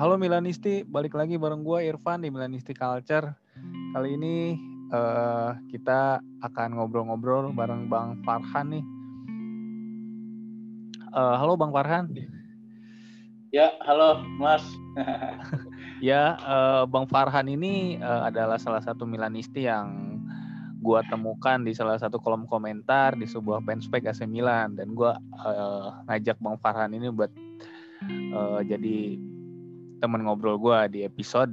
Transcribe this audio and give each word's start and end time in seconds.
halo 0.00 0.16
Milanisti, 0.16 0.80
balik 0.80 1.12
lagi 1.12 1.36
bareng 1.36 1.60
gue 1.60 1.92
Irfan 1.92 2.24
di 2.24 2.32
Milanisti 2.32 2.72
Culture. 2.72 3.36
Kali 3.92 4.16
ini 4.16 4.56
uh, 4.88 5.52
kita 5.68 6.24
akan 6.40 6.80
ngobrol-ngobrol 6.80 7.52
bareng 7.52 7.92
Bang 7.92 8.24
Farhan 8.24 8.80
nih. 8.80 8.84
Uh, 11.12 11.36
halo 11.36 11.52
Bang 11.60 11.68
Farhan. 11.68 12.08
Ya, 13.52 13.76
halo 13.84 14.24
Mas. 14.40 14.64
ya, 16.00 16.40
uh, 16.48 16.88
Bang 16.88 17.04
Farhan 17.04 17.52
ini 17.52 18.00
uh, 18.00 18.24
adalah 18.24 18.56
salah 18.56 18.80
satu 18.80 19.04
Milanisti 19.04 19.68
yang 19.68 20.16
gue 20.80 21.00
temukan 21.12 21.60
di 21.60 21.76
salah 21.76 22.00
satu 22.00 22.16
kolom 22.16 22.48
komentar 22.48 23.20
di 23.20 23.28
sebuah 23.28 23.60
fanspage 23.68 24.08
AC 24.08 24.24
Milan 24.24 24.80
dan 24.80 24.96
gue 24.96 25.12
uh, 25.44 25.92
ngajak 26.08 26.40
Bang 26.40 26.56
Farhan 26.56 26.96
ini 26.96 27.12
buat 27.12 27.28
uh, 28.32 28.64
jadi 28.64 29.28
teman 30.00 30.24
ngobrol 30.24 30.56
gue 30.56 30.78
di 30.96 31.00
episode 31.04 31.52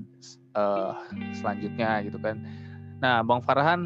uh, 0.56 0.96
selanjutnya 1.36 2.02
gitu 2.08 2.18
kan. 2.18 2.40
Nah, 2.98 3.22
Bang 3.22 3.46
Farhan 3.46 3.86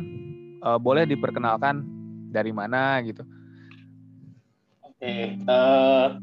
uh, 0.63 0.79
boleh 0.79 1.03
diperkenalkan 1.03 1.83
dari 2.31 2.55
mana 2.55 3.01
gitu? 3.03 3.27
Oke, 4.85 5.03
okay, 5.03 5.23
uh, 5.49 6.15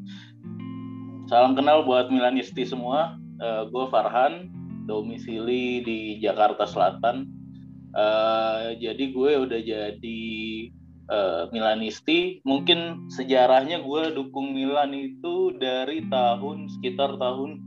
salam 1.28 1.52
kenal 1.58 1.84
buat 1.84 2.08
Milanisti 2.08 2.64
semua. 2.64 3.18
Uh, 3.42 3.68
gue 3.68 3.84
Farhan, 3.92 4.48
domisili 4.88 5.84
di 5.84 6.16
Jakarta 6.22 6.64
Selatan. 6.64 7.28
Uh, 7.92 8.72
jadi 8.78 9.12
gue 9.12 9.30
udah 9.44 9.60
jadi 9.60 10.22
Milanisti. 11.56 12.44
Mungkin 12.44 13.08
sejarahnya 13.08 13.80
gue 13.80 14.12
dukung 14.12 14.52
Milan 14.52 14.92
itu 14.92 15.56
dari 15.56 16.04
tahun 16.04 16.68
sekitar 16.68 17.16
tahun 17.16 17.64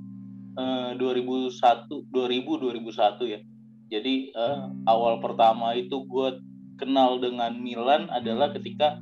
2001 0.58 1.88
2000 2.12 2.12
2001 2.12 3.34
ya 3.34 3.40
jadi 3.92 4.16
uh, 4.36 4.72
awal 4.88 5.20
pertama 5.20 5.76
itu 5.76 6.04
gue 6.08 6.40
kenal 6.80 7.20
dengan 7.20 7.54
Milan 7.60 8.08
adalah 8.08 8.56
ketika 8.56 8.98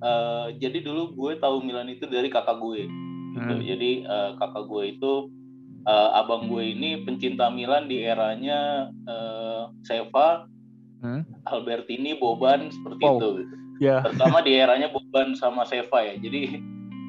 uh, 0.00 0.54
jadi 0.56 0.80
dulu 0.80 1.12
gue 1.18 1.32
tahu 1.42 1.60
Milan 1.66 1.90
itu 1.90 2.06
dari 2.06 2.30
kakak 2.30 2.62
gue 2.62 2.86
gitu 3.36 3.54
hmm. 3.58 3.66
jadi 3.66 3.90
uh, 4.06 4.30
kakak 4.38 4.64
gue 4.70 4.84
itu 4.96 5.12
uh, 5.84 6.18
abang 6.18 6.46
gue 6.46 6.62
ini 6.74 7.02
pencinta 7.02 7.50
Milan 7.50 7.86
di 7.90 8.06
eranya 8.06 8.90
uh, 9.06 9.70
Seva 9.82 10.46
hmm. 11.02 11.46
Albertini 11.50 12.16
Boban 12.18 12.70
seperti 12.70 13.02
oh. 13.06 13.18
itu 13.18 13.28
gitu. 13.44 13.54
yeah. 13.82 14.00
pertama 14.02 14.40
di 14.40 14.56
eranya 14.56 14.88
Boban 14.90 15.34
sama 15.34 15.66
Seva 15.66 16.02
ya 16.02 16.14
jadi 16.18 16.58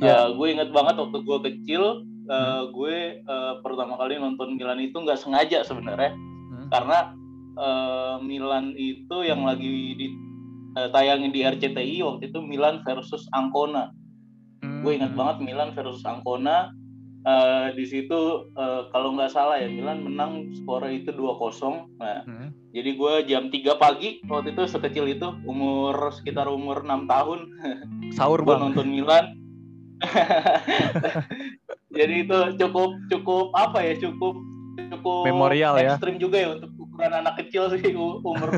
yeah. 0.03 0.27
uh, 0.27 0.35
gue 0.35 0.47
inget 0.49 0.69
banget 0.73 0.97
waktu 0.99 1.17
gue 1.21 1.37
kecil 1.49 1.83
uh, 2.29 2.69
gue 2.69 3.23
uh, 3.25 3.63
pertama 3.63 3.97
kali 3.97 4.19
nonton 4.19 4.59
Milan 4.59 4.81
itu 4.83 4.97
nggak 4.99 5.17
sengaja 5.17 5.65
sebenarnya 5.65 6.13
hmm. 6.13 6.67
karena 6.69 7.15
uh, 7.57 8.15
Milan 8.21 8.75
itu 8.77 9.25
yang 9.25 9.47
lagi 9.47 9.97
di 9.97 10.07
uh, 10.77 10.89
tayangin 10.91 11.31
di 11.33 11.41
RCTI 11.43 12.03
waktu 12.05 12.29
itu 12.29 12.39
Milan 12.43 12.83
versus 12.85 13.25
Ancona. 13.35 13.91
Hmm. 14.61 14.85
Gue 14.85 14.99
ingat 14.99 15.17
banget 15.17 15.41
Milan 15.41 15.73
versus 15.73 16.03
Ancona. 16.05 16.71
Uh, 17.21 17.69
di 17.77 17.85
situ 17.85 18.49
uh, 18.57 18.89
kalau 18.89 19.13
nggak 19.13 19.29
salah 19.29 19.61
ya 19.61 19.69
Milan 19.69 20.01
menang 20.01 20.49
skornya 20.57 21.05
itu 21.05 21.13
2-0. 21.13 22.01
Nah, 22.01 22.25
hmm. 22.25 22.49
jadi 22.73 22.89
gue 22.97 23.13
jam 23.29 23.43
3 23.53 23.77
pagi 23.77 24.25
waktu 24.25 24.57
itu 24.57 24.65
sekecil 24.65 25.05
itu 25.05 25.29
umur 25.45 26.09
sekitar 26.17 26.49
umur 26.49 26.81
6 26.81 27.05
tahun. 27.05 27.39
Sahur 28.17 28.41
gue 28.47 28.55
nonton 28.57 28.89
Milan. 28.89 29.37
jadi 31.91 32.13
itu 32.27 32.39
cukup 32.59 32.91
cukup 33.11 33.45
apa 33.55 33.79
ya 33.83 33.93
cukup 33.99 34.35
cukup 34.91 35.23
memorial 35.27 35.75
ya 35.77 35.95
ekstrim 35.95 36.17
juga 36.17 36.37
ya 36.39 36.49
untuk 36.59 36.71
ukuran 36.79 37.13
anak 37.13 37.35
kecil 37.43 37.71
sih 37.71 37.81
umur 37.95 38.49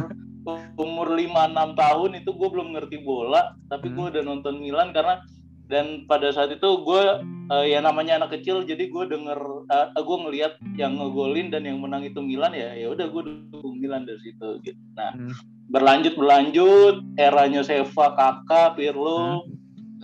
umur 0.76 1.08
lima 1.16 1.48
enam 1.48 1.74
tahun 1.74 2.20
itu 2.20 2.36
gue 2.36 2.50
belum 2.52 2.76
ngerti 2.76 3.02
bola 3.02 3.56
tapi 3.72 3.90
hmm. 3.90 3.96
gue 3.96 4.06
udah 4.18 4.24
nonton 4.24 4.60
Milan 4.60 4.92
karena 4.92 5.24
dan 5.72 6.04
pada 6.06 6.28
saat 6.36 6.52
itu 6.52 6.70
gue 6.84 7.04
uh, 7.24 7.66
ya 7.66 7.80
namanya 7.80 8.20
anak 8.20 8.36
kecil 8.40 8.68
jadi 8.68 8.92
gue 8.92 9.04
denger 9.08 9.40
uh, 9.72 9.96
gue 9.96 10.18
ngelihat 10.28 10.60
yang 10.76 11.00
ngegolin 11.00 11.48
dan 11.50 11.64
yang 11.64 11.80
menang 11.80 12.04
itu 12.04 12.20
Milan 12.20 12.52
ya 12.52 12.76
ya 12.76 12.92
udah 12.92 13.08
gue 13.08 13.22
dukung 13.50 13.80
Milan 13.80 14.04
dari 14.04 14.20
situ 14.20 14.60
gitu 14.68 14.80
nah 15.00 15.16
hmm. 15.16 15.32
berlanjut 15.72 16.14
berlanjut 16.20 16.96
eranya 17.16 17.64
Seva 17.64 18.12
Kakak 18.14 18.76
Pirlo 18.76 19.18
hmm. 19.18 19.42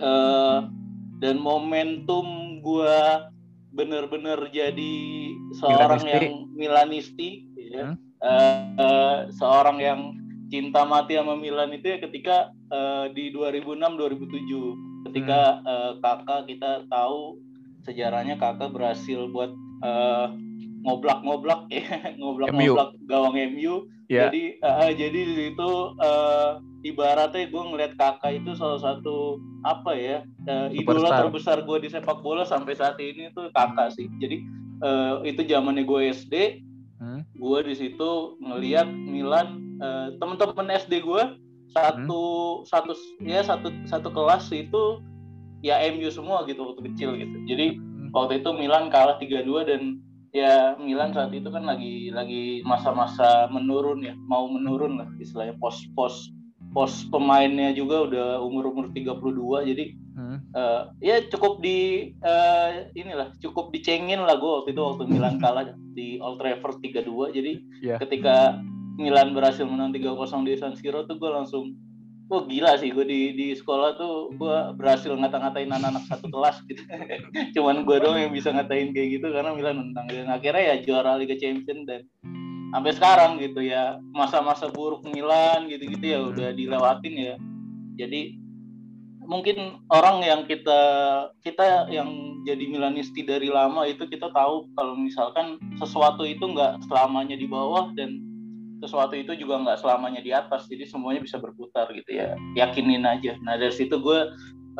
uh, 0.00 0.58
dan 1.20 1.36
momentum 1.36 2.49
gue 2.60 2.96
bener-bener 3.70 4.38
jadi 4.50 4.94
seorang 5.56 6.02
Milanisti. 6.02 6.12
yang 6.12 6.36
Milanisti, 6.54 7.30
ya. 7.56 7.84
Hmm? 7.92 7.96
Uh, 8.20 8.60
uh, 8.76 9.18
seorang 9.32 9.80
yang 9.80 10.00
cinta 10.50 10.84
mati 10.84 11.16
sama 11.16 11.38
Milan 11.38 11.72
itu 11.72 11.88
ya 11.88 11.98
ketika 12.02 12.52
uh, 12.68 13.08
di 13.14 13.32
2006-2007 13.32 15.08
ketika 15.08 15.62
hmm. 15.62 15.64
uh, 15.64 15.92
kakak 16.02 16.40
kita 16.50 16.84
tahu 16.90 17.38
sejarahnya 17.86 18.36
kakak 18.36 18.74
berhasil 18.74 19.30
buat 19.30 19.54
uh, 19.80 20.34
ngoblak-ngoblak 20.84 21.68
ya 21.74 22.16
ngoblak-ngoblak 22.16 22.90
gawang 23.04 23.36
MU 23.52 23.88
yeah. 24.08 24.28
jadi 24.28 24.42
uh, 24.64 24.90
jadi 24.92 25.20
itu 25.52 25.70
uh, 26.00 26.60
ibaratnya 26.82 27.48
gue 27.52 27.62
ngeliat 27.62 27.92
kakak 28.00 28.40
itu 28.40 28.56
salah 28.56 28.80
satu 28.80 29.36
apa 29.68 29.92
ya 29.92 30.16
uh, 30.48 30.72
idola 30.72 31.12
terbesar 31.12 31.62
gue 31.68 31.78
di 31.84 31.88
sepak 31.92 32.24
bola 32.24 32.48
sampai 32.48 32.72
saat 32.72 32.96
ini 32.96 33.28
tuh 33.36 33.52
kakak 33.52 33.92
sih 33.92 34.08
jadi 34.16 34.40
uh, 34.80 35.14
itu 35.28 35.44
zamannya 35.44 35.84
gue 35.84 36.00
SD 36.10 36.64
hmm? 37.00 37.20
gue 37.36 37.58
di 37.68 37.74
situ 37.76 38.40
ngeliat 38.40 38.88
Milan 38.88 39.78
uh, 39.84 40.16
temen-temen 40.16 40.72
SD 40.80 41.04
gue 41.04 41.22
satu 41.70 42.22
hmm? 42.60 42.66
satu 42.66 42.92
ya 43.22 43.44
satu 43.44 43.68
satu 43.86 44.08
kelas 44.10 44.48
itu 44.50 45.04
ya 45.60 45.76
MU 45.92 46.08
semua 46.08 46.48
gitu 46.48 46.64
waktu 46.64 46.82
kecil 46.92 47.14
gitu 47.20 47.36
jadi 47.44 47.76
hmm. 47.76 48.16
waktu 48.16 48.40
itu 48.40 48.50
Milan 48.56 48.88
kalah 48.88 49.20
3-2 49.20 49.68
dan 49.68 50.00
ya 50.30 50.78
Milan 50.78 51.10
saat 51.10 51.34
itu 51.34 51.50
kan 51.50 51.66
lagi 51.66 52.14
lagi 52.14 52.62
masa-masa 52.62 53.50
menurun 53.50 54.06
ya 54.06 54.14
mau 54.14 54.46
menurun 54.46 55.02
lah 55.02 55.08
istilahnya 55.18 55.58
pos-pos 55.58 56.30
pos 56.70 57.02
pemainnya 57.10 57.74
juga 57.74 58.06
udah 58.06 58.28
umur-umur 58.46 58.94
32 58.94 59.74
jadi 59.74 59.84
hmm. 60.14 60.38
uh, 60.54 60.82
ya 61.02 61.18
cukup 61.26 61.58
di 61.58 62.10
uh, 62.22 62.86
inilah 62.94 63.34
cukup 63.42 63.74
dicengin 63.74 64.22
lah 64.22 64.38
gue 64.38 64.50
waktu 64.62 64.70
itu 64.70 64.82
waktu 64.82 65.04
Milan 65.10 65.36
kalah 65.42 65.74
di 65.98 66.22
Old 66.22 66.38
Trafford 66.38 66.78
3-2 66.78 67.34
jadi 67.34 67.52
yeah. 67.82 67.98
ketika 67.98 68.62
Milan 68.94 69.34
berhasil 69.34 69.66
menang 69.66 69.90
3-0 69.90 70.46
di 70.46 70.54
San 70.54 70.78
Siro 70.78 71.02
tuh 71.10 71.18
gue 71.18 71.30
langsung 71.30 71.74
oh 72.30 72.46
gila 72.46 72.78
sih 72.78 72.94
gue 72.94 73.02
di 73.02 73.34
di 73.34 73.46
sekolah 73.58 73.98
tuh 73.98 74.30
gue 74.38 74.56
berhasil 74.78 75.10
ngata-ngatain 75.10 75.66
anak-anak 75.66 76.06
satu 76.06 76.30
kelas 76.30 76.62
gitu. 76.70 76.82
Cuman 77.58 77.82
gue 77.82 77.96
doang 77.98 78.22
yang 78.22 78.30
bisa 78.30 78.54
ngatain 78.54 78.94
kayak 78.94 79.18
gitu 79.18 79.26
karena 79.34 79.50
Milan 79.50 79.82
menang. 79.82 80.06
Dan 80.06 80.30
akhirnya 80.30 80.62
ya 80.62 80.74
juara 80.86 81.18
Liga 81.18 81.34
Champions 81.34 81.84
dan 81.90 82.06
sampai 82.70 82.94
sekarang 82.94 83.42
gitu 83.42 83.66
ya. 83.66 83.98
Masa-masa 84.14 84.70
buruk 84.70 85.02
Milan 85.10 85.66
gitu-gitu 85.66 86.06
ya 86.06 86.18
udah 86.22 86.48
dilewatin 86.54 87.14
ya. 87.18 87.34
Jadi 87.98 88.38
mungkin 89.26 89.82
orang 89.90 90.22
yang 90.22 90.40
kita 90.46 90.80
kita 91.42 91.90
yang 91.90 92.08
jadi 92.46 92.64
Milanisti 92.70 93.26
dari 93.26 93.50
lama 93.50 93.84
itu 93.84 94.06
kita 94.06 94.30
tahu 94.30 94.70
kalau 94.78 94.94
misalkan 94.96 95.58
sesuatu 95.76 96.24
itu 96.24 96.46
nggak 96.46 96.86
selamanya 96.86 97.36
di 97.36 97.44
bawah 97.44 97.90
dan 97.98 98.29
sesuatu 98.80 99.14
itu 99.14 99.36
juga 99.36 99.60
nggak 99.60 99.78
selamanya 99.84 100.24
di 100.24 100.32
atas 100.32 100.66
jadi 100.66 100.88
semuanya 100.88 101.20
bisa 101.20 101.36
berputar 101.36 101.88
gitu 101.92 102.10
ya 102.10 102.34
yakinin 102.56 103.04
aja 103.04 103.36
nah 103.44 103.60
dari 103.60 103.72
situ 103.72 104.00
gue 104.00 104.18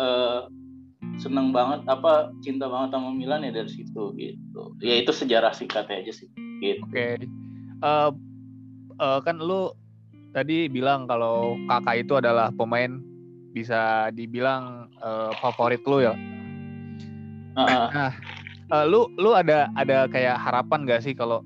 uh, 0.00 0.48
seneng 1.20 1.52
banget 1.52 1.84
apa 1.88 2.32
cinta 2.40 2.68
banget 2.68 2.96
sama 2.96 3.12
Milan 3.12 3.44
ya 3.44 3.52
dari 3.52 3.68
situ 3.68 4.16
gitu 4.16 4.62
ya 4.80 5.00
itu 5.00 5.12
sejarah 5.12 5.52
singkatnya 5.52 6.00
aja 6.00 6.12
sih 6.16 6.28
gitu. 6.64 6.80
oke 6.84 6.92
okay 6.92 7.20
uh, 7.84 8.10
uh, 9.00 9.18
kan 9.24 9.36
lu 9.40 9.72
tadi 10.30 10.70
bilang 10.70 11.08
kalau 11.08 11.58
kakak 11.66 12.06
itu 12.06 12.12
adalah 12.20 12.52
pemain 12.54 13.00
bisa 13.50 14.14
dibilang 14.14 14.86
uh, 15.02 15.34
favorit 15.42 15.82
lu 15.82 16.06
ya. 16.06 16.14
Uh 17.58 17.60
-uh. 17.66 17.88
Nah, 17.90 18.12
uh, 18.70 18.84
lu 18.86 19.10
lu 19.18 19.34
ada 19.34 19.66
ada 19.74 20.06
kayak 20.06 20.38
harapan 20.38 20.86
gak 20.86 21.02
sih 21.02 21.16
kalau 21.16 21.42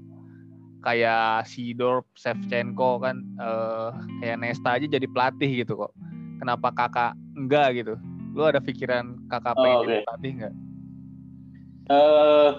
kayak 0.85 1.49
Sidor, 1.49 2.05
Shevchenko 2.13 3.01
kan 3.01 3.25
uh, 3.41 3.97
kayak 4.21 4.39
Nesta 4.45 4.77
aja 4.77 4.87
jadi 4.87 5.09
pelatih 5.09 5.65
gitu 5.65 5.81
kok. 5.81 5.93
Kenapa 6.39 6.69
kakak 6.77 7.17
enggak 7.35 7.81
gitu? 7.81 7.95
Lu 8.37 8.45
ada 8.45 8.61
pikiran 8.61 9.17
kakak 9.33 9.57
pengen 9.57 9.73
oh, 9.73 9.81
okay. 9.81 9.89
jadi 9.89 10.05
pelatih 10.05 10.31
enggak? 10.37 10.55
Uh, 11.85 12.51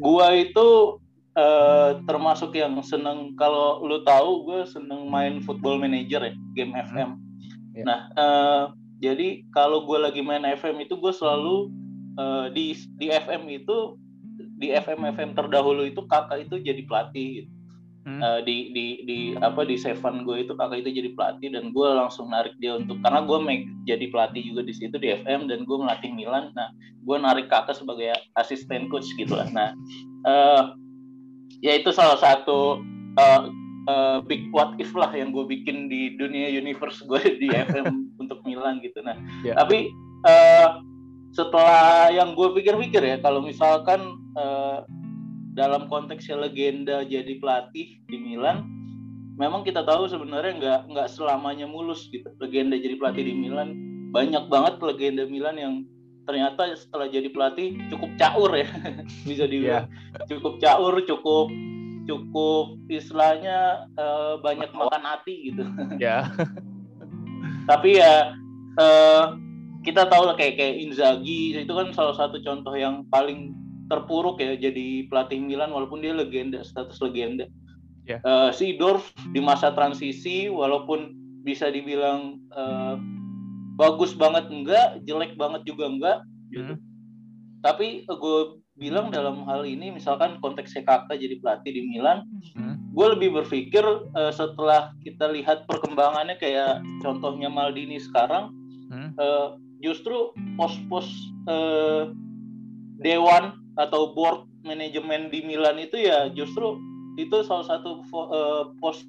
gua 0.00 0.26
itu 0.36 1.00
uh, 1.38 2.00
termasuk 2.06 2.54
yang 2.54 2.78
seneng 2.80 3.34
kalau 3.36 3.82
lu 3.84 4.02
tahu 4.06 4.46
gue 4.48 4.60
seneng 4.66 5.10
main 5.10 5.42
football 5.42 5.78
manager 5.78 6.22
ya 6.22 6.32
game 6.54 6.72
FM. 6.74 7.10
Yeah. 7.74 7.86
Nah 7.86 8.00
uh, 8.16 8.62
jadi 9.02 9.44
kalau 9.52 9.84
gue 9.84 9.98
lagi 9.98 10.22
main 10.22 10.46
FM 10.46 10.86
itu 10.86 10.96
gue 10.96 11.12
selalu 11.12 11.70
uh, 12.18 12.46
di 12.50 12.78
di 12.96 13.10
FM 13.10 13.50
itu 13.50 13.98
di 14.64 14.72
FM 14.72 15.04
FM 15.12 15.30
terdahulu 15.36 15.84
itu 15.84 16.00
kakak 16.08 16.48
itu 16.48 16.56
jadi 16.64 16.80
pelatih 16.88 17.44
gitu. 17.44 17.52
Hmm. 18.04 18.20
Uh, 18.20 18.40
di 18.44 18.68
di 18.76 18.86
di 19.08 19.18
apa 19.40 19.64
di 19.64 19.80
Seven 19.80 20.28
gue 20.28 20.44
itu 20.44 20.52
kakak 20.52 20.84
itu 20.84 20.92
jadi 20.92 21.16
pelatih 21.16 21.56
dan 21.56 21.72
gue 21.72 21.88
langsung 21.88 22.28
narik 22.28 22.52
dia 22.60 22.76
untuk 22.76 23.00
karena 23.00 23.24
gue 23.24 23.38
make 23.40 23.64
jadi 23.88 24.12
pelatih 24.12 24.44
juga 24.44 24.60
di 24.60 24.76
situ 24.76 24.92
di 25.00 25.08
FM 25.24 25.48
dan 25.48 25.64
gue 25.64 25.76
melatih 25.80 26.12
Milan 26.12 26.52
nah 26.52 26.68
gue 27.00 27.16
narik 27.16 27.48
kakak 27.48 27.72
sebagai 27.72 28.12
asisten 28.36 28.92
coach 28.92 29.08
gitu 29.16 29.32
lah 29.32 29.48
nah 29.56 29.72
uh, 30.28 30.76
ya 31.64 31.80
itu 31.80 31.96
salah 31.96 32.20
satu 32.20 32.84
uh, 33.16 33.48
uh, 33.88 34.20
big 34.28 34.52
what 34.52 34.76
if 34.76 34.92
lah 34.92 35.08
yang 35.08 35.32
gue 35.32 35.48
bikin 35.48 35.88
di 35.88 36.12
dunia 36.20 36.52
universe 36.52 37.00
gue 37.08 37.40
di 37.40 37.56
FM 37.56 37.88
untuk 38.22 38.44
Milan 38.44 38.84
gitu 38.84 39.00
nah 39.00 39.16
yeah. 39.48 39.56
tapi 39.56 39.88
uh, 40.28 40.76
setelah 41.34 42.14
yang 42.14 42.38
gue 42.38 42.48
pikir-pikir 42.54 43.02
ya 43.02 43.16
kalau 43.18 43.42
misalkan 43.42 44.14
uh, 44.38 44.86
dalam 45.58 45.90
konteksnya 45.90 46.38
legenda 46.38 47.02
jadi 47.02 47.42
pelatih 47.42 47.98
di 48.06 48.16
Milan 48.22 48.62
memang 49.34 49.66
kita 49.66 49.82
tahu 49.82 50.06
sebenarnya 50.06 50.52
nggak 50.62 50.80
nggak 50.94 51.08
selamanya 51.10 51.66
mulus 51.66 52.06
gitu 52.14 52.30
legenda 52.38 52.78
jadi 52.78 52.94
pelatih 52.94 53.26
di 53.26 53.34
Milan 53.34 53.74
banyak 54.14 54.46
banget 54.46 54.78
legenda 54.78 55.26
Milan 55.26 55.58
yang 55.58 55.74
ternyata 56.24 56.70
setelah 56.78 57.10
jadi 57.10 57.26
pelatih 57.34 57.82
cukup 57.90 58.10
caur 58.14 58.54
ya 58.54 58.70
bisa 59.28 59.44
dibilang 59.50 59.90
yeah. 59.90 60.26
cukup 60.30 60.62
caur 60.62 60.94
cukup 61.02 61.50
cukup 62.06 62.78
istilahnya 62.86 63.90
uh, 63.98 64.38
banyak 64.38 64.70
makan 64.70 65.02
hati 65.02 65.50
gitu 65.50 65.66
ya 65.98 65.98
yeah. 65.98 66.22
tapi 67.70 67.98
ya 67.98 68.38
uh, 68.78 69.34
kita 69.84 70.08
tahu 70.08 70.24
lah 70.32 70.34
kayak 70.34 70.56
kayak 70.56 70.80
Inzaghi 70.80 71.54
itu 71.54 71.72
kan 71.72 71.92
salah 71.92 72.16
satu 72.16 72.40
contoh 72.40 72.72
yang 72.72 73.04
paling 73.12 73.52
terpuruk 73.92 74.40
ya 74.40 74.56
jadi 74.56 75.04
pelatih 75.12 75.38
Milan 75.44 75.68
walaupun 75.68 76.00
dia 76.00 76.16
legenda 76.16 76.64
status 76.64 76.98
legenda. 77.04 77.44
Yeah. 78.08 78.20
Ya. 78.20 78.26
Uh, 78.26 78.50
si 78.52 78.76
Dorf 78.76 79.12
di 79.32 79.40
masa 79.40 79.72
transisi 79.72 80.48
walaupun 80.48 81.12
bisa 81.44 81.68
dibilang 81.68 82.40
uh, 82.56 82.96
bagus 83.76 84.16
banget 84.16 84.48
enggak, 84.48 85.04
jelek 85.04 85.36
banget 85.36 85.68
juga 85.68 85.84
enggak 85.88 86.18
gitu. 86.52 86.76
Hmm. 86.76 86.84
Tapi 87.60 88.08
uh, 88.08 88.16
gue 88.16 88.40
bilang 88.74 89.12
dalam 89.12 89.46
hal 89.46 89.62
ini 89.64 89.94
misalkan 89.94 90.40
konteksnya 90.42 90.82
kakak 90.82 91.20
jadi 91.20 91.38
pelatih 91.40 91.72
di 91.72 91.82
Milan, 91.92 92.28
hmm. 92.56 92.92
gue 92.92 93.06
lebih 93.16 93.36
berpikir 93.40 93.84
uh, 94.16 94.32
setelah 94.32 94.92
kita 95.04 95.30
lihat 95.30 95.68
perkembangannya 95.68 96.36
kayak 96.40 96.80
contohnya 97.00 97.48
Maldini 97.48 98.00
sekarang, 98.00 98.52
uh, 99.16 99.56
justru 99.84 100.32
pos-pos 100.56 101.04
uh, 101.44 102.08
dewan 103.04 103.60
atau 103.76 104.16
board 104.16 104.48
manajemen 104.64 105.28
di 105.28 105.44
Milan 105.44 105.76
itu 105.76 106.00
ya 106.00 106.32
justru 106.32 106.80
itu 107.20 107.44
salah 107.44 107.68
satu 107.68 108.00
uh, 108.16 108.72
pos 108.80 109.04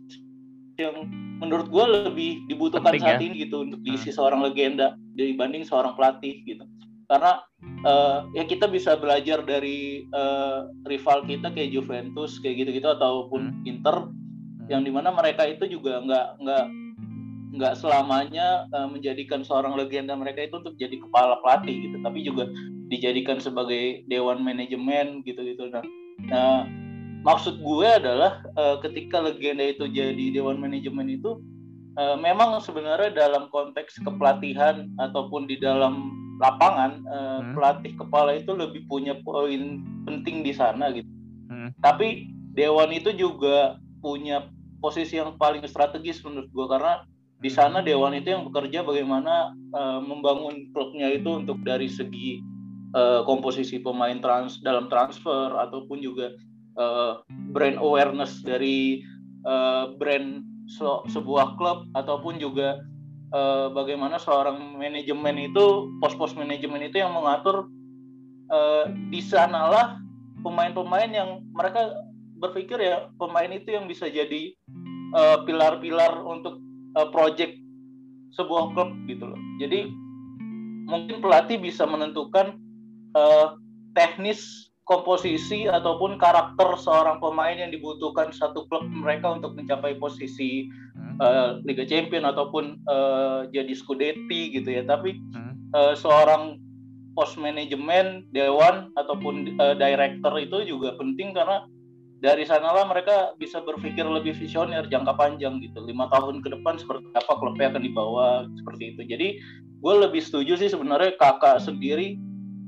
yang 0.76 1.08
menurut 1.40 1.72
gue 1.72 1.86
lebih 1.88 2.32
dibutuhkan 2.52 2.92
Penting, 2.92 3.04
saat 3.08 3.24
ya? 3.24 3.26
ini 3.32 3.48
gitu 3.48 3.64
untuk 3.64 3.80
diisi 3.82 4.12
hmm. 4.12 4.18
seorang 4.20 4.42
legenda 4.44 5.00
dibanding 5.16 5.64
seorang 5.64 5.96
pelatih 5.96 6.44
gitu 6.44 6.68
karena 7.06 7.40
uh, 7.86 8.26
ya 8.34 8.44
kita 8.44 8.66
bisa 8.68 8.98
belajar 8.98 9.46
dari 9.46 10.10
uh, 10.12 10.68
rival 10.90 11.24
kita 11.24 11.54
kayak 11.54 11.72
Juventus 11.72 12.42
kayak 12.42 12.66
gitu-gitu 12.66 12.90
ataupun 12.92 13.62
hmm. 13.64 13.70
Inter 13.70 14.10
hmm. 14.10 14.68
yang 14.68 14.82
di 14.84 14.92
mana 14.92 15.14
mereka 15.14 15.48
itu 15.48 15.70
juga 15.70 16.02
nggak 16.02 16.28
nggak 16.44 16.66
nggak 17.56 17.80
selamanya 17.80 18.68
uh, 18.76 18.88
menjadikan 18.92 19.42
seorang 19.42 19.80
legenda 19.80 20.14
mereka 20.14 20.46
itu 20.46 20.60
untuk 20.60 20.76
jadi 20.76 21.00
kepala 21.00 21.40
pelatih 21.40 21.90
gitu 21.90 21.98
tapi 22.04 22.20
juga 22.22 22.52
dijadikan 22.92 23.40
sebagai 23.40 24.06
dewan 24.12 24.44
manajemen 24.44 25.24
gitu-gitu 25.24 25.72
nah, 25.72 25.84
nah 26.28 26.68
maksud 27.26 27.64
gue 27.64 27.88
adalah 27.88 28.46
uh, 28.60 28.78
ketika 28.84 29.24
legenda 29.24 29.66
itu 29.66 29.90
jadi 29.90 30.36
dewan 30.36 30.62
manajemen 30.62 31.10
itu 31.10 31.42
uh, 31.98 32.20
memang 32.20 32.62
sebenarnya 32.62 33.16
dalam 33.16 33.50
konteks 33.50 33.98
kepelatihan 34.04 34.92
ataupun 35.02 35.50
di 35.50 35.58
dalam 35.58 36.14
lapangan 36.38 37.02
uh, 37.08 37.40
hmm. 37.42 37.54
pelatih 37.56 37.94
kepala 37.96 38.36
itu 38.36 38.52
lebih 38.52 38.84
punya 38.92 39.16
poin 39.24 39.80
penting 40.04 40.44
di 40.44 40.52
sana 40.52 40.92
gitu 40.92 41.08
hmm. 41.50 41.72
tapi 41.80 42.30
dewan 42.54 42.92
itu 42.92 43.16
juga 43.16 43.80
punya 44.04 44.52
posisi 44.84 45.18
yang 45.18 45.34
paling 45.40 45.66
strategis 45.66 46.22
menurut 46.22 46.52
gue 46.54 46.66
karena 46.70 47.08
di 47.44 47.52
sana 47.52 47.84
dewan 47.84 48.16
itu 48.16 48.32
yang 48.32 48.48
bekerja 48.48 48.82
bagaimana 48.82 49.52
uh, 49.76 50.00
membangun 50.00 50.72
klubnya 50.72 51.12
itu 51.12 51.44
untuk 51.44 51.60
dari 51.68 51.92
segi 51.92 52.40
uh, 52.96 53.28
komposisi 53.28 53.84
pemain 53.84 54.18
trans 54.24 54.64
dalam 54.64 54.88
transfer 54.88 55.52
ataupun 55.52 56.00
juga 56.00 56.32
uh, 56.80 57.20
brand 57.52 57.76
awareness 57.76 58.40
dari 58.40 59.04
uh, 59.44 59.92
brand 60.00 60.48
so, 60.72 61.04
sebuah 61.12 61.60
klub 61.60 61.92
ataupun 61.94 62.40
juga 62.40 62.80
uh, 63.36 63.68
bagaimana 63.76 64.16
seorang 64.16 64.80
manajemen 64.80 65.52
itu 65.52 65.92
pos-pos 66.00 66.32
manajemen 66.40 66.88
itu 66.88 67.04
yang 67.04 67.12
mengatur 67.12 67.68
uh, 68.48 68.88
di 69.12 69.20
sanalah 69.20 70.00
pemain-pemain 70.40 71.12
yang 71.12 71.44
mereka 71.52 71.92
berpikir 72.40 72.80
ya 72.80 73.12
pemain 73.20 73.52
itu 73.52 73.76
yang 73.76 73.88
bisa 73.88 74.12
jadi 74.12 74.56
pilar-pilar 75.48 76.28
uh, 76.28 76.28
untuk 76.28 76.65
uh, 76.96 77.08
project 77.12 77.56
sebuah 78.36 78.76
klub 78.76 78.92
gitu 79.08 79.32
loh. 79.32 79.40
Jadi 79.60 79.88
mungkin 80.86 81.24
pelatih 81.24 81.60
bisa 81.60 81.88
menentukan 81.88 82.60
uh, 83.16 83.56
teknis 83.96 84.72
komposisi 84.86 85.66
ataupun 85.66 86.22
karakter 86.22 86.78
seorang 86.78 87.18
pemain 87.18 87.58
yang 87.58 87.74
dibutuhkan 87.74 88.30
satu 88.30 88.70
klub 88.70 88.86
mereka 88.86 89.34
untuk 89.34 89.58
mencapai 89.58 89.98
posisi 89.98 90.70
uh, 91.18 91.58
Liga 91.66 91.90
Champion 91.90 92.22
ataupun 92.28 92.86
uh, 92.86 93.50
jadi 93.50 93.74
Scudetti 93.74 94.54
gitu 94.54 94.70
ya. 94.70 94.86
Tapi 94.86 95.18
uh, 95.74 95.98
seorang 95.98 96.62
pos 97.18 97.34
manajemen, 97.40 98.28
dewan 98.36 98.92
ataupun 99.00 99.58
uh, 99.58 99.74
director 99.74 100.36
itu 100.38 100.68
juga 100.70 100.94
penting 101.00 101.34
karena 101.34 101.66
dari 102.26 102.42
sanalah 102.42 102.90
mereka 102.90 103.38
bisa 103.38 103.62
berpikir 103.62 104.02
lebih 104.02 104.34
visioner 104.34 104.90
jangka 104.90 105.14
panjang 105.14 105.62
gitu. 105.62 105.78
Lima 105.86 106.10
tahun 106.10 106.42
ke 106.42 106.58
depan 106.58 106.82
seperti 106.82 107.06
apa 107.14 107.38
klubnya 107.38 107.70
akan 107.70 107.86
dibawa 107.86 108.50
seperti 108.58 108.98
itu. 108.98 109.02
Jadi 109.06 109.28
gue 109.86 109.94
lebih 109.94 110.26
setuju 110.26 110.58
sih 110.58 110.74
sebenarnya 110.74 111.14
kakak 111.22 111.62
sendiri 111.62 112.18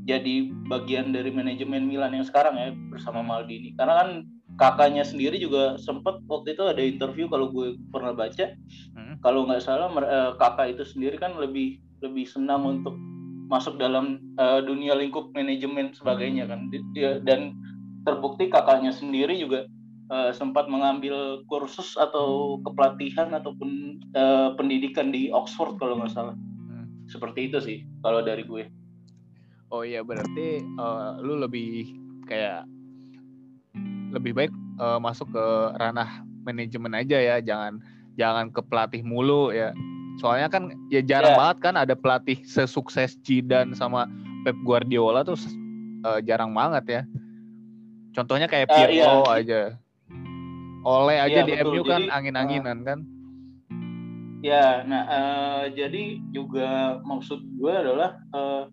jadi 0.06 0.54
bagian 0.70 1.10
dari 1.10 1.34
manajemen 1.34 1.90
Milan 1.90 2.14
yang 2.14 2.22
sekarang 2.22 2.54
ya 2.54 2.70
bersama 2.94 3.26
Maldini. 3.26 3.74
Karena 3.74 4.06
kan 4.06 4.10
kakaknya 4.62 5.02
sendiri 5.02 5.42
juga 5.42 5.74
sempat 5.82 6.22
waktu 6.30 6.54
itu 6.54 6.64
ada 6.70 6.82
interview 6.86 7.26
kalau 7.26 7.50
gue 7.50 7.82
pernah 7.90 8.14
baca. 8.14 8.54
Hmm. 8.94 9.18
kalau 9.26 9.50
nggak 9.50 9.66
salah 9.66 9.90
eh, 9.90 10.32
kakak 10.38 10.78
itu 10.78 10.86
sendiri 10.86 11.18
kan 11.18 11.34
lebih 11.34 11.82
lebih 12.06 12.30
senang 12.30 12.62
untuk 12.62 12.94
masuk 13.48 13.80
dalam 13.80 14.20
uh, 14.36 14.60
dunia 14.60 14.92
lingkup 14.94 15.32
manajemen 15.32 15.96
sebagainya 15.96 16.52
kan. 16.52 16.68
Dia, 16.92 17.24
dan 17.24 17.56
terbukti 18.08 18.48
kakaknya 18.48 18.96
sendiri 18.96 19.36
juga 19.36 19.68
uh, 20.08 20.32
sempat 20.32 20.72
mengambil 20.72 21.44
kursus 21.52 22.00
atau 22.00 22.60
kepelatihan 22.64 23.36
ataupun 23.36 24.00
uh, 24.16 24.56
pendidikan 24.56 25.12
di 25.12 25.28
Oxford 25.36 25.76
kalau 25.76 26.00
nggak 26.00 26.16
salah 26.16 26.36
hmm. 26.72 27.12
seperti 27.12 27.52
itu 27.52 27.60
sih 27.60 27.78
kalau 28.00 28.24
dari 28.24 28.48
gue 28.48 28.72
oh 29.76 29.84
iya 29.84 30.00
berarti 30.00 30.64
uh, 30.80 31.20
lu 31.20 31.36
lebih 31.36 31.92
kayak 32.24 32.64
lebih 34.16 34.32
baik 34.32 34.54
uh, 34.80 34.98
masuk 35.04 35.28
ke 35.36 35.46
ranah 35.76 36.24
manajemen 36.48 36.96
aja 36.96 37.20
ya 37.20 37.36
jangan 37.44 37.84
jangan 38.16 38.48
ke 38.50 38.64
pelatih 38.64 39.04
mulu 39.04 39.52
ya 39.52 39.76
soalnya 40.18 40.50
kan 40.50 40.74
ya 40.90 41.04
jarang 41.04 41.36
yeah. 41.36 41.40
banget 41.44 41.58
kan 41.62 41.76
ada 41.78 41.94
pelatih 41.94 42.40
sesukses 42.48 43.20
Zidane 43.22 43.76
sama 43.78 44.10
Pep 44.42 44.58
Guardiola 44.66 45.22
tuh 45.22 45.38
uh, 46.08 46.24
jarang 46.24 46.56
banget 46.56 46.86
ya 46.88 47.02
contohnya 48.14 48.48
kayak 48.48 48.68
Pirlo 48.70 49.24
uh, 49.24 49.36
iya. 49.36 49.40
aja 49.42 49.62
Oleh 50.88 51.20
aja 51.20 51.44
yeah, 51.44 51.48
di 51.48 51.54
betul. 51.60 51.74
MU 51.74 51.84
kan 51.84 52.04
angin-anginan 52.08 52.78
uh, 52.80 52.86
kan 52.86 53.00
ya 54.46 54.86
nah 54.86 55.04
uh, 55.10 55.64
jadi 55.74 56.22
juga 56.32 57.02
maksud 57.04 57.42
gue 57.58 57.74
adalah 57.74 58.22
uh, 58.32 58.70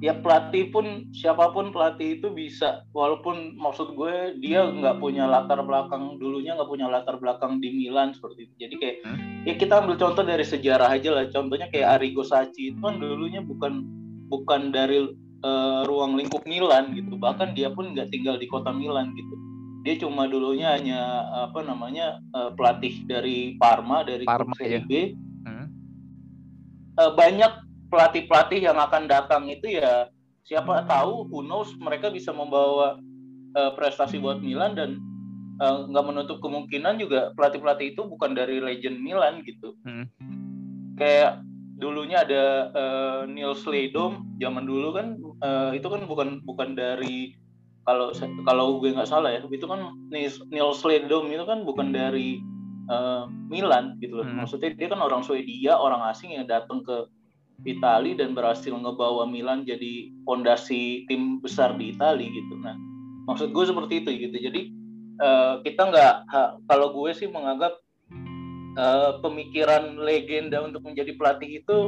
ya 0.00 0.16
pelatih 0.16 0.72
pun 0.72 1.12
siapa 1.12 1.52
pun 1.52 1.68
pelatih 1.70 2.18
itu 2.18 2.32
bisa 2.32 2.88
walaupun 2.96 3.60
maksud 3.60 3.92
gue 3.92 4.40
dia 4.40 4.64
nggak 4.64 4.96
punya 4.96 5.28
latar 5.28 5.60
belakang 5.60 6.16
dulunya 6.16 6.56
nggak 6.56 6.70
punya 6.72 6.88
latar 6.88 7.20
belakang 7.20 7.60
di 7.60 7.68
Milan 7.68 8.16
seperti 8.16 8.48
itu 8.48 8.54
jadi 8.56 8.74
kayak 8.80 8.96
hmm? 9.04 9.18
ya 9.44 9.54
kita 9.60 9.84
ambil 9.84 10.00
contoh 10.00 10.24
dari 10.24 10.42
sejarah 10.42 10.88
aja 10.88 11.12
lah 11.12 11.28
contohnya 11.28 11.68
kayak 11.68 12.00
Arrigo 12.00 12.24
Sacchi 12.24 12.72
itu 12.72 12.80
kan 12.80 12.96
dulunya 12.96 13.44
bukan 13.44 13.84
bukan 14.32 14.72
dari 14.72 15.04
uh, 15.44 15.82
ruang 15.88 16.16
lingkup 16.16 16.44
Milan 16.44 16.92
gitu 16.96 17.16
bahkan 17.16 17.52
dia 17.56 17.72
pun 17.72 17.92
nggak 17.92 18.12
tinggal 18.12 18.36
di 18.36 18.46
kota 18.48 18.70
Milan 18.72 19.12
gitu 19.16 19.34
dia 19.80 19.96
cuma 19.96 20.28
dulunya 20.28 20.76
hanya 20.76 21.24
apa 21.48 21.64
namanya 21.64 22.20
uh, 22.36 22.52
pelatih 22.52 23.00
dari 23.08 23.56
Parma 23.56 24.04
dari 24.04 24.28
Parma, 24.28 24.52
Serie 24.56 24.80
ya. 24.80 24.80
B 24.84 24.92
hmm? 25.48 25.66
uh, 27.00 27.12
banyak 27.16 27.52
pelatih-pelatih 27.88 28.60
yang 28.60 28.78
akan 28.78 29.08
datang 29.08 29.48
itu 29.48 29.80
ya 29.80 30.06
siapa 30.44 30.84
tahu 30.84 31.26
who 31.32 31.40
knows 31.42 31.72
mereka 31.80 32.12
bisa 32.12 32.30
membawa 32.30 33.00
uh, 33.56 33.72
prestasi 33.74 34.20
buat 34.20 34.44
Milan 34.44 34.76
dan 34.76 35.00
nggak 35.60 36.04
uh, 36.04 36.08
menutup 36.08 36.40
kemungkinan 36.40 36.96
juga 36.96 37.36
pelatih 37.36 37.60
pelatih 37.60 37.86
itu 37.92 38.04
bukan 38.04 38.32
dari 38.32 38.60
legend 38.60 38.96
Milan 39.00 39.44
gitu 39.44 39.76
hmm. 39.84 40.08
kayak 40.96 41.44
dulunya 41.80 42.22
ada 42.22 42.68
uh, 42.76 43.20
Neil 43.24 43.56
Sledom 43.56 44.28
zaman 44.36 44.68
dulu 44.68 44.92
kan 44.92 45.16
uh, 45.40 45.72
itu 45.72 45.88
kan 45.88 46.04
bukan 46.04 46.44
bukan 46.44 46.76
dari 46.76 47.34
kalau 47.88 48.12
kalau 48.44 48.78
gue 48.78 48.92
nggak 48.92 49.08
salah 49.08 49.32
ya 49.32 49.40
itu 49.40 49.66
kan 49.66 49.96
Neil 50.12 50.70
Sledom 50.76 51.32
itu 51.32 51.44
kan 51.48 51.64
bukan 51.64 51.90
dari 51.90 52.44
uh, 52.92 53.24
Milan 53.48 53.96
gitu 54.04 54.20
loh. 54.20 54.26
Hmm. 54.28 54.44
maksudnya 54.44 54.76
dia 54.76 54.92
kan 54.92 55.00
orang 55.00 55.24
Swedia 55.24 55.74
orang 55.80 56.04
asing 56.12 56.36
yang 56.36 56.44
datang 56.44 56.84
ke 56.84 57.08
Italia 57.64 58.16
dan 58.16 58.32
berhasil 58.32 58.72
ngebawa 58.72 59.28
Milan 59.28 59.64
jadi 59.64 60.12
fondasi 60.24 61.04
tim 61.08 61.44
besar 61.44 61.76
di 61.76 61.92
Italia 61.92 62.28
gitu. 62.28 62.56
Nah 62.60 62.76
maksud 63.28 63.52
gue 63.52 63.64
seperti 63.68 64.04
itu 64.04 64.10
gitu. 64.28 64.36
Jadi 64.36 64.60
uh, 65.20 65.60
kita 65.64 65.88
nggak 65.92 66.14
kalau 66.68 66.92
gue 66.96 67.10
sih 67.12 67.28
menganggap 67.28 67.76
uh, 68.78 69.18
pemikiran 69.24 69.98
legenda 69.98 70.62
untuk 70.62 70.84
menjadi 70.84 71.16
pelatih 71.16 71.64
itu 71.64 71.78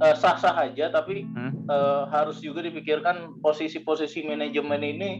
uh, 0.00 0.14
sah-sah 0.16 0.70
aja 0.70 0.88
tapi 0.88 1.26
hmm? 1.26 1.68
uh, 1.68 2.08
harus 2.08 2.40
juga 2.40 2.64
dipikirkan 2.64 3.36
posisi-posisi 3.42 4.24
manajemen 4.24 4.80
ini 4.80 5.10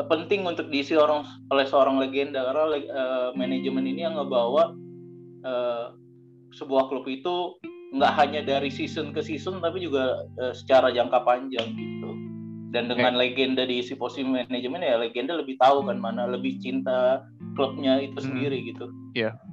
uh, 0.00 0.06
penting 0.08 0.42
untuk 0.48 0.72
diisi 0.72 0.98
orang 0.98 1.22
oleh 1.52 1.66
seorang 1.68 2.00
legenda 2.00 2.42
karena 2.42 2.62
uh, 2.66 3.28
manajemen 3.38 3.86
ini 3.86 4.02
yang 4.02 4.18
ngebawa 4.18 4.74
uh, 5.46 5.94
sebuah 6.56 6.90
klub 6.90 7.06
itu 7.06 7.56
nggak 7.92 8.12
hanya 8.16 8.40
dari 8.40 8.72
season 8.72 9.12
ke 9.12 9.20
season 9.20 9.60
tapi 9.60 9.84
juga 9.84 10.24
uh, 10.40 10.54
secara 10.56 10.88
jangka 10.90 11.22
panjang 11.28 11.76
gitu 11.76 12.10
dan 12.72 12.88
dengan 12.88 13.20
okay. 13.20 13.36
legenda 13.36 13.68
diisi 13.68 13.92
posisi 13.92 14.24
manajemen 14.24 14.80
ya 14.80 14.96
legenda 14.96 15.36
lebih 15.36 15.60
tahu 15.60 15.84
kan 15.84 16.00
mana 16.00 16.24
lebih 16.24 16.56
cinta 16.56 17.20
klubnya 17.52 18.00
itu 18.00 18.16
hmm. 18.16 18.26
sendiri 18.32 18.58
gitu. 18.64 18.88
Iya. 19.12 19.36
Yeah 19.36 19.51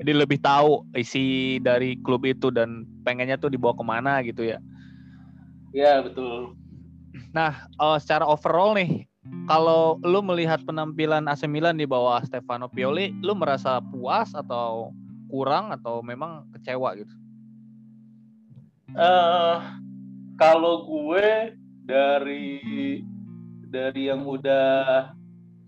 jadi 0.00 0.16
lebih 0.16 0.40
tahu 0.40 0.88
isi 0.96 1.60
dari 1.60 2.00
klub 2.00 2.24
itu 2.24 2.48
dan 2.48 2.88
pengennya 3.04 3.36
tuh 3.36 3.52
dibawa 3.52 3.76
ke 3.76 3.84
mana 3.84 4.24
gitu 4.24 4.48
ya. 4.48 4.56
Iya 5.76 6.00
betul. 6.00 6.56
Nah 7.36 7.68
uh, 7.76 8.00
secara 8.00 8.24
overall 8.24 8.72
nih 8.72 9.04
kalau 9.44 10.00
lu 10.00 10.24
melihat 10.24 10.64
penampilan 10.64 11.28
AC 11.28 11.44
Milan 11.44 11.76
di 11.76 11.84
bawah 11.84 12.24
Stefano 12.24 12.72
Pioli 12.72 13.12
lu 13.20 13.36
merasa 13.36 13.84
puas 13.92 14.32
atau 14.32 14.88
kurang 15.28 15.68
atau 15.76 16.00
memang 16.00 16.48
kecewa 16.56 16.96
gitu? 16.96 17.12
Uh, 18.96 19.60
kalau 20.40 20.88
gue 20.88 21.54
dari 21.84 22.58
dari 23.68 24.08
yang 24.08 24.24
udah 24.24 25.12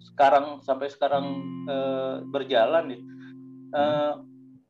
sekarang 0.02 0.58
sampai 0.64 0.88
sekarang 0.88 1.26
uh, 1.68 2.24
berjalan 2.32 2.96
nih 2.96 3.11
uh, 3.72 4.22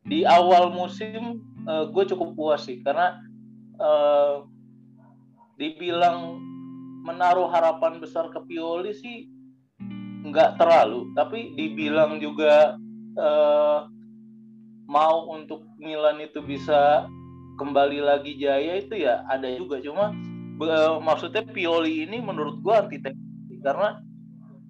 di 0.02 0.26
awal 0.26 0.74
musim 0.74 1.38
uh, 1.66 1.86
gue 1.86 2.04
cukup 2.10 2.34
puas 2.34 2.66
sih 2.66 2.82
karena 2.82 3.18
uh, 3.78 4.46
dibilang 5.58 6.42
menaruh 7.02 7.50
harapan 7.50 7.98
besar 7.98 8.30
ke 8.30 8.40
Pioli 8.46 8.94
sih 8.94 9.30
nggak 10.22 10.58
terlalu. 10.58 11.10
Tapi 11.14 11.54
dibilang 11.58 12.18
juga 12.22 12.78
uh, 13.18 13.86
mau 14.86 15.30
untuk 15.34 15.66
Milan 15.78 16.22
itu 16.22 16.42
bisa 16.42 17.06
kembali 17.58 18.02
lagi 18.02 18.38
jaya 18.38 18.78
itu 18.78 19.02
ya 19.02 19.26
ada 19.30 19.50
juga. 19.54 19.82
Cuma 19.82 20.14
uh, 20.62 20.98
maksudnya 21.02 21.46
Pioli 21.46 22.06
ini 22.06 22.22
menurut 22.22 22.62
gue 22.62 22.74
antitesis 22.74 23.60
karena 23.62 24.02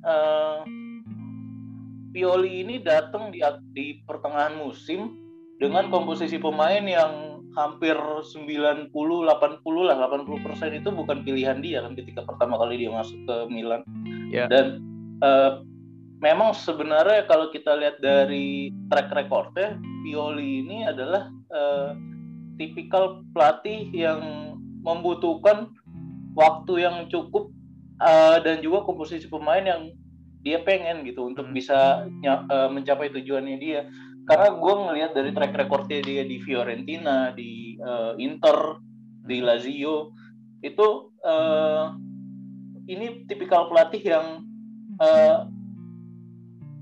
uh, 0.05 0.61
Pioli 2.13 2.61
ini 2.61 2.77
datang 2.85 3.33
di, 3.33 3.41
di 3.73 4.05
pertengahan 4.05 4.61
musim 4.61 5.17
dengan 5.57 5.89
komposisi 5.89 6.37
pemain 6.37 6.85
yang 6.85 7.41
hampir 7.57 7.97
90 7.97 8.93
80 8.93 9.89
lah 9.89 9.97
80 10.09 10.45
persen 10.45 10.73
itu 10.73 10.89
bukan 10.89 11.21
pilihan 11.25 11.61
dia 11.61 11.85
kan 11.85 11.93
ketika 11.93 12.25
pertama 12.25 12.57
kali 12.57 12.81
dia 12.81 12.91
masuk 12.93 13.21
ke 13.29 13.37
Milan 13.53 13.85
yeah. 14.33 14.49
dan 14.49 14.81
uh, 15.21 15.61
memang 16.25 16.57
sebenarnya 16.57 17.29
kalau 17.29 17.53
kita 17.53 17.77
lihat 17.77 18.01
dari 18.01 18.73
track 18.89 19.13
recordnya 19.13 19.77
Pioli 20.05 20.65
ini 20.65 20.89
adalah 20.89 21.29
uh, 21.53 21.93
tipikal 22.57 23.21
pelatih 23.37 23.93
yang 23.93 24.21
membutuhkan 24.83 25.71
waktu 26.33 26.89
yang 26.89 27.07
cukup 27.13 27.53
uh, 28.01 28.41
dan 28.41 28.65
juga 28.65 28.83
komposisi 28.89 29.29
pemain 29.29 29.63
yang 29.63 29.93
dia 30.43 30.59
pengen 30.67 31.07
gitu 31.07 31.27
untuk 31.27 31.49
hmm. 31.49 31.55
bisa 31.55 32.07
uh, 32.07 32.69
mencapai 32.69 33.09
tujuannya 33.15 33.57
dia 33.63 33.87
karena 34.27 34.55
gue 34.55 34.75
ngelihat 34.75 35.11
dari 35.19 35.31
track 35.35 35.55
recordnya 35.55 35.99
dia 36.03 36.23
di 36.23 36.39
Fiorentina 36.39 37.35
di 37.35 37.79
uh, 37.83 38.15
Inter 38.19 38.79
di 39.27 39.43
Lazio 39.43 40.15
itu 40.63 41.11
uh, 41.27 41.95
ini 42.87 43.27
tipikal 43.27 43.67
pelatih 43.71 44.03
yang 44.03 44.27
uh, 45.03 45.47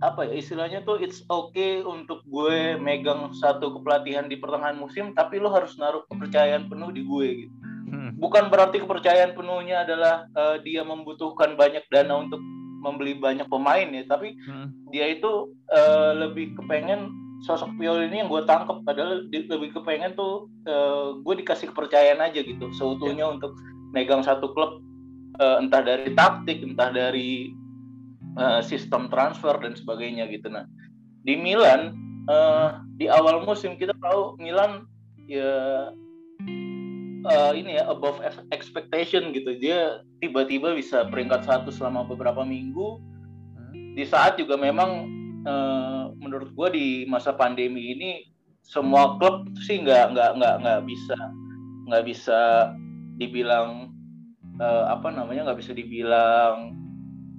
apa 0.00 0.32
ya 0.32 0.40
istilahnya 0.40 0.80
tuh 0.84 0.96
it's 0.96 1.20
okay 1.28 1.84
untuk 1.84 2.24
gue 2.24 2.76
megang 2.80 3.36
satu 3.36 3.76
kepelatihan 3.76 4.28
di 4.28 4.40
pertengahan 4.40 4.76
musim 4.80 5.12
tapi 5.12 5.36
lo 5.36 5.52
harus 5.52 5.76
naruh 5.76 6.08
kepercayaan 6.08 6.72
penuh 6.72 6.88
di 6.88 7.04
gue 7.04 7.28
gitu 7.44 7.54
hmm. 7.92 8.10
bukan 8.16 8.48
berarti 8.48 8.80
kepercayaan 8.80 9.36
penuhnya 9.36 9.84
adalah 9.84 10.24
uh, 10.32 10.56
dia 10.64 10.80
membutuhkan 10.84 11.52
banyak 11.52 11.84
dana 11.92 12.16
untuk 12.16 12.40
membeli 12.80 13.14
banyak 13.16 13.46
pemain 13.46 13.86
ya 13.86 14.02
tapi 14.08 14.34
hmm. 14.48 14.90
dia 14.90 15.12
itu 15.12 15.52
uh, 15.70 16.12
lebih 16.16 16.56
kepengen 16.56 17.12
sosok 17.44 17.72
Pioli 17.80 18.08
ini 18.12 18.20
yang 18.24 18.28
gue 18.28 18.44
tangkap 18.44 18.84
adalah 18.84 19.24
di, 19.32 19.48
lebih 19.48 19.72
kepengen 19.72 20.12
tuh 20.12 20.48
uh, 20.68 21.16
gue 21.20 21.34
dikasih 21.40 21.72
kepercayaan 21.72 22.20
aja 22.20 22.40
gitu 22.44 22.68
seutuhnya 22.76 23.24
yeah. 23.28 23.32
untuk 23.32 23.52
megang 23.96 24.20
satu 24.20 24.52
klub 24.52 24.84
uh, 25.40 25.60
entah 25.60 25.80
dari 25.80 26.12
taktik 26.12 26.60
entah 26.60 26.92
dari 26.92 27.52
uh, 28.36 28.60
sistem 28.60 29.08
transfer 29.08 29.56
dan 29.60 29.72
sebagainya 29.72 30.28
gitu 30.28 30.52
nah 30.52 30.68
di 31.24 31.36
Milan 31.36 31.96
uh, 32.28 32.84
di 33.00 33.08
awal 33.08 33.44
musim 33.44 33.76
kita 33.80 33.96
tahu 34.04 34.36
Milan 34.36 34.84
ya 35.28 35.88
uh, 37.26 37.52
ini 37.52 37.76
ya 37.76 37.88
above 37.88 38.20
expectation 38.52 39.32
gitu 39.34 39.56
dia 39.58 40.00
tiba-tiba 40.20 40.72
bisa 40.76 41.08
peringkat 41.08 41.44
satu 41.44 41.72
selama 41.72 42.06
beberapa 42.06 42.44
minggu 42.44 43.00
hmm. 43.72 43.96
di 43.96 44.04
saat 44.06 44.36
juga 44.40 44.56
memang 44.56 45.08
uh, 45.44 46.12
menurut 46.16 46.52
gue 46.52 46.68
di 46.72 46.86
masa 47.08 47.34
pandemi 47.34 47.96
ini 47.96 48.10
semua 48.60 49.16
klub 49.16 49.48
sih 49.66 49.80
nggak 49.80 50.14
nggak 50.14 50.30
nggak 50.36 50.54
nggak 50.62 50.80
bisa 50.84 51.18
nggak 51.90 52.04
bisa 52.06 52.40
dibilang 53.18 53.90
uh, 54.60 54.92
apa 54.92 55.10
namanya 55.10 55.50
nggak 55.50 55.60
bisa 55.60 55.72
dibilang 55.74 56.76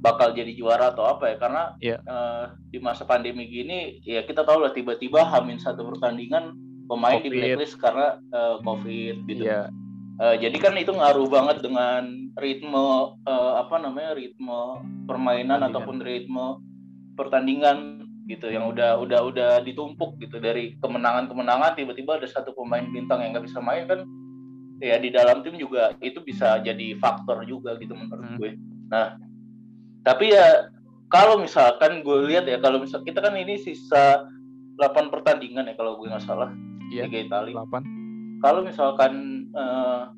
bakal 0.02 0.34
jadi 0.34 0.50
juara 0.58 0.90
atau 0.92 1.06
apa 1.06 1.30
ya 1.30 1.36
karena 1.38 1.64
yeah. 1.78 2.02
Iya. 2.02 2.10
uh, 2.10 2.46
di 2.74 2.82
masa 2.82 3.06
pandemi 3.06 3.46
gini 3.46 4.02
ya 4.02 4.26
kita 4.26 4.42
tahu 4.42 4.66
lah 4.66 4.74
tiba-tiba 4.74 5.22
hamin 5.22 5.62
satu 5.62 5.86
pertandingan 5.86 6.58
pemain 6.92 7.24
COVID. 7.24 7.24
di 7.24 7.30
blacklist 7.32 7.76
karena 7.80 8.20
uh, 8.36 8.60
COVID 8.60 9.16
gitu. 9.32 9.44
Yeah. 9.48 9.72
Uh, 10.20 10.36
jadi 10.36 10.58
kan 10.60 10.76
itu 10.76 10.92
ngaruh 10.92 11.32
banget 11.32 11.64
dengan 11.64 12.30
ritme 12.36 13.16
uh, 13.16 13.54
apa 13.58 13.80
namanya 13.80 14.14
ritme 14.14 14.84
permainan 15.08 15.64
ataupun 15.72 16.04
ritme 16.04 16.60
pertandingan 17.16 18.04
gitu 18.30 18.52
yang 18.52 18.70
udah 18.70 19.02
udah 19.02 19.20
udah 19.26 19.52
ditumpuk 19.66 20.20
gitu 20.22 20.38
dari 20.38 20.78
kemenangan-kemenangan 20.78 21.74
tiba-tiba 21.74 22.22
ada 22.22 22.28
satu 22.30 22.54
pemain 22.54 22.86
bintang 22.86 23.24
yang 23.26 23.34
nggak 23.34 23.50
bisa 23.50 23.60
main 23.64 23.90
kan 23.90 24.06
ya 24.78 25.02
di 25.02 25.10
dalam 25.10 25.42
tim 25.42 25.58
juga 25.58 25.98
itu 26.06 26.22
bisa 26.22 26.62
jadi 26.62 26.96
faktor 27.02 27.42
juga 27.50 27.76
gitu 27.82 27.98
menurut 27.98 28.22
hmm. 28.22 28.38
gue. 28.38 28.52
Nah 28.94 29.18
tapi 30.06 30.38
ya 30.38 30.70
kalau 31.10 31.42
misalkan 31.42 32.06
gue 32.06 32.18
lihat 32.30 32.46
ya 32.46 32.62
kalau 32.62 32.78
misal 32.78 33.02
kita 33.02 33.26
kan 33.26 33.34
ini 33.34 33.58
sisa 33.58 34.30
8 34.78 35.10
pertandingan 35.10 35.66
ya 35.66 35.74
kalau 35.74 35.98
gue 35.98 36.08
nggak 36.08 36.24
salah 36.24 36.54
iya, 36.92 37.08
Liga 37.08 37.20
Italia. 37.32 37.56
8. 37.64 38.44
Kalau 38.44 38.62
misalkan 38.68 39.14
uh, 39.56 40.12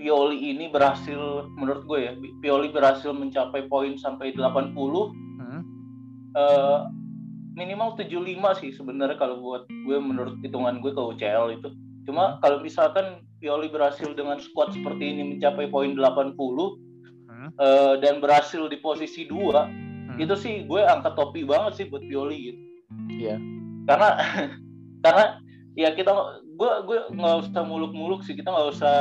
Pioli 0.00 0.56
ini 0.56 0.72
berhasil 0.72 1.44
menurut 1.60 1.84
gue 1.84 2.00
ya 2.08 2.12
Pioli 2.40 2.72
berhasil 2.72 3.12
mencapai 3.12 3.68
poin 3.68 4.00
sampai 4.00 4.32
80 4.32 4.72
hmm. 4.72 5.60
uh, 6.32 6.88
minimal 7.52 7.92
75 8.00 8.16
sih 8.64 8.72
sebenarnya 8.72 9.20
kalau 9.20 9.44
buat 9.44 9.68
gue 9.68 9.96
menurut 10.00 10.40
hitungan 10.40 10.80
gue 10.80 10.96
ke 10.96 11.02
UCL 11.04 11.60
itu 11.60 11.68
cuma 12.08 12.40
kalau 12.40 12.64
misalkan 12.64 13.20
Pioli 13.44 13.68
berhasil 13.68 14.16
dengan 14.16 14.40
squad 14.40 14.72
seperti 14.72 15.04
ini 15.04 15.36
mencapai 15.36 15.68
poin 15.68 15.92
80 15.92 16.32
hmm. 16.32 17.50
uh, 17.60 18.00
dan 18.00 18.24
berhasil 18.24 18.72
di 18.72 18.80
posisi 18.80 19.28
dua 19.28 19.68
hmm. 19.68 20.16
itu 20.16 20.32
sih 20.32 20.64
gue 20.64 20.80
angkat 20.80 21.12
topi 21.12 21.44
banget 21.44 21.76
sih 21.76 21.86
buat 21.92 22.00
Pioli 22.08 22.38
gitu 22.40 22.60
iya 23.20 23.36
yeah. 23.36 23.38
karena 23.84 24.10
karena 25.00 25.40
ya 25.78 25.92
kita 25.96 26.12
gue 26.60 26.72
gue 26.84 26.98
nggak 27.16 27.36
usah 27.48 27.62
muluk-muluk 27.64 28.20
sih 28.26 28.36
kita 28.36 28.52
nggak 28.52 28.68
usah 28.76 28.96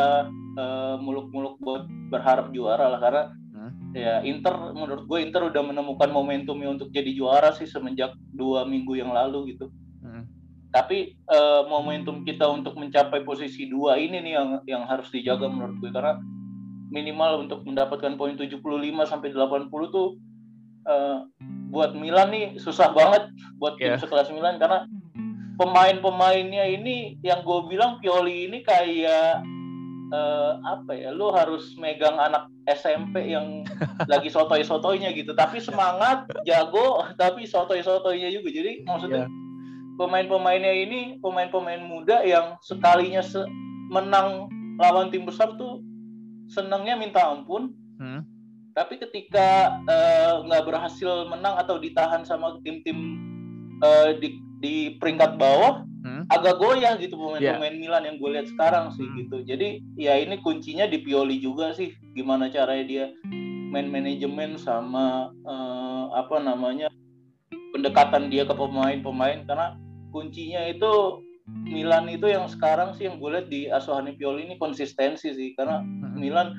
eh, 0.56 0.96
muluk-muluk 1.02 1.60
buat 1.60 1.84
berharap 2.08 2.56
juara 2.56 2.96
lah 2.96 3.00
karena 3.04 3.24
hmm. 3.56 3.72
ya 3.98 4.24
Inter 4.24 4.72
menurut 4.72 5.04
gue 5.06 5.20
Inter 5.20 5.52
udah 5.52 5.64
menemukan 5.66 6.08
momentumnya 6.08 6.72
untuk 6.72 6.90
jadi 6.96 7.12
juara 7.12 7.52
sih 7.52 7.68
semenjak 7.68 8.16
dua 8.32 8.64
minggu 8.64 8.96
yang 8.96 9.12
lalu 9.12 9.56
gitu. 9.56 9.68
Hmm. 10.00 10.24
Tapi 10.70 11.18
uh, 11.26 11.66
momentum 11.66 12.22
kita 12.22 12.46
untuk 12.46 12.78
mencapai 12.78 13.26
posisi 13.26 13.66
dua 13.66 13.98
ini 13.98 14.22
nih 14.22 14.34
yang 14.38 14.50
yang 14.70 14.84
harus 14.86 15.10
dijaga 15.10 15.50
menurut 15.50 15.82
gue 15.82 15.92
karena 15.92 16.22
minimal 16.90 17.46
untuk 17.46 17.62
mendapatkan 17.66 18.18
poin 18.18 18.34
75 18.34 18.66
sampai 19.06 19.30
80 19.30 19.70
tuh 19.94 20.18
uh, 20.90 21.22
buat 21.70 21.94
Milan 21.94 22.34
nih 22.34 22.46
susah 22.58 22.90
banget 22.98 23.30
buat 23.62 23.78
tim 23.78 23.94
yeah. 23.94 24.02
sekelas 24.02 24.34
Milan 24.34 24.58
karena 24.58 24.90
pemain-pemainnya 25.60 26.64
ini 26.72 27.20
yang 27.20 27.44
gue 27.44 27.60
bilang 27.68 28.00
Pioli 28.00 28.48
ini 28.48 28.64
kayak 28.64 29.44
uh, 30.16 30.56
apa 30.64 30.96
ya 30.96 31.12
lu 31.12 31.36
harus 31.36 31.76
megang 31.76 32.16
anak 32.16 32.48
SMP 32.64 33.36
yang 33.36 33.68
lagi 34.12 34.32
sotoy-sotoynya 34.32 35.12
gitu 35.12 35.36
tapi 35.36 35.60
semangat 35.60 36.32
jago 36.48 37.04
tapi 37.20 37.44
sotoy-sotoynya 37.44 38.32
juga 38.32 38.50
jadi 38.56 38.88
maksudnya 38.88 39.28
yeah. 39.28 39.98
pemain-pemainnya 40.00 40.74
ini 40.88 41.00
pemain-pemain 41.20 41.84
muda 41.84 42.24
yang 42.24 42.56
sekalinya 42.64 43.20
se 43.20 43.44
menang 43.92 44.48
lawan 44.80 45.12
tim 45.12 45.28
besar 45.28 45.60
tuh 45.60 45.84
senangnya 46.48 46.96
minta 46.96 47.20
ampun 47.20 47.76
hmm. 48.00 48.24
tapi 48.78 48.96
ketika 48.96 49.82
eh, 49.92 50.34
nggak 50.46 50.64
uh, 50.64 50.68
berhasil 50.72 51.28
menang 51.28 51.58
atau 51.60 51.82
ditahan 51.82 52.24
sama 52.24 52.62
tim-tim 52.64 53.18
uh, 53.84 54.14
di 54.16 54.49
di 54.60 55.00
peringkat 55.00 55.40
bawah 55.40 55.88
hmm? 56.04 56.28
agak 56.28 56.60
goyah 56.60 57.00
gitu 57.00 57.16
pemain-pemain 57.16 57.74
yeah. 57.74 57.82
Milan 57.82 58.04
yang 58.06 58.18
gue 58.20 58.30
lihat 58.36 58.48
sekarang 58.52 58.92
sih 58.94 59.08
hmm. 59.08 59.16
gitu. 59.24 59.38
Jadi 59.48 59.68
ya 59.96 60.20
ini 60.20 60.40
kuncinya 60.44 60.86
di 60.86 61.00
Pioli 61.00 61.40
juga 61.40 61.72
sih 61.72 61.96
gimana 62.14 62.52
caranya 62.52 62.86
dia 62.86 63.06
main 63.70 63.88
manajemen 63.88 64.58
sama 64.60 65.30
uh, 65.46 66.06
apa 66.18 66.42
namanya 66.42 66.90
pendekatan 67.72 68.34
dia 68.34 68.44
ke 68.44 68.54
pemain-pemain 68.54 69.46
karena 69.46 69.78
kuncinya 70.10 70.66
itu 70.68 71.24
Milan 71.50 72.06
itu 72.10 72.30
yang 72.30 72.46
sekarang 72.46 72.94
sih 72.94 73.10
yang 73.10 73.18
gue 73.18 73.30
lihat 73.30 73.48
di 73.50 73.70
asuhan 73.70 74.10
Pioli 74.14 74.46
ini 74.46 74.56
konsistensi 74.58 75.34
sih 75.34 75.54
karena 75.58 75.82
hmm. 75.82 76.18
Milan 76.18 76.54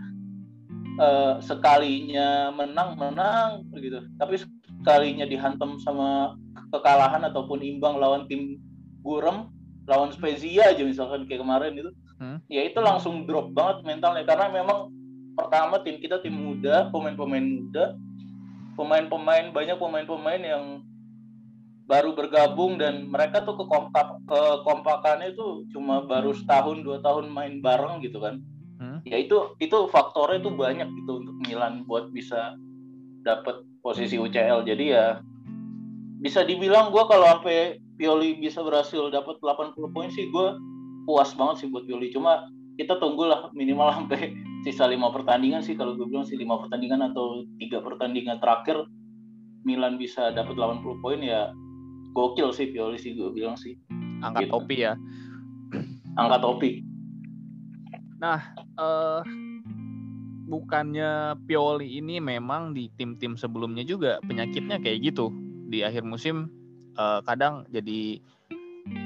uh, 0.99 1.39
sekalinya 1.43 2.51
menang 2.55 2.99
menang 2.99 3.67
begitu 3.71 4.03
tapi 4.19 4.39
sekalinya 4.39 5.27
dihantam 5.27 5.79
sama 5.83 6.35
kekalahan 6.71 7.23
ataupun 7.27 7.61
imbang 7.61 7.99
lawan 7.99 8.25
tim 8.31 8.59
Gurem 9.03 9.51
lawan 9.91 10.15
Spezia 10.15 10.71
aja 10.71 10.83
misalkan 10.87 11.27
kayak 11.27 11.43
kemarin 11.43 11.75
itu 11.75 11.91
hmm. 12.23 12.39
ya 12.47 12.63
itu 12.63 12.79
langsung 12.79 13.27
drop 13.27 13.51
banget 13.51 13.83
mentalnya 13.83 14.23
karena 14.23 14.47
memang 14.49 14.93
pertama 15.35 15.83
tim 15.83 15.99
kita 15.99 16.23
tim 16.23 16.37
muda 16.37 16.89
pemain-pemain 16.95 17.43
muda 17.43 17.85
pemain-pemain 18.79 19.51
banyak 19.51 19.77
pemain-pemain 19.77 20.43
yang 20.43 20.65
baru 21.91 22.15
bergabung 22.15 22.79
dan 22.79 23.11
mereka 23.11 23.43
tuh 23.43 23.59
kekompak 23.59 24.23
kekompakannya 24.31 25.35
itu 25.35 25.67
cuma 25.75 26.07
baru 26.07 26.31
setahun 26.31 26.87
dua 26.87 27.03
tahun 27.03 27.27
main 27.27 27.59
bareng 27.59 27.99
gitu 28.07 28.23
kan. 28.23 28.39
Hmm. 28.81 29.05
ya 29.05 29.21
itu 29.21 29.37
itu 29.61 29.77
faktornya 29.93 30.41
itu 30.41 30.57
banyak 30.57 30.89
gitu 30.89 31.21
untuk 31.21 31.37
Milan 31.45 31.85
buat 31.85 32.09
bisa 32.17 32.57
dapat 33.21 33.61
posisi 33.85 34.17
UCL 34.17 34.65
jadi 34.65 34.85
ya 34.89 35.05
bisa 36.21 36.45
dibilang 36.45 36.93
gue 36.93 37.03
kalau 37.09 37.27
sampai 37.27 37.81
Pioli 37.97 38.37
bisa 38.41 38.61
berhasil 38.65 39.09
dapat 39.13 39.41
80 39.41 39.77
poin 39.93 40.09
sih 40.13 40.29
gue 40.29 40.57
puas 41.09 41.33
banget 41.37 41.65
sih 41.65 41.69
buat 41.73 41.89
Pioli. 41.89 42.13
Cuma 42.13 42.49
kita 42.77 43.01
tunggulah 43.01 43.49
minimal 43.57 43.89
sampai 43.97 44.37
sisa 44.65 44.85
lima 44.85 45.09
pertandingan 45.09 45.65
sih 45.65 45.73
kalau 45.77 45.97
gue 45.97 46.05
bilang 46.05 46.29
sih 46.29 46.37
lima 46.37 46.61
pertandingan 46.61 47.01
atau 47.13 47.49
tiga 47.57 47.81
pertandingan 47.81 48.37
terakhir 48.41 48.85
Milan 49.65 50.01
bisa 50.01 50.33
dapat 50.33 50.57
80 50.57 51.05
poin 51.05 51.21
ya 51.21 51.53
gokil 52.17 52.53
sih 52.53 52.73
Pioli 52.73 53.01
sih 53.01 53.17
gue 53.17 53.33
bilang 53.33 53.57
sih. 53.57 53.77
Angkat 54.21 54.49
gitu. 54.49 54.53
topi 54.61 54.77
ya. 54.85 54.93
Angkat 56.21 56.41
topi. 56.45 56.71
Nah 58.21 58.41
uh, 58.77 59.25
bukannya 60.53 61.41
Pioli 61.49 61.97
ini 61.97 62.21
memang 62.21 62.77
di 62.77 62.93
tim-tim 63.01 63.41
sebelumnya 63.41 63.85
juga 63.89 64.21
penyakitnya 64.29 64.77
kayak 64.81 65.13
gitu 65.13 65.33
di 65.71 65.87
akhir 65.87 66.03
musim 66.03 66.51
uh, 66.99 67.23
kadang 67.23 67.63
jadi 67.71 68.19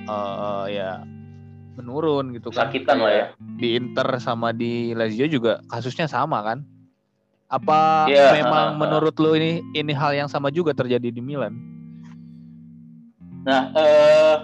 uh, 0.08 0.64
ya 0.72 1.04
menurun 1.76 2.32
gitu 2.32 2.48
kan. 2.48 2.72
Sakitan 2.72 3.04
lah 3.04 3.12
ya. 3.12 3.26
Di 3.60 3.76
Inter 3.76 4.08
sama 4.16 4.56
di 4.56 4.96
Lazio 4.96 5.28
juga 5.28 5.60
kasusnya 5.68 6.08
sama 6.08 6.40
kan? 6.40 6.64
Apa 7.52 8.08
yeah. 8.08 8.32
memang 8.32 8.80
menurut 8.80 9.14
lo 9.20 9.36
ini 9.36 9.60
ini 9.76 9.92
hal 9.92 10.16
yang 10.16 10.30
sama 10.30 10.48
juga 10.48 10.72
terjadi 10.72 11.12
di 11.12 11.20
Milan? 11.20 11.52
Nah, 13.44 13.68
uh, 13.76 14.36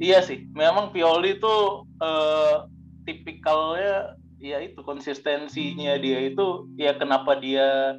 iya 0.00 0.24
sih. 0.24 0.48
Memang 0.56 0.88
Pioli 0.90 1.36
itu 1.36 1.84
uh, 2.00 2.64
tipikalnya 3.04 4.16
ya 4.38 4.62
itu 4.62 4.80
konsistensinya 4.86 5.98
dia 5.98 6.30
itu 6.30 6.70
ya 6.78 6.94
kenapa 6.94 7.36
dia 7.36 7.98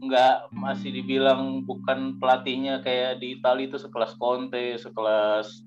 nggak 0.00 0.52
masih 0.56 0.90
dibilang 0.96 1.64
bukan 1.68 2.16
pelatihnya 2.16 2.80
kayak 2.80 3.20
di 3.20 3.36
Italia 3.36 3.68
itu 3.68 3.76
sekelas 3.76 4.16
Conte, 4.16 4.80
sekelas 4.80 5.64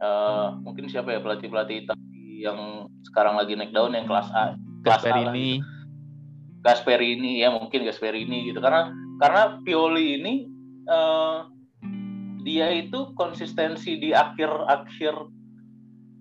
uh, 0.00 0.56
mungkin 0.64 0.88
siapa 0.88 1.12
ya 1.12 1.20
pelatih 1.20 1.52
pelatih 1.52 1.84
Italia 1.84 2.08
yang 2.50 2.88
sekarang 3.04 3.36
lagi 3.36 3.52
naik 3.52 3.76
daun 3.76 3.92
yang 3.92 4.08
kelas 4.08 4.32
A, 4.32 4.56
kelas 4.80 5.04
Gasperini. 5.04 5.60
A 5.60 5.80
Gasperini 6.60 7.40
ya 7.40 7.48
mungkin 7.52 7.84
Gasperini 7.84 8.48
gitu. 8.52 8.60
Karena 8.60 8.92
karena 9.20 9.60
Pioli 9.64 10.20
ini 10.20 10.34
uh, 10.88 11.48
dia 12.40 12.72
itu 12.72 13.12
konsistensi 13.16 14.00
di 14.00 14.16
akhir-akhir 14.16 15.14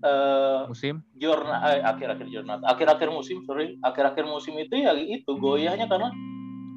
uh, 0.04 0.68
musim. 0.68 1.00
jurnal 1.16 1.60
akhir-akhir 1.64 2.28
jurnal 2.28 2.60
akhir-akhir 2.68 3.08
musim 3.12 3.40
sorry 3.48 3.80
akhir-akhir 3.88 4.28
musim 4.28 4.56
itu 4.60 4.84
ya 4.84 4.92
itu 4.96 5.32
goyahnya 5.40 5.88
karena 5.88 6.12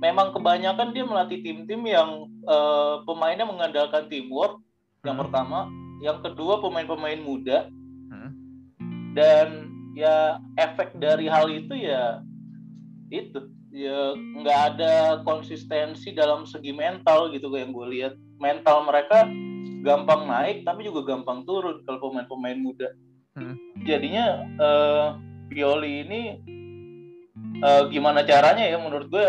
memang 0.02 0.34
kebanyakan 0.34 0.90
dia 0.90 1.06
melatih 1.06 1.38
tim-tim 1.46 1.78
yang 1.86 2.26
uh, 2.50 3.06
pemainnya 3.06 3.46
mengandalkan 3.46 4.10
teamwork 4.10 4.58
yang 5.06 5.14
hmm. 5.14 5.22
pertama, 5.26 5.70
yang 6.02 6.18
kedua 6.18 6.58
pemain-pemain 6.58 7.22
muda 7.22 7.70
hmm. 8.10 8.30
dan 9.14 9.70
ya 9.94 10.42
efek 10.58 10.98
dari 10.98 11.30
hal 11.30 11.46
itu 11.46 11.78
ya 11.78 12.18
itu 13.14 13.38
ya 13.70 14.16
nggak 14.16 14.60
ada 14.74 14.94
konsistensi 15.22 16.10
dalam 16.12 16.48
segi 16.48 16.74
mental 16.74 17.30
gitu 17.30 17.52
yang 17.54 17.70
gue 17.70 17.86
lihat 17.92 18.14
mental 18.40 18.88
mereka 18.88 19.28
gampang 19.84 20.26
naik 20.28 20.64
tapi 20.64 20.88
juga 20.88 21.04
gampang 21.12 21.44
turun 21.44 21.84
kalau 21.84 22.10
pemain-pemain 22.10 22.58
muda 22.58 22.88
hmm. 23.36 23.84
jadinya 23.84 24.48
uh, 24.58 25.08
Pioli 25.52 26.08
ini 26.08 26.22
uh, 27.60 27.84
gimana 27.92 28.24
caranya 28.24 28.64
ya 28.64 28.80
menurut 28.80 29.12
gue 29.12 29.26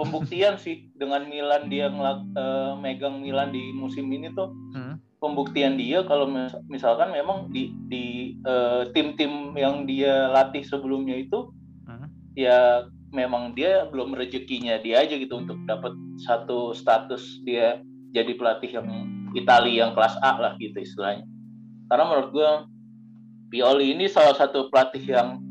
pembuktian 0.00 0.56
sih 0.56 0.88
dengan 0.96 1.28
Milan 1.28 1.68
dia 1.68 1.92
ngelak, 1.92 2.24
uh, 2.32 2.72
megang 2.80 3.20
Milan 3.20 3.52
di 3.52 3.76
musim 3.76 4.08
ini 4.08 4.32
tuh 4.32 4.48
hmm. 4.72 5.20
pembuktian 5.20 5.76
dia 5.76 6.00
kalau 6.08 6.24
mis 6.24 6.56
misalkan 6.72 7.12
memang 7.12 7.52
di 7.52 7.76
di 7.92 8.32
uh, 8.48 8.88
tim-tim 8.96 9.52
yang 9.52 9.84
dia 9.84 10.32
latih 10.32 10.64
sebelumnya 10.64 11.20
itu 11.20 11.52
hmm. 11.84 12.08
ya 12.32 12.88
memang 13.12 13.52
dia 13.52 13.84
belum 13.92 14.16
rezekinya 14.16 14.80
dia 14.80 15.04
aja 15.04 15.20
gitu 15.20 15.36
untuk 15.36 15.60
dapat 15.68 15.92
satu 16.24 16.72
status 16.72 17.44
dia 17.44 17.84
jadi 18.16 18.32
pelatih 18.40 18.80
yang 18.80 18.88
Italia 19.36 19.84
yang 19.84 19.92
kelas 19.92 20.16
A 20.24 20.40
lah 20.40 20.56
gitu 20.56 20.80
istilahnya 20.80 21.28
karena 21.92 22.04
menurut 22.08 22.30
gue 22.32 22.50
Pioli 23.50 23.98
ini 23.98 24.06
salah 24.06 24.32
satu 24.38 24.70
pelatih 24.70 25.02
yang 25.10 25.42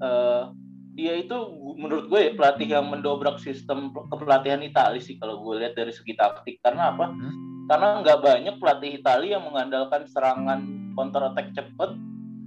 uh, 0.00 0.55
dia 0.96 1.12
itu 1.20 1.36
menurut 1.76 2.08
gue 2.08 2.20
ya 2.24 2.32
pelatih 2.32 2.68
yang 2.72 2.88
mendobrak 2.88 3.36
sistem 3.36 3.92
kepelatihan 3.92 4.64
Italia 4.64 4.96
sih 4.96 5.20
kalau 5.20 5.44
gue 5.44 5.60
lihat 5.60 5.76
dari 5.76 5.92
segi 5.92 6.16
taktik 6.16 6.56
karena 6.64 6.96
apa? 6.96 7.12
Hmm. 7.12 7.32
Karena 7.68 7.88
nggak 8.00 8.18
banyak 8.24 8.54
pelatih 8.56 8.90
Italia 8.96 9.36
yang 9.36 9.44
mengandalkan 9.44 10.08
serangan 10.08 10.60
counter 10.96 11.22
attack 11.28 11.52
cepat, 11.52 11.90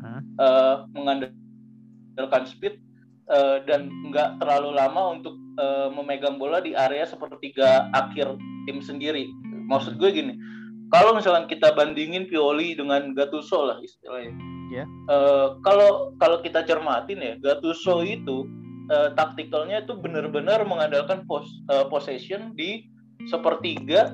hmm. 0.01 0.21
uh, 0.41 0.75
mengandalkan 0.97 2.43
speed 2.49 2.81
uh, 3.29 3.61
dan 3.69 3.93
nggak 4.09 4.41
terlalu 4.41 4.73
lama 4.73 5.13
untuk 5.13 5.37
uh, 5.61 5.93
memegang 5.93 6.41
bola 6.41 6.57
di 6.57 6.73
area 6.73 7.05
sepertiga 7.05 7.85
akhir 7.93 8.33
tim 8.65 8.81
sendiri. 8.81 9.29
Maksud 9.69 10.01
gue 10.01 10.09
gini, 10.09 10.33
kalau 10.89 11.17
misalnya 11.17 11.45
kita 11.49 11.73
bandingin 11.73 12.25
Pioli 12.29 12.73
dengan 12.77 13.13
Gattuso 13.13 13.65
lah 13.69 13.77
istilahnya 13.81 14.33
Yeah. 14.69 14.85
Ya. 14.85 14.85
Uh, 15.09 15.47
kalau 15.65 16.13
kalau 16.21 16.45
kita 16.45 16.61
cermatin 16.61 17.17
ya, 17.17 17.33
Gattuso 17.41 18.05
itu 18.05 18.45
uh, 18.93 19.09
taktikalnya 19.17 19.81
itu 19.81 19.97
benar-benar 19.97 20.61
mengandalkan 20.61 21.25
pos, 21.25 21.49
uh, 21.73 21.89
possession 21.89 22.53
di 22.53 22.85
sepertiga 23.25 24.13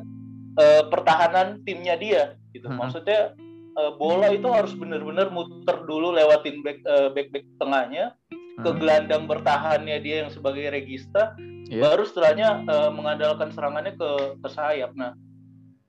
uh, 0.55 0.87
pertahanan 0.87 1.59
timnya 1.67 1.99
dia. 1.99 2.23
Gitu. 2.55 2.71
Hmm. 2.71 2.87
Maksudnya 2.87 3.35
uh, 3.75 3.99
bola 3.99 4.31
itu 4.31 4.47
harus 4.47 4.71
benar-benar 4.79 5.27
muter 5.27 5.75
dulu 5.83 6.15
lewatin 6.15 6.63
back 6.63 6.79
uh, 6.87 7.11
back 7.11 7.35
back 7.35 7.43
tengahnya 7.59 8.15
ke 8.63 8.69
hmm. 8.71 8.79
gelandang 8.79 9.27
bertahannya 9.27 9.99
dia 9.99 10.23
yang 10.23 10.31
sebagai 10.31 10.71
regista 10.71 11.35
Yeah. 11.65 11.81
Baru 11.81 12.05
setelahnya 12.05 12.61
uh, 12.69 12.93
mengandalkan 12.93 13.49
serangannya 13.49 13.97
ke 13.97 14.37
ke 14.37 14.49
sayap. 14.53 14.93
Nah, 14.93 15.17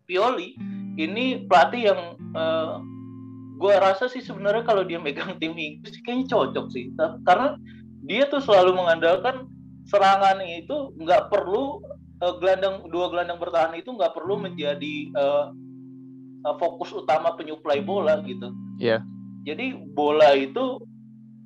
Pioli 0.06 0.56
ini 0.96 1.44
pelatih 1.44 1.92
yang 1.92 2.00
uh, 2.32 2.80
gue 3.56 3.74
rasa 3.76 4.08
sih 4.08 4.20
sebenarnya 4.24 4.64
kalau 4.64 4.84
dia 4.84 5.00
megang 5.00 5.36
tim 5.40 5.56
Inggris 5.56 5.98
kayaknya 6.04 6.30
cocok 6.32 6.66
sih 6.72 6.92
karena 7.24 7.56
dia 8.06 8.28
tuh 8.30 8.40
selalu 8.40 8.78
mengandalkan 8.78 9.50
serangan 9.88 10.42
itu 10.42 10.94
nggak 11.00 11.28
perlu 11.32 11.82
uh, 12.22 12.34
gelandang 12.38 12.86
dua 12.90 13.10
gelandang 13.10 13.40
bertahan 13.40 13.74
itu 13.78 13.90
nggak 13.92 14.12
perlu 14.12 14.38
menjadi 14.38 14.94
uh, 15.16 15.50
uh, 16.46 16.54
fokus 16.60 16.92
utama 16.94 17.34
penyuplai 17.34 17.82
bola 17.82 18.20
gitu. 18.24 18.52
Iya. 18.78 19.00
Yeah. 19.00 19.00
Jadi 19.46 19.78
bola 19.94 20.34
itu 20.34 20.82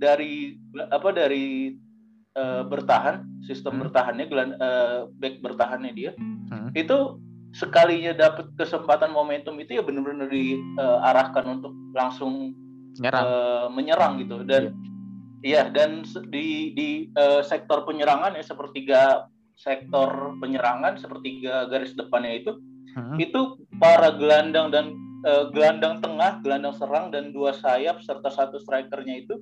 dari 0.01 0.57
apa 0.89 1.13
dari 1.13 1.77
uh, 2.37 2.65
bertahan 2.65 3.45
sistem 3.45 3.77
hmm. 3.77 3.81
bertahannya 3.87 4.25
geland 4.27 4.53
uh, 4.57 5.05
back 5.21 5.45
bertahannya 5.45 5.93
dia 5.93 6.13
hmm. 6.17 6.73
itu 6.73 7.21
sekalinya 7.51 8.15
dapat 8.15 8.51
kesempatan 8.55 9.11
momentum 9.11 9.59
itu 9.59 9.79
ya 9.79 9.83
benar-benar 9.83 10.31
diarahkan 10.31 11.45
uh, 11.47 11.55
untuk 11.59 11.73
langsung 11.95 12.55
menyerang, 12.99 13.25
uh, 13.27 13.67
menyerang 13.71 14.13
gitu. 14.23 14.43
Dan 14.47 14.75
iya. 15.43 15.67
ya, 15.67 15.75
dan 15.75 16.07
di 16.31 16.75
di 16.75 16.89
uh, 17.19 17.43
sektor 17.43 17.83
penyerangan 17.83 18.39
ya 18.39 18.45
sepertiga 18.47 19.27
sektor 19.61 20.39
penyerangan 20.41 20.97
sepertiga 20.97 21.69
garis 21.69 21.93
depannya 21.93 22.41
itu 22.41 22.57
hmm. 22.97 23.21
itu 23.21 23.61
para 23.77 24.15
gelandang 24.17 24.73
dan 24.73 24.97
uh, 25.29 25.53
gelandang 25.53 26.01
tengah 26.01 26.41
gelandang 26.41 26.73
serang 26.81 27.13
dan 27.13 27.37
dua 27.37 27.53
sayap 27.53 28.01
serta 28.01 28.33
satu 28.33 28.57
strikernya 28.57 29.29
itu 29.29 29.37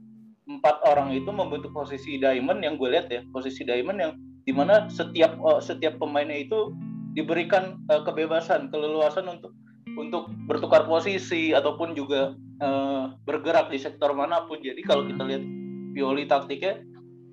empat 0.48 0.80
orang 0.88 1.12
itu 1.12 1.28
membentuk 1.28 1.70
posisi 1.70 2.16
diamond 2.18 2.64
yang 2.64 2.80
gue 2.80 2.88
lihat 2.88 3.06
ya 3.12 3.20
posisi 3.30 3.62
diamond 3.62 3.98
yang 4.00 4.12
di 4.48 4.52
mana 4.56 4.88
setiap 4.88 5.36
uh, 5.44 5.60
setiap 5.60 6.00
pemainnya 6.00 6.48
itu 6.48 6.72
diberikan 7.18 7.82
uh, 7.90 8.06
kebebasan, 8.06 8.70
keleluasan 8.70 9.26
untuk 9.26 9.50
untuk 9.98 10.30
bertukar 10.46 10.86
posisi 10.86 11.50
ataupun 11.50 11.98
juga 11.98 12.38
uh, 12.62 13.10
bergerak 13.26 13.74
di 13.74 13.82
sektor 13.82 14.14
mana 14.14 14.46
pun. 14.46 14.62
Jadi 14.62 14.78
kalau 14.86 15.02
kita 15.10 15.26
lihat 15.26 15.42
Pioli 15.98 16.30
taktiknya, 16.30 16.78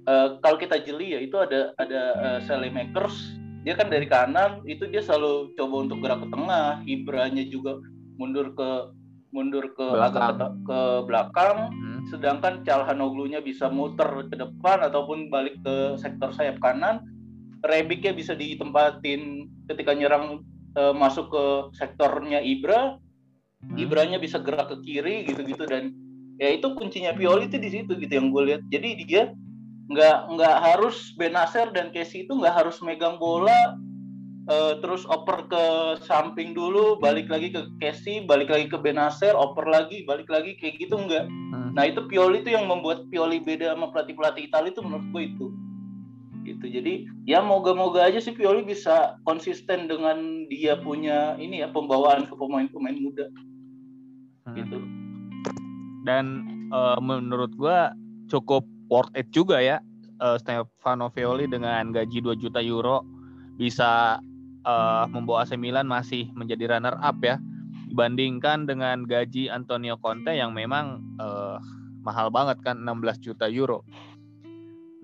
uh, 0.10 0.42
kalau 0.42 0.58
kita 0.58 0.82
jeli 0.82 1.14
ya 1.14 1.22
itu 1.22 1.38
ada 1.38 1.78
ada 1.78 2.02
uh, 2.42 2.70
Makers, 2.74 3.38
dia 3.62 3.78
kan 3.78 3.94
dari 3.94 4.10
kanan 4.10 4.66
itu 4.66 4.90
dia 4.90 5.06
selalu 5.06 5.54
coba 5.54 5.76
untuk 5.86 6.02
gerak 6.02 6.26
ke 6.26 6.28
tengah, 6.34 6.82
Ibranya 6.90 7.46
juga 7.46 7.78
mundur 8.18 8.58
ke 8.58 8.90
mundur 9.36 9.68
ke 9.76 9.84
belakang. 9.84 10.16
agak 10.16 10.32
ke, 10.40 10.48
ke 10.64 10.80
belakang, 11.12 11.58
hmm. 11.70 12.02
sedangkan 12.08 12.64
Calhanoglu-nya 12.64 13.44
bisa 13.44 13.68
muter 13.68 14.08
ke 14.32 14.36
depan 14.40 14.80
ataupun 14.80 15.28
balik 15.28 15.60
ke 15.62 16.00
sektor 16.00 16.32
sayap 16.32 16.58
kanan 16.64 17.04
Rebiknya 17.66 18.14
bisa 18.14 18.38
ditempatin 18.38 19.50
ketika 19.66 19.92
nyerang 19.98 20.46
uh, 20.78 20.94
masuk 20.94 21.34
ke 21.34 21.46
sektornya 21.76 22.40
Ibra, 22.40 22.98
hmm. 23.66 23.76
Ibranya 23.82 24.18
bisa 24.22 24.38
gerak 24.38 24.70
ke 24.70 24.78
kiri 24.86 25.26
gitu-gitu 25.26 25.66
dan 25.66 25.92
ya 26.38 26.54
itu 26.54 26.78
kuncinya 26.78 27.16
Pioli 27.18 27.50
itu 27.50 27.58
di 27.58 27.70
situ 27.74 27.98
gitu 27.98 28.14
yang 28.14 28.30
gue 28.30 28.44
lihat. 28.54 28.62
Jadi 28.70 28.90
dia 29.04 29.34
nggak 29.90 30.18
nggak 30.38 30.56
harus 30.62 31.14
Benacer 31.18 31.70
dan 31.74 31.90
Casey 31.94 32.26
itu 32.26 32.34
nggak 32.34 32.66
harus 32.66 32.82
megang 32.82 33.22
bola 33.22 33.78
uh, 34.50 34.74
terus 34.82 35.06
oper 35.10 35.50
ke 35.50 35.64
samping 36.06 36.54
dulu, 36.54 36.98
balik 37.02 37.30
lagi 37.30 37.54
ke 37.54 37.66
Casey, 37.82 38.26
balik 38.26 38.50
lagi 38.50 38.70
ke 38.70 38.78
Benacer, 38.78 39.34
oper 39.34 39.66
lagi, 39.66 40.06
balik 40.06 40.30
lagi 40.30 40.58
kayak 40.58 40.82
gitu 40.82 40.98
enggak. 40.98 41.26
Hmm. 41.26 41.74
Nah 41.74 41.90
itu 41.90 42.06
Pioli 42.10 42.42
itu 42.46 42.54
yang 42.54 42.70
membuat 42.70 43.10
Pioli 43.10 43.42
beda 43.42 43.74
sama 43.74 43.90
pelatih-pelatih 43.94 44.50
Italia 44.50 44.72
itu 44.72 44.82
menurut 44.86 45.08
gue 45.14 45.24
itu 45.34 45.46
gitu. 46.46 46.66
Jadi 46.70 47.10
ya 47.26 47.42
moga-moga 47.42 48.06
aja 48.06 48.22
sih 48.22 48.32
Pioli 48.32 48.62
bisa 48.62 49.18
konsisten 49.26 49.90
dengan 49.90 50.46
dia 50.48 50.78
punya 50.80 51.34
ini 51.42 51.66
ya 51.66 51.74
pembawaan 51.74 52.30
ke 52.30 52.34
pemain-pemain 52.38 52.98
muda. 53.02 53.26
Hmm. 54.46 54.56
gitu. 54.62 54.78
Dan 56.06 56.26
uh, 56.70 57.02
menurut 57.02 57.52
gua 57.58 57.92
cukup 58.30 58.62
worth 58.94 59.10
it 59.18 59.34
juga 59.34 59.58
ya 59.58 59.82
uh, 60.22 60.38
Stefano 60.38 61.10
Pioli 61.10 61.50
dengan 61.50 61.90
gaji 61.90 62.22
2 62.22 62.38
juta 62.38 62.62
euro 62.62 63.02
bisa 63.58 64.22
uh, 64.68 65.06
membawa 65.10 65.44
AC 65.44 65.58
Milan 65.58 65.90
masih 65.90 66.30
menjadi 66.38 66.78
runner 66.78 66.96
up 67.02 67.18
ya. 67.26 67.42
Dibandingkan 67.90 68.68
dengan 68.68 69.08
gaji 69.08 69.48
Antonio 69.48 69.96
Conte 69.98 70.36
yang 70.36 70.52
memang 70.52 71.00
uh, 71.18 71.58
mahal 72.06 72.30
banget 72.30 72.62
kan 72.62 72.78
16 72.84 73.24
juta 73.24 73.50
euro 73.50 73.82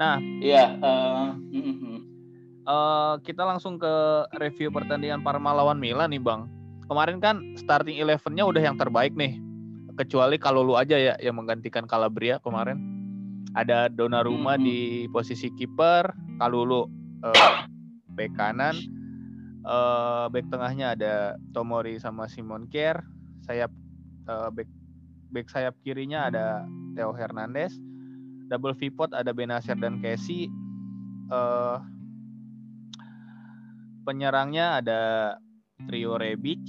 Nah, 0.02 0.18
iya. 0.42 0.82
Uh, 0.82 1.38
uh, 2.66 3.14
kita 3.22 3.46
langsung 3.46 3.78
ke 3.78 3.94
review 4.42 4.74
pertandingan 4.74 5.22
Parma 5.22 5.54
lawan 5.54 5.78
Milan 5.78 6.10
nih, 6.10 6.18
Bang. 6.18 6.50
Kemarin 6.90 7.22
kan 7.22 7.54
starting 7.54 8.02
elevennya 8.02 8.42
udah 8.42 8.66
yang 8.66 8.82
terbaik 8.82 9.14
nih. 9.14 9.38
Kecuali 9.94 10.42
kalau 10.42 10.66
lu 10.66 10.74
aja 10.74 10.98
ya 10.98 11.14
yang 11.22 11.38
menggantikan 11.38 11.86
Calabria 11.86 12.42
kemarin. 12.42 12.82
Ada 13.54 13.94
Donnarumma 13.94 14.58
mm-hmm. 14.58 14.66
di 14.66 14.80
posisi 15.14 15.54
kiper, 15.54 16.10
kalau 16.42 16.66
lu 16.66 16.82
uh, 17.22 17.54
back 18.18 18.34
kanan, 18.34 18.74
uh, 19.70 20.32
back 20.34 20.50
tengahnya 20.50 20.98
ada 20.98 21.38
Tomori 21.54 22.02
sama 22.02 22.26
Simon 22.26 22.66
Kier, 22.72 22.98
sayap 23.46 23.70
uh, 24.32 24.50
back 24.50 24.72
back 25.36 25.52
sayap 25.52 25.76
kirinya 25.84 26.32
ada 26.32 26.64
Theo 26.96 27.12
Hernandez, 27.12 27.76
double 28.52 28.76
pivot 28.76 29.16
ada 29.16 29.32
Benasir 29.32 29.80
dan 29.80 30.04
Casey 30.04 30.52
uh, 31.32 31.80
penyerangnya 34.04 34.84
ada 34.84 35.02
trio 35.88 36.18
Rebic, 36.18 36.62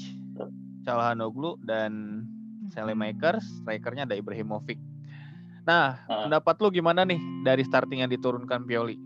Calhanoglu 0.87 1.61
dan 1.67 2.25
Makers, 2.73 3.45
strikernya 3.61 4.09
ada 4.09 4.17
Ibrahimovic. 4.17 4.81
Nah, 5.69 6.01
uh. 6.09 6.27
pendapat 6.27 6.57
lu 6.65 6.69
gimana 6.73 7.05
nih 7.05 7.21
dari 7.45 7.63
starting 7.63 8.01
yang 8.01 8.11
diturunkan 8.11 8.65
Pioli? 8.65 8.97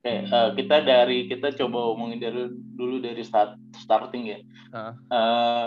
Oke, 0.00 0.06
okay, 0.06 0.18
uh, 0.30 0.54
kita 0.54 0.86
dari 0.86 1.26
kita 1.26 1.52
coba 1.60 1.92
omongin 1.92 2.22
dari 2.22 2.48
dulu 2.78 3.02
dari 3.02 3.20
start, 3.20 3.58
starting 3.76 4.32
ya. 4.32 4.38
Uh. 4.72 4.94
Uh, 5.12 5.66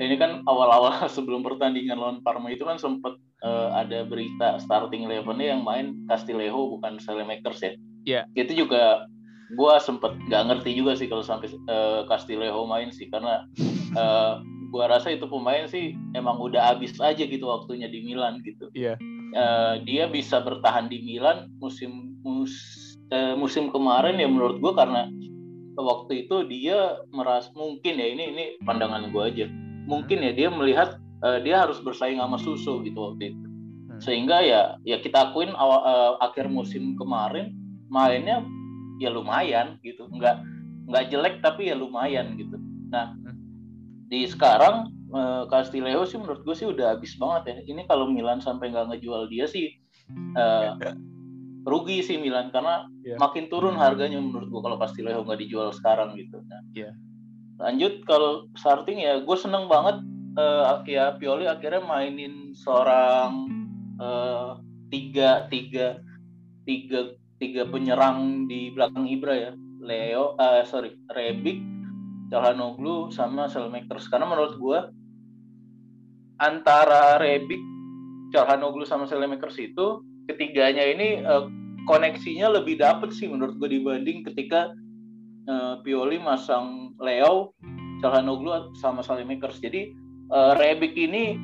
ini 0.00 0.16
kan 0.16 0.40
awal-awal 0.48 0.96
sebelum 1.16 1.44
pertandingan 1.44 2.00
lawan 2.00 2.18
Parma 2.24 2.48
itu 2.48 2.64
kan 2.64 2.80
sempat 2.80 3.20
uh, 3.46 3.68
ada 3.78 4.02
berita 4.02 4.58
starting 4.58 5.06
elevennya 5.06 5.54
yang 5.54 5.62
main 5.62 5.94
Castillejo 6.10 6.76
bukan 6.78 6.98
Selemakers 6.98 7.62
ya. 7.62 7.70
Iya. 7.70 7.74
Yeah. 8.04 8.24
Itu 8.34 8.66
juga 8.66 9.06
gue 9.54 9.74
sempet 9.78 10.18
nggak 10.26 10.42
ngerti 10.50 10.74
juga 10.74 10.98
sih 10.98 11.06
kalau 11.06 11.22
sampai 11.22 11.54
uh, 11.70 12.02
Castillejo 12.10 12.66
main 12.66 12.90
sih 12.90 13.06
karena 13.06 13.46
uh, 13.94 13.94
eh, 13.94 14.32
gue 14.74 14.84
rasa 14.90 15.14
itu 15.14 15.30
pemain 15.30 15.70
sih 15.70 15.94
emang 16.18 16.42
udah 16.42 16.74
habis 16.74 16.98
aja 16.98 17.22
gitu 17.22 17.46
waktunya 17.46 17.86
di 17.86 18.02
Milan 18.02 18.42
gitu. 18.42 18.66
Iya. 18.74 18.98
Yeah. 18.98 19.14
Uh, 19.36 19.74
dia 19.84 20.08
bisa 20.08 20.40
bertahan 20.40 20.88
di 20.88 21.02
Milan 21.02 21.52
musim 21.60 22.16
mus, 22.24 22.54
uh, 23.14 23.36
musim 23.38 23.68
kemarin 23.70 24.18
ya 24.18 24.26
menurut 24.26 24.58
gue 24.58 24.72
karena 24.74 25.06
waktu 25.76 26.24
itu 26.24 26.48
dia 26.48 26.96
merasa 27.12 27.52
mungkin 27.52 28.00
ya 28.00 28.06
ini 28.08 28.32
ini 28.32 28.44
pandangan 28.64 29.12
gue 29.12 29.22
aja 29.22 29.46
mungkin 29.84 30.24
ya 30.24 30.32
dia 30.32 30.48
melihat 30.48 30.96
uh, 31.22 31.38
dia 31.40 31.64
harus 31.64 31.78
bersaing 31.80 32.18
sama 32.18 32.36
Susu 32.40 32.82
gitu 32.84 33.12
waktu 33.12 33.32
itu. 33.32 33.46
Hmm. 33.86 34.00
sehingga 34.02 34.44
ya 34.44 34.76
ya 34.84 35.00
kita 35.00 35.32
akuin 35.32 35.54
awal, 35.56 35.80
uh, 35.80 36.12
akhir 36.20 36.52
musim 36.52 36.98
kemarin 37.00 37.56
mainnya 37.88 38.44
ya 39.00 39.08
lumayan 39.08 39.80
gitu. 39.80 40.04
Nggak 40.12 40.42
nggak 40.90 41.04
jelek 41.08 41.34
tapi 41.40 41.72
ya 41.72 41.76
lumayan 41.78 42.36
gitu. 42.36 42.60
Nah 42.92 43.16
hmm. 43.16 43.36
di 44.12 44.28
sekarang 44.28 44.92
uh, 45.16 45.48
Castillejo 45.48 46.04
sih 46.04 46.18
menurut 46.20 46.44
gue 46.44 46.54
sih 46.56 46.68
udah 46.68 46.98
habis 46.98 47.16
banget 47.16 47.42
ya. 47.52 47.56
Ini 47.72 47.88
kalau 47.88 48.10
Milan 48.10 48.44
sampai 48.44 48.68
nggak 48.74 48.92
ngejual 48.92 49.32
dia 49.32 49.48
sih 49.48 49.72
uh, 50.36 50.76
rugi 51.64 52.04
sih 52.04 52.20
Milan. 52.20 52.52
Karena 52.52 52.84
yeah. 53.00 53.16
makin 53.16 53.48
turun 53.48 53.80
harganya 53.80 54.20
menurut 54.20 54.52
gue 54.52 54.60
kalau 54.60 54.76
Castillejo 54.76 55.24
nggak 55.24 55.40
dijual 55.40 55.72
sekarang 55.72 56.12
gitu. 56.20 56.42
Nah, 56.44 56.60
yeah 56.76 56.92
lanjut 57.56 58.04
kalau 58.04 58.48
starting 58.56 59.00
ya 59.00 59.20
gue 59.24 59.36
seneng 59.36 59.68
banget 59.68 59.96
uh, 60.36 60.84
ya 60.86 61.16
Pioli 61.16 61.48
akhirnya 61.48 61.82
mainin 61.82 62.52
seorang 62.52 63.50
uh, 63.98 64.60
tiga 64.92 65.50
tiga 65.50 65.98
tiga 66.68 67.16
tiga 67.36 67.66
penyerang 67.68 68.46
di 68.46 68.70
belakang 68.72 69.08
Ibra 69.08 69.34
ya 69.34 69.52
Leo 69.82 70.36
uh, 70.38 70.62
sorry 70.62 70.94
Rebic 71.12 71.60
Calhanoglu 72.28 73.10
sama 73.10 73.48
Selmakers 73.48 74.06
karena 74.12 74.26
menurut 74.28 74.54
gue 74.60 74.78
antara 76.38 77.16
Rebic 77.18 77.60
Calhanoglu 78.30 78.84
sama 78.84 79.08
Selmakers 79.08 79.56
itu 79.58 80.04
ketiganya 80.26 80.82
ini 80.82 81.22
uh, 81.22 81.46
koneksinya 81.86 82.50
lebih 82.50 82.82
dapet 82.82 83.14
sih 83.14 83.30
menurut 83.30 83.56
gue 83.62 83.78
dibanding 83.78 84.26
ketika 84.26 84.74
uh, 85.46 85.80
Pioli 85.80 86.18
masang 86.18 86.92
Leo, 86.98 87.54
Calhanoglu 88.02 88.74
sama 88.76 89.00
Salimakers. 89.00 89.62
Jadi 89.62 89.94
uh, 90.30 90.52
Rebic 90.58 90.94
ini 90.96 91.36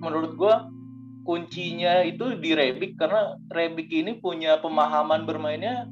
menurut 0.00 0.36
gue 0.36 0.54
kuncinya 1.28 2.00
itu 2.02 2.36
di 2.40 2.56
Rebic 2.56 2.96
karena 2.96 3.36
Rebic 3.52 3.92
ini 3.92 4.16
punya 4.18 4.58
pemahaman 4.58 5.28
bermainnya 5.28 5.86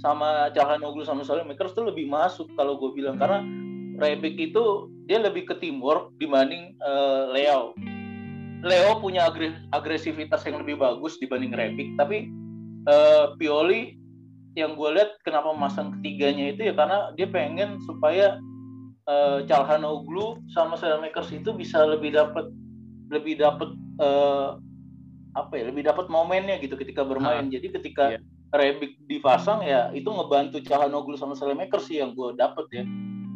sama 0.00 0.50
Calhanoglu 0.50 1.06
sama 1.06 1.22
Makers 1.22 1.76
tuh 1.76 1.86
lebih 1.86 2.10
masuk 2.10 2.50
kalau 2.58 2.80
gue 2.80 2.90
bilang 2.96 3.20
karena 3.20 3.44
Rebic 4.00 4.52
itu 4.52 4.90
dia 5.06 5.20
lebih 5.20 5.46
ke 5.46 5.54
timur 5.60 6.10
dibanding 6.18 6.74
uh, 6.82 7.30
Leo. 7.30 7.76
Leo 8.64 8.96
punya 8.98 9.28
agresivitas 9.76 10.40
yang 10.48 10.64
lebih 10.64 10.80
bagus 10.80 11.20
dibanding 11.20 11.52
Rebic, 11.52 11.94
tapi 12.00 12.32
uh, 12.88 13.36
Pioli 13.36 14.00
yang 14.56 14.78
gue 14.78 14.90
lihat 14.96 15.20
kenapa 15.26 15.52
masang 15.52 15.92
ketiganya 16.00 16.54
itu 16.54 16.70
ya 16.70 16.74
karena 16.74 17.12
dia 17.18 17.28
pengen 17.28 17.76
supaya 17.84 18.38
uh, 19.08 19.44
Calhanoglu 19.44 20.40
sama 20.50 20.76
Makers 20.76 21.32
itu 21.32 21.52
bisa 21.52 21.84
lebih 21.84 22.16
dapat 22.16 22.48
lebih 23.12 23.40
dapat 23.40 23.70
uh, 24.00 24.56
apa 25.34 25.52
ya 25.58 25.64
lebih 25.68 25.84
dapat 25.84 26.06
momennya 26.08 26.62
gitu 26.62 26.78
ketika 26.78 27.02
bermain. 27.04 27.50
Jadi 27.50 27.74
ketika 27.74 28.16
yeah. 28.16 28.22
Rebic 28.54 28.94
dipasang 29.10 29.66
ya 29.66 29.90
itu 29.90 30.06
ngebantu 30.06 30.62
Calhanoglu 30.62 31.18
sama 31.18 31.34
Makers 31.34 31.90
sih 31.90 31.98
yang 31.98 32.14
gue 32.14 32.38
dapet 32.38 32.66
ya. 32.70 32.84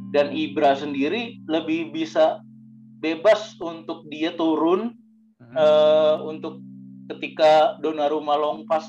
Dan 0.09 0.33
Ibra 0.33 0.73
sendiri 0.73 1.37
lebih 1.51 1.93
bisa 1.93 2.41
bebas 3.03 3.59
untuk 3.61 4.09
dia 4.09 4.33
turun 4.33 4.97
hmm. 5.43 5.55
uh, 5.59 6.17
untuk 6.25 6.65
ketika 7.13 7.77
Donnarumma 7.85 8.39
long 8.39 8.65
pass 8.65 8.89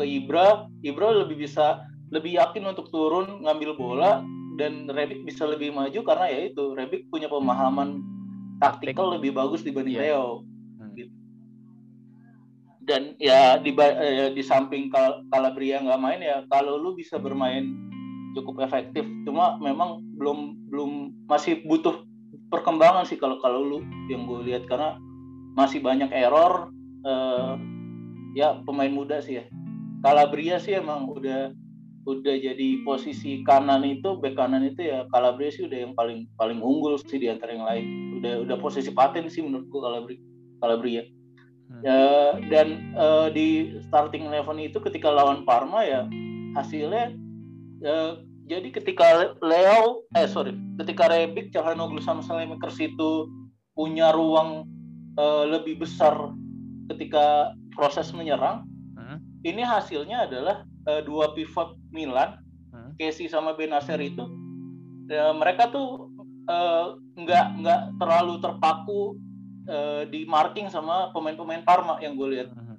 ke 0.00 0.04
Ibra, 0.08 0.66
Ibra 0.82 1.22
lebih 1.22 1.46
bisa 1.46 1.86
lebih 2.10 2.36
yakin 2.36 2.64
untuk 2.74 2.90
turun 2.90 3.44
ngambil 3.44 3.76
bola 3.76 4.20
dan 4.60 4.88
Rebic 4.88 5.24
bisa 5.24 5.48
lebih 5.48 5.72
maju 5.72 6.00
karena 6.04 6.26
ya 6.28 6.40
itu 6.52 6.76
Rebic 6.76 7.08
punya 7.08 7.28
pemahaman 7.28 8.04
taktikal 8.60 9.16
lebih 9.18 9.34
bagus 9.34 9.66
dibanding 9.66 9.98
yeah. 9.98 10.14
Leo. 10.14 10.46
Dan 12.82 13.14
ya 13.22 13.62
di 13.62 13.70
eh, 13.78 14.34
di 14.34 14.42
samping 14.42 14.90
Kal 14.90 15.22
Calabria 15.30 15.78
nggak 15.78 16.02
main 16.02 16.18
ya 16.18 16.42
kalau 16.50 16.82
lu 16.82 16.98
bisa 16.98 17.14
bermain 17.14 17.70
cukup 18.34 18.66
efektif. 18.66 19.06
Cuma 19.22 19.54
memang 19.62 20.02
belum 20.18 20.66
belum 20.66 20.90
masih 21.30 21.62
butuh 21.62 22.02
perkembangan 22.50 23.06
sih 23.06 23.14
kalau 23.14 23.38
kalau 23.38 23.62
lu 23.62 23.78
yang 24.10 24.26
gue 24.26 24.50
lihat. 24.50 24.66
Karena 24.66 24.98
masih 25.54 25.78
banyak 25.78 26.10
error 26.10 26.74
eh, 27.06 27.54
ya 28.34 28.58
pemain 28.66 28.90
muda 28.90 29.22
sih 29.22 29.38
ya. 29.38 29.44
Calabria 30.02 30.58
sih 30.58 30.74
emang 30.74 31.06
udah 31.06 31.54
udah 32.02 32.34
jadi 32.34 32.82
posisi 32.82 33.46
kanan 33.46 33.86
itu 33.86 34.18
bek 34.18 34.34
kanan 34.34 34.66
itu 34.66 34.90
ya 34.90 35.06
Calabria 35.14 35.54
sih 35.54 35.70
udah 35.70 35.78
yang 35.86 35.92
paling 35.94 36.26
paling 36.34 36.58
unggul 36.58 36.98
sih 36.98 37.22
di 37.22 37.30
antara 37.30 37.54
yang 37.54 37.66
lain. 37.66 37.86
Udah 38.18 38.42
udah 38.42 38.56
posisi 38.58 38.90
paten 38.90 39.30
sih 39.30 39.42
menurutku 39.42 39.78
Calabria 39.78 40.18
Calabria. 40.58 41.02
Ya, 41.80 42.36
dan 42.52 42.92
uh, 43.00 43.32
di 43.32 43.80
starting 43.88 44.28
eleven 44.28 44.60
itu 44.60 44.76
ketika 44.76 45.08
lawan 45.08 45.48
Parma 45.48 45.80
ya 45.80 46.04
hasilnya 46.52 47.16
uh, 47.80 48.20
jadi 48.44 48.68
ketika 48.68 49.32
Leo 49.40 50.04
eh 50.12 50.28
sorry 50.28 50.52
ketika 50.76 51.08
Rebic 51.08 51.48
Calhanoglu 51.48 52.04
sama 52.04 52.20
Salemakers 52.20 52.76
itu 52.76 53.24
punya 53.72 54.12
ruang 54.12 54.68
uh, 55.16 55.48
lebih 55.48 55.80
besar 55.80 56.36
ketika 56.92 57.56
proses 57.72 58.12
menyerang 58.12 58.68
hmm. 58.92 59.16
ini 59.40 59.64
hasilnya 59.64 60.28
adalah 60.28 60.68
uh, 60.88 61.02
dua 61.04 61.34
pivot 61.36 61.78
Milan 61.90 62.38
hmm. 62.72 62.98
Casey 62.98 63.28
sama 63.28 63.54
Benacer 63.54 63.98
itu 64.00 64.26
ya, 65.10 65.30
mereka 65.36 65.68
tuh 65.68 66.08
nggak 67.16 67.46
uh, 67.46 67.54
nggak 67.60 67.80
terlalu 68.02 68.34
terpaku 68.42 69.00
uh, 69.70 70.02
di 70.08 70.26
marking 70.26 70.66
sama 70.72 71.14
pemain-pemain 71.14 71.62
Parma 71.62 71.98
yang 72.02 72.18
gue 72.18 72.28
lihat. 72.38 72.50
Hmm. 72.50 72.72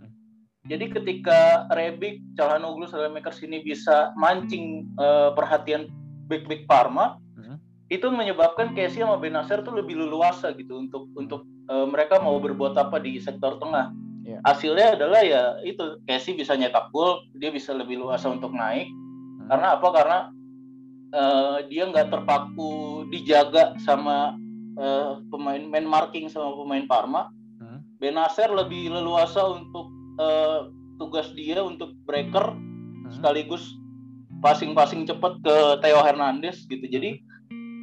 Jadi 0.63 0.95
ketika 0.95 1.67
Rebic, 1.75 2.23
Calhanoglu, 2.39 2.87
Makers 2.87 3.43
ini 3.43 3.59
bisa 3.67 4.15
mancing 4.15 4.87
uh, 4.95 5.35
perhatian 5.35 5.91
back-back 6.31 6.63
Parma, 6.71 7.19
hmm. 7.35 7.59
itu 7.91 8.07
menyebabkan 8.07 8.71
Casey 8.71 9.03
sama 9.03 9.19
Benacer 9.19 9.59
tuh 9.59 9.75
lebih 9.75 9.99
leluasa 9.99 10.55
gitu 10.55 10.79
untuk 10.79 11.11
untuk 11.19 11.43
uh, 11.67 11.83
mereka 11.83 12.23
mau 12.23 12.39
berbuat 12.39 12.79
apa 12.79 12.99
di 13.03 13.19
sektor 13.19 13.59
tengah. 13.59 13.91
Yeah. 14.23 14.39
Hasilnya 14.47 14.95
adalah 14.95 15.21
ya 15.21 15.59
itu 15.67 15.99
Casey 16.07 16.39
bisa 16.39 16.55
nyetak 16.55 16.95
gol, 16.95 17.27
dia 17.35 17.51
bisa 17.51 17.75
lebih 17.75 17.99
luasa 17.99 18.31
untuk 18.31 18.55
naik. 18.55 18.87
Hmm. 18.87 19.47
Karena 19.51 19.67
apa? 19.75 19.87
Karena 19.91 20.19
uh, 21.11 21.57
dia 21.67 21.83
nggak 21.91 22.07
terpaku 22.07 23.03
dijaga 23.11 23.75
sama 23.83 24.39
uh, 24.79 25.19
pemain 25.27 25.59
main 25.67 25.83
marking 25.83 26.31
sama 26.31 26.55
pemain 26.55 26.87
Parma. 26.87 27.27
Hmm. 27.59 27.83
Benacer 27.99 28.47
lebih 28.47 28.95
leluasa 28.95 29.43
untuk 29.43 29.91
uh, 30.23 30.71
tugas 31.03 31.35
dia 31.35 31.59
untuk 31.59 31.91
breaker 32.07 32.55
hmm. 32.55 33.19
sekaligus 33.19 33.75
passing-passing 34.39 35.03
cepat 35.03 35.39
ke 35.43 35.55
Theo 35.83 35.99
Hernandez 35.99 36.63
gitu. 36.67 36.83
Jadi 36.87 37.19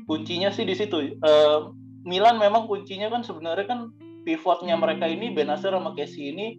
kuncinya 0.08 0.48
sih 0.48 0.64
di 0.64 0.72
situ. 0.72 1.20
Uh, 1.20 1.72
Milan 2.00 2.40
memang 2.40 2.64
kuncinya 2.64 3.12
kan 3.12 3.20
sebenarnya 3.20 3.68
kan 3.68 3.92
pivotnya 4.22 4.76
mereka 4.76 5.08
ini 5.08 5.32
Benacer 5.32 5.72
sama 5.72 5.96
Casey 5.96 6.32
ini 6.32 6.56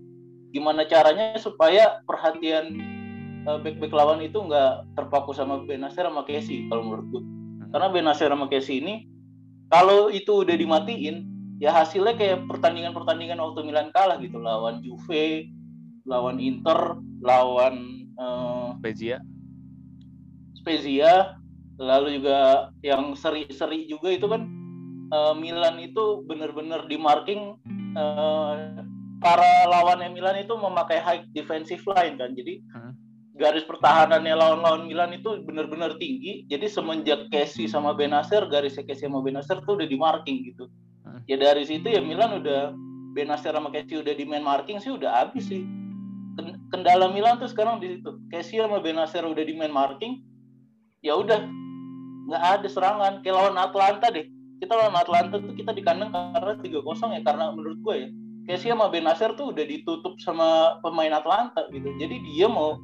gimana 0.52 0.84
caranya 0.84 1.40
supaya 1.40 2.04
perhatian 2.04 2.76
uh, 3.48 3.58
back-back 3.62 3.94
lawan 3.96 4.20
itu 4.20 4.38
nggak 4.38 4.98
terpaku 5.00 5.32
sama 5.32 5.64
Benacer 5.64 6.06
sama 6.06 6.28
Casey 6.28 6.68
kalau 6.68 6.84
menurutku. 6.86 7.20
Hmm. 7.22 7.70
Karena 7.72 7.88
Benacer 7.90 8.30
sama 8.30 8.46
Casey 8.52 8.84
ini 8.84 9.08
kalau 9.72 10.12
itu 10.12 10.44
udah 10.44 10.56
dimatiin 10.58 11.32
ya 11.62 11.72
hasilnya 11.72 12.18
kayak 12.18 12.50
pertandingan-pertandingan 12.50 13.40
waktu 13.40 13.62
Milan 13.64 13.90
kalah 13.96 14.18
gitu 14.20 14.42
lawan 14.42 14.82
Juve 14.84 15.48
lawan 16.04 16.42
Inter 16.42 16.98
lawan 17.22 18.10
uh, 18.18 18.76
Spezia 18.82 19.22
Spezia 20.58 21.38
lalu 21.82 22.22
juga 22.22 22.70
yang 22.86 23.18
seri-seri 23.18 23.90
juga 23.90 24.10
itu 24.14 24.26
kan 24.30 24.61
uh, 25.12 25.36
Milan 25.38 25.78
itu 25.78 26.26
benar-benar 26.26 26.88
di 26.88 26.98
marking 26.98 27.60
uh, 27.96 28.82
para 29.22 29.70
lawannya 29.70 30.10
Milan 30.10 30.42
itu 30.42 30.58
memakai 30.58 30.98
high 30.98 31.22
defensive 31.36 31.84
line 31.86 32.18
kan 32.18 32.34
jadi 32.34 32.58
hmm 32.60 33.12
garis 33.42 33.66
pertahanannya 33.66 34.38
lawan-lawan 34.38 34.86
Milan 34.86 35.18
itu 35.18 35.42
benar-benar 35.42 35.98
tinggi. 35.98 36.46
Jadi 36.46 36.70
semenjak 36.70 37.32
Casey 37.34 37.66
sama 37.66 37.98
Benacer, 37.98 38.46
garisnya 38.46 38.86
Casey 38.86 39.10
sama 39.10 39.26
Benacer 39.26 39.58
tuh 39.66 39.82
udah 39.82 39.88
di 39.90 39.98
marking 39.98 40.54
gitu. 40.54 40.70
Hmm. 41.02 41.26
Ya 41.26 41.42
dari 41.42 41.66
situ 41.66 41.90
ya 41.90 42.04
Milan 42.04 42.38
udah 42.38 42.76
Benacer 43.18 43.58
sama 43.58 43.74
Casey 43.74 43.98
udah 43.98 44.14
di 44.14 44.24
main 44.30 44.46
marking 44.46 44.78
sih 44.78 44.94
udah 44.94 45.26
habis 45.26 45.50
sih. 45.50 45.66
Kendala 46.72 47.12
Milan 47.12 47.42
tuh 47.42 47.50
sekarang 47.50 47.82
di 47.82 47.98
situ. 47.98 48.22
Casey 48.30 48.62
sama 48.62 48.80
Benacer 48.80 49.26
udah 49.26 49.44
di 49.44 49.58
main 49.58 49.74
marking, 49.74 50.22
ya 51.04 51.18
udah 51.18 51.44
nggak 52.30 52.44
ada 52.60 52.68
serangan. 52.70 53.14
Kayak 53.26 53.36
lawan 53.36 53.58
Atlanta 53.60 54.08
deh. 54.14 54.30
Kita 54.62 54.78
lawan 54.78 54.94
Atlanta 54.94 55.42
tuh 55.42 55.58
kita 55.58 55.74
di 55.74 55.82
kandang 55.82 56.14
karena 56.14 56.54
3-0 56.62 57.18
ya 57.18 57.22
karena 57.26 57.50
menurut 57.50 57.82
gue 57.82 57.96
ya 57.98 58.10
Casey 58.46 58.74
sama 58.74 58.90
Benacer 58.90 59.38
tuh 59.38 59.54
udah 59.54 59.66
ditutup 59.66 60.18
sama 60.18 60.82
pemain 60.82 61.14
Atlanta 61.14 61.70
gitu. 61.70 61.94
Jadi 62.02 62.22
dia 62.26 62.50
mau 62.50 62.78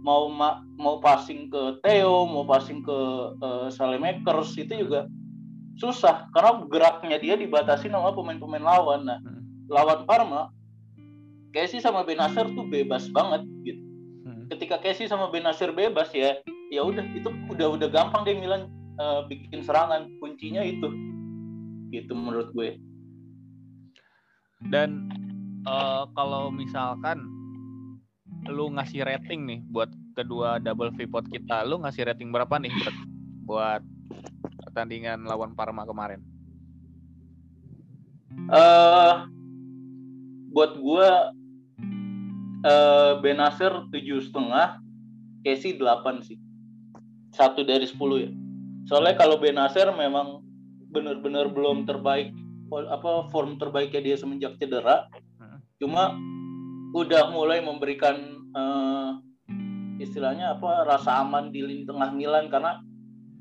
mau 0.00 0.30
ma 0.30 0.64
mau 0.80 1.02
passing 1.02 1.52
ke 1.52 1.82
Theo, 1.84 2.24
mau 2.24 2.48
passing 2.48 2.80
ke 2.80 2.98
uh, 3.42 3.68
Salemakers 3.68 4.56
itu 4.56 4.86
juga 4.86 5.04
susah 5.76 6.32
karena 6.32 6.64
geraknya 6.72 7.16
dia 7.20 7.34
dibatasi 7.36 7.92
sama 7.92 8.16
pemain-pemain 8.16 8.64
lawan. 8.64 9.04
Nah, 9.04 9.20
hmm. 9.20 9.68
lawan 9.68 10.08
Parma, 10.08 10.48
Casey 11.52 11.84
sama 11.84 12.00
Benasir 12.00 12.48
tuh 12.56 12.64
bebas 12.64 13.12
banget 13.12 13.44
gitu. 13.68 13.82
Hmm. 14.24 14.48
Ketika 14.48 14.80
Casey 14.80 15.04
sama 15.04 15.28
Benasir 15.28 15.76
bebas 15.76 16.08
ya, 16.16 16.40
ya 16.72 16.80
udah 16.80 17.04
itu 17.12 17.28
udah 17.52 17.76
udah 17.76 17.88
gampang 17.92 18.24
deh 18.24 18.32
Milan 18.32 18.72
uh, 19.00 19.24
bikin 19.30 19.62
serangan. 19.64 20.08
Kuncinya 20.18 20.60
itu, 20.64 20.88
gitu 21.94 22.12
menurut 22.12 22.52
gue. 22.52 22.80
Dan 24.72 25.12
uh, 25.68 26.08
kalau 26.16 26.48
misalkan 26.48 27.22
lu 28.46 28.70
ngasih 28.72 29.02
rating 29.02 29.42
nih 29.42 29.60
buat 29.70 29.90
kedua 30.14 30.62
double 30.62 30.94
V-pot 30.94 31.26
kita, 31.28 31.66
lu 31.66 31.82
ngasih 31.82 32.06
rating 32.06 32.30
berapa 32.30 32.56
nih 32.62 32.72
buat 32.72 32.96
buat 33.46 33.82
pertandingan 34.64 35.26
lawan 35.26 35.52
Parma 35.58 35.82
kemarin? 35.82 36.22
Uh, 38.46 39.26
buat 40.54 40.78
gua 40.78 41.34
uh, 42.62 43.18
Benasir 43.18 43.72
tujuh 43.90 44.24
setengah, 44.30 44.78
Casey 45.42 45.74
delapan 45.74 46.22
sih, 46.22 46.38
satu 47.34 47.66
dari 47.66 47.84
sepuluh 47.84 48.28
ya. 48.28 48.30
Soalnya 48.86 49.18
kalau 49.18 49.42
Benasir 49.42 49.90
memang 49.90 50.46
benar-benar 50.94 51.50
belum 51.50 51.84
terbaik 51.84 52.30
apa 52.70 53.30
form 53.30 53.58
terbaiknya 53.58 54.00
dia 54.02 54.16
semenjak 54.18 54.58
cedera. 54.58 55.06
Hmm. 55.38 55.58
Cuma 55.78 56.14
udah 56.94 57.28
mulai 57.34 57.60
memberikan 57.60 58.40
uh, 58.54 59.18
istilahnya 59.98 60.56
apa 60.56 60.86
rasa 60.86 61.20
aman 61.22 61.50
di 61.50 61.60
lini 61.66 61.84
tengah 61.84 62.14
Milan 62.14 62.48
karena 62.48 62.80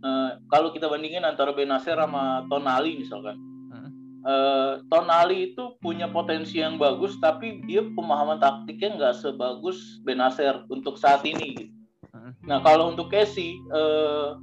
uh, 0.04 0.30
kalau 0.50 0.74
kita 0.74 0.90
bandingin 0.90 1.24
antara 1.24 1.54
Benacer 1.56 1.96
sama 1.96 2.44
Tonali 2.52 3.00
misalkan 3.00 3.38
hmm. 3.72 3.90
uh, 4.26 4.74
Tonali 4.90 5.54
itu 5.54 5.78
punya 5.80 6.10
potensi 6.10 6.60
yang 6.60 6.76
bagus 6.82 7.16
tapi 7.22 7.64
dia 7.70 7.86
pemahaman 7.86 8.42
taktiknya 8.42 8.98
nggak 8.98 9.16
sebagus 9.22 10.02
Benacer 10.04 10.66
untuk 10.68 10.98
saat 10.98 11.24
ini 11.24 11.66
gitu. 11.66 11.74
Hmm. 12.12 12.34
Nah 12.44 12.60
kalau 12.66 12.92
untuk 12.92 13.12
Casey 13.12 13.56
uh, 13.72 14.36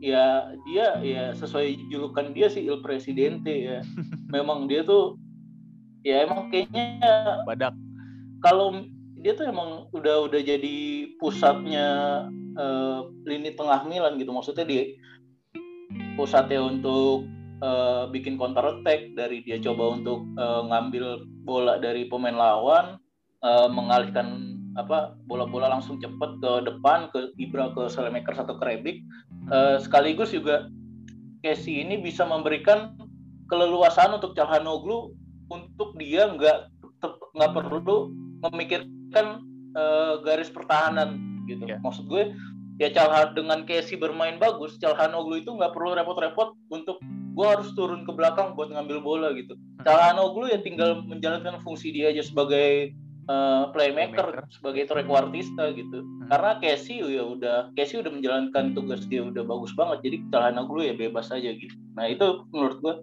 ya 0.00 0.52
dia 0.68 0.86
ya 1.00 1.24
sesuai 1.32 1.88
julukan 1.88 2.32
dia 2.36 2.52
sih 2.52 2.64
Il 2.64 2.80
Presidente 2.84 3.52
ya. 3.52 3.78
Memang 4.34 4.68
dia 4.68 4.84
tuh 4.84 5.16
ya 6.06 6.24
emang 6.24 6.52
kayaknya 6.52 7.02
badak. 7.48 7.74
Kalau 8.44 8.84
dia 9.20 9.34
tuh 9.34 9.48
emang 9.48 9.90
udah 9.90 10.30
udah 10.30 10.40
jadi 10.40 11.10
pusatnya 11.18 11.88
uh, 12.54 13.10
lini 13.26 13.56
tengah 13.56 13.82
Milan 13.88 14.20
gitu. 14.20 14.30
Maksudnya 14.30 14.66
dia 14.68 14.84
pusatnya 16.14 16.62
untuk 16.62 17.28
uh, 17.60 18.08
bikin 18.12 18.36
counter 18.40 18.80
attack 18.80 19.12
dari 19.16 19.44
dia 19.44 19.60
coba 19.60 19.96
untuk 19.96 20.24
uh, 20.36 20.64
ngambil 20.68 21.24
bola 21.44 21.80
dari 21.80 22.08
pemain 22.08 22.36
lawan, 22.36 23.00
uh, 23.44 23.68
mengalihkan 23.68 24.55
apa 24.76 25.16
bola-bola 25.24 25.72
langsung 25.72 25.96
cepat 25.98 26.36
ke 26.40 26.52
depan 26.68 27.08
ke 27.10 27.32
Ibra 27.40 27.72
ke 27.72 27.88
Selemakers 27.88 28.40
atau 28.44 28.60
ke 28.60 28.64
Rebic 28.64 28.96
uh, 29.48 29.80
sekaligus 29.80 30.36
juga 30.36 30.68
Casey 31.40 31.80
ini 31.80 31.96
bisa 32.00 32.28
memberikan 32.28 32.92
keleluasaan 33.48 34.20
untuk 34.20 34.36
Calhanoglu 34.36 35.16
untuk 35.48 35.96
dia 35.96 36.28
nggak 36.28 36.68
nggak 37.36 37.52
perlu 37.56 38.12
memikirkan 38.50 39.40
uh, 39.72 40.20
garis 40.20 40.52
pertahanan 40.52 41.40
gitu 41.48 41.64
yeah. 41.64 41.80
maksud 41.80 42.04
gue 42.10 42.34
ya 42.76 42.92
Calhan 42.92 43.32
dengan 43.32 43.64
Casey 43.64 43.96
bermain 43.96 44.36
bagus 44.36 44.76
Calhanoglu 44.76 45.40
itu 45.40 45.50
nggak 45.56 45.72
perlu 45.72 45.96
repot-repot 45.96 46.52
untuk 46.68 47.00
gue 47.36 47.46
harus 47.46 47.68
turun 47.76 48.04
ke 48.04 48.12
belakang 48.12 48.52
buat 48.56 48.72
ngambil 48.72 49.00
bola 49.00 49.28
gitu 49.32 49.56
hmm. 49.56 49.84
Calhanoglu 49.84 50.52
ya 50.52 50.60
tinggal 50.60 51.00
menjalankan 51.04 51.60
fungsi 51.64 51.92
dia 51.92 52.12
aja 52.12 52.24
sebagai 52.24 52.92
uh, 53.26 53.70
playmaker, 53.74 54.32
playmaker 54.32 54.54
sebagai 54.54 54.84
trequartista 54.90 55.70
gitu. 55.74 56.02
Hmm. 56.02 56.28
Karena 56.30 56.52
Casey 56.62 57.02
ya 57.02 57.22
udah 57.26 57.70
Casey 57.74 58.02
udah 58.02 58.12
menjalankan 58.12 58.74
tugas 58.74 59.06
dia 59.06 59.22
udah 59.22 59.42
bagus 59.46 59.74
banget. 59.74 59.98
Jadi 60.06 60.16
gue 60.30 60.82
ya 60.82 60.94
bebas 60.94 61.30
aja 61.30 61.50
gitu. 61.54 61.76
Nah 61.94 62.06
itu 62.10 62.46
menurut 62.50 62.78
gue 62.82 62.94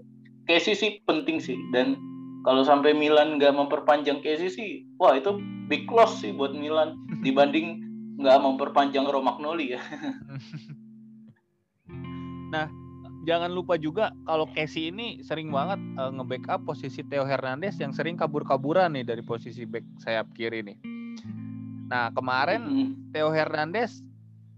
Casey 0.48 0.76
sih 0.76 1.00
penting 1.08 1.40
sih 1.40 1.56
dan 1.72 1.96
kalau 2.44 2.68
sampai 2.68 2.92
Milan 2.92 3.40
nggak 3.40 3.56
memperpanjang 3.56 4.20
Casey 4.20 4.52
sih, 4.52 4.70
wah 5.00 5.16
itu 5.16 5.40
big 5.72 5.88
loss 5.88 6.20
sih 6.20 6.36
buat 6.36 6.52
Milan 6.52 7.00
dibanding 7.26 7.80
nggak 8.20 8.40
memperpanjang 8.44 9.08
Romagnoli 9.08 9.80
ya. 9.80 9.82
nah, 12.54 12.68
jangan 13.24 13.52
lupa 13.52 13.80
juga 13.80 14.12
kalau 14.28 14.48
Casey 14.52 14.92
ini 14.92 15.24
sering 15.24 15.50
banget 15.50 15.80
uh, 15.96 16.12
nge-backup 16.12 16.68
posisi 16.68 17.02
Theo 17.08 17.24
Hernandez 17.24 17.80
yang 17.80 17.96
sering 17.96 18.20
kabur-kaburan 18.20 18.92
nih 18.96 19.08
dari 19.08 19.24
posisi 19.24 19.64
back 19.64 19.84
sayap 20.04 20.28
kiri 20.36 20.64
nih. 20.64 20.78
Nah, 21.88 22.12
kemarin 22.12 22.62
mm-hmm. 22.64 23.16
Theo 23.16 23.32
Hernandez 23.32 24.04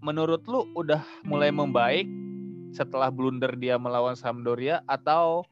menurut 0.02 0.42
lu 0.50 0.66
udah 0.74 1.02
mulai 1.26 1.50
membaik 1.54 2.06
setelah 2.74 3.08
blunder 3.08 3.54
dia 3.56 3.78
melawan 3.78 4.18
Sampdoria 4.18 4.82
atau 4.90 5.46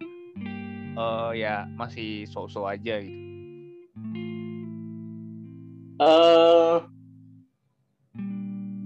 uh, 0.98 1.30
ya 1.32 1.64
masih 1.78 2.26
so-so 2.26 2.66
aja 2.66 3.00
gitu? 3.00 3.22
Uh, 5.94 6.82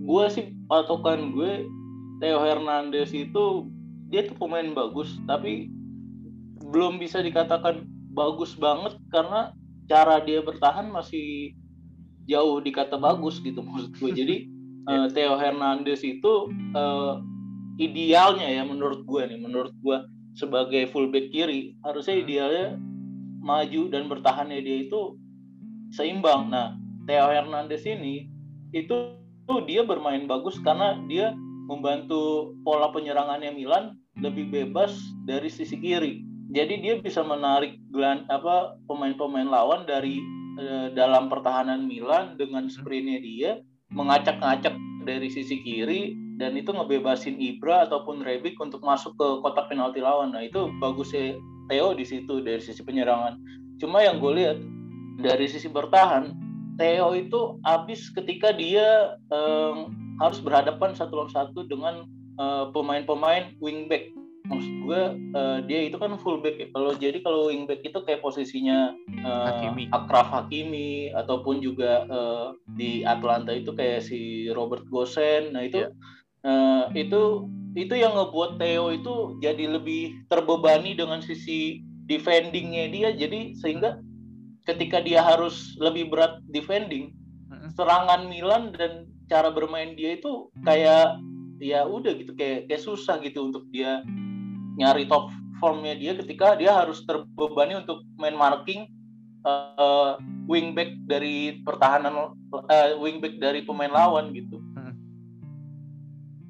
gue 0.05 0.25
sih 0.29 0.53
patokan 0.69 1.33
gue 1.33 1.65
Theo 2.21 2.39
Hernandez 2.45 3.17
itu 3.17 3.65
dia 4.09 4.25
tuh 4.25 4.37
pemain 4.37 4.67
bagus 4.73 5.21
tapi 5.29 5.69
belum 6.69 7.01
bisa 7.01 7.21
dikatakan 7.25 7.87
bagus 8.13 8.57
banget 8.59 8.99
karena 9.13 9.53
cara 9.89 10.21
dia 10.21 10.45
bertahan 10.45 10.91
masih 10.91 11.57
jauh 12.29 12.61
dikata 12.61 13.01
bagus 13.01 13.41
gitu 13.41 13.65
maksud 13.67 13.97
gue. 13.97 14.11
Jadi 14.13 14.37
uh, 14.91 15.07
Theo 15.13 15.41
Hernandez 15.41 16.05
itu 16.05 16.53
uh, 16.77 17.21
idealnya 17.81 18.49
ya 18.49 18.63
menurut 18.67 19.07
gue 19.07 19.23
nih 19.25 19.41
menurut 19.41 19.73
gue 19.81 19.99
sebagai 20.37 20.87
fullback 20.93 21.31
kiri 21.35 21.75
harusnya 21.83 22.21
hmm. 22.21 22.25
idealnya 22.27 22.67
maju 23.39 23.83
dan 23.91 24.07
bertahannya 24.07 24.61
dia 24.61 24.87
itu 24.87 25.17
seimbang. 25.95 26.53
Nah 26.53 26.77
Theo 27.09 27.33
Hernandez 27.33 27.87
ini 27.89 28.29
itu 28.77 29.17
tuh 29.49 29.65
dia 29.65 29.81
bermain 29.81 30.29
bagus 30.29 30.61
karena 30.61 31.01
dia 31.09 31.33
membantu 31.69 32.57
pola 32.65 32.89
penyerangannya 32.91 33.53
Milan 33.53 33.95
lebih 34.19 34.49
bebas 34.49 34.97
dari 35.29 35.53
sisi 35.53 35.77
kiri. 35.77 36.25
Jadi 36.49 36.81
dia 36.81 36.97
bisa 36.97 37.21
menarik 37.21 37.77
gelan 37.93 38.25
apa 38.33 38.81
pemain-pemain 38.89 39.45
lawan 39.45 39.85
dari 39.85 40.17
e, 40.57 40.97
dalam 40.97 41.29
pertahanan 41.29 41.85
Milan 41.85 42.41
dengan 42.41 42.73
sprintnya 42.73 43.21
dia 43.21 43.51
mengacak-ngacak 43.93 44.73
dari 45.05 45.29
sisi 45.29 45.61
kiri 45.61 46.17
dan 46.41 46.57
itu 46.57 46.73
ngebebasin 46.73 47.37
Ibra 47.37 47.85
ataupun 47.85 48.25
Rebic 48.25 48.57
untuk 48.65 48.81
masuk 48.81 49.13
ke 49.21 49.27
kotak 49.45 49.69
penalti 49.69 50.01
lawan. 50.01 50.33
Nah 50.33 50.41
itu 50.49 50.73
bagusnya 50.81 51.37
Theo 51.69 51.93
di 51.93 52.09
situ 52.09 52.41
dari 52.41 52.65
sisi 52.65 52.81
penyerangan. 52.81 53.37
Cuma 53.77 54.01
yang 54.01 54.17
gue 54.17 54.33
lihat 54.41 54.59
dari 55.21 55.45
sisi 55.45 55.69
bertahan 55.69 56.33
Theo 56.81 57.13
itu 57.13 57.61
habis 57.67 58.09
ketika 58.15 58.57
dia 58.57 59.21
um, 59.29 60.08
harus 60.19 60.39
berhadapan 60.43 60.95
satu 60.95 61.13
lawan 61.23 61.33
satu 61.33 61.67
dengan 61.67 62.07
uh, 62.39 62.71
pemain-pemain 62.75 63.55
wingback 63.63 64.11
maksud 64.49 64.75
gue 64.89 65.01
uh, 65.37 65.59
dia 65.69 65.81
itu 65.85 65.97
kan 66.01 66.17
fullback 66.17 66.57
ya. 66.57 66.69
Kalau 66.73 66.93
jadi 66.97 67.21
kalau 67.21 67.53
wingback 67.53 67.85
itu 67.85 68.01
kayak 68.01 68.25
posisinya 68.25 68.97
uh, 69.23 69.45
Hakimi. 69.53 69.93
Akraf 69.93 70.29
Hakimi 70.33 71.13
ataupun 71.13 71.61
juga 71.61 72.09
uh, 72.09 72.57
di 72.75 73.05
Atlanta 73.05 73.53
itu 73.53 73.77
kayak 73.77 74.01
si 74.01 74.49
Robert 74.57 74.89
Gosen. 74.89 75.53
Nah 75.53 75.69
itu 75.69 75.85
yeah. 75.85 75.93
uh, 76.49 76.85
itu 76.97 77.45
itu 77.77 77.95
yang 77.95 78.17
ngebuat 78.17 78.57
Theo 78.57 78.91
itu 78.91 79.37
jadi 79.45 79.79
lebih 79.79 80.27
terbebani 80.33 80.97
dengan 80.97 81.21
sisi 81.21 81.85
defendingnya 82.09 82.89
dia. 82.89 83.09
Jadi 83.13 83.53
sehingga 83.61 84.01
ketika 84.65 85.05
dia 85.05 85.21
harus 85.21 85.77
lebih 85.77 86.09
berat 86.09 86.41
defending, 86.49 87.13
serangan 87.77 88.33
Milan 88.33 88.73
dan 88.73 89.05
cara 89.29 89.53
bermain 89.53 89.93
dia 89.95 90.17
itu 90.17 90.49
kayak 90.65 91.21
ya 91.61 91.85
udah 91.85 92.17
gitu 92.17 92.33
kayak 92.35 92.67
kayak 92.67 92.83
susah 92.83 93.21
gitu 93.21 93.53
untuk 93.53 93.69
dia 93.71 94.03
nyari 94.81 95.05
top 95.07 95.29
formnya 95.59 95.95
dia 95.99 96.15
ketika 96.15 96.55
dia 96.55 96.71
harus 96.73 97.03
terbebani 97.05 97.79
untuk 97.83 98.07
main 98.17 98.35
marking 98.35 98.87
uh, 99.45 100.17
wingback 100.49 100.95
dari 101.07 101.61
pertahanan 101.63 102.35
uh, 102.55 102.91
wingback 102.99 103.37
dari 103.39 103.63
pemain 103.63 103.91
lawan 103.91 104.33
gitu. 104.33 104.59
Hmm. 104.79 104.95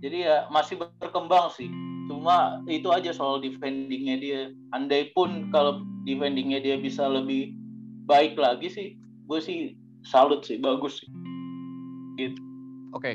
Jadi 0.04 0.28
ya 0.28 0.46
masih 0.52 0.78
berkembang 0.78 1.50
sih. 1.52 1.68
Cuma 2.08 2.62
itu 2.70 2.88
aja 2.88 3.12
soal 3.12 3.42
defendingnya 3.42 4.16
dia. 4.16 4.40
Andai 4.72 5.12
pun 5.12 5.50
kalau 5.52 5.84
defendingnya 6.08 6.62
dia 6.62 6.76
bisa 6.80 7.04
lebih 7.04 7.52
baik 8.08 8.38
lagi 8.40 8.72
sih, 8.72 8.88
gue 9.28 9.40
sih 9.42 9.76
salut 10.06 10.40
sih, 10.46 10.56
bagus 10.56 11.04
sih. 11.04 11.10
Gitu. 12.16 12.47
Oke. 12.92 13.14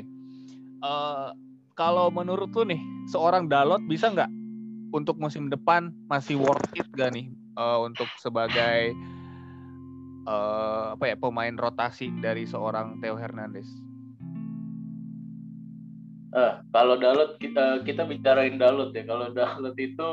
Uh, 0.84 1.32
kalau 1.74 2.06
menurut 2.12 2.54
lu 2.54 2.62
nih, 2.66 2.78
seorang 3.10 3.50
Dalot 3.50 3.82
bisa 3.90 4.10
nggak 4.10 4.30
untuk 4.94 5.18
musim 5.18 5.50
depan 5.50 5.90
masih 6.06 6.38
worth 6.38 6.70
it 6.78 6.86
gak 6.94 7.10
nih 7.10 7.26
uh, 7.58 7.82
untuk 7.82 8.06
sebagai 8.22 8.94
uh, 10.30 10.94
apa 10.94 11.04
ya 11.10 11.16
pemain 11.18 11.54
rotasi 11.58 12.14
dari 12.22 12.46
seorang 12.46 13.02
Theo 13.02 13.18
Hernandez? 13.18 13.66
Uh, 16.34 16.62
kalau 16.74 16.98
Dalot 16.98 17.38
kita 17.38 17.82
kita 17.86 18.06
bicarain 18.06 18.58
Dalot 18.58 18.94
ya. 18.94 19.02
Kalau 19.06 19.30
Dalot 19.34 19.74
itu 19.78 20.08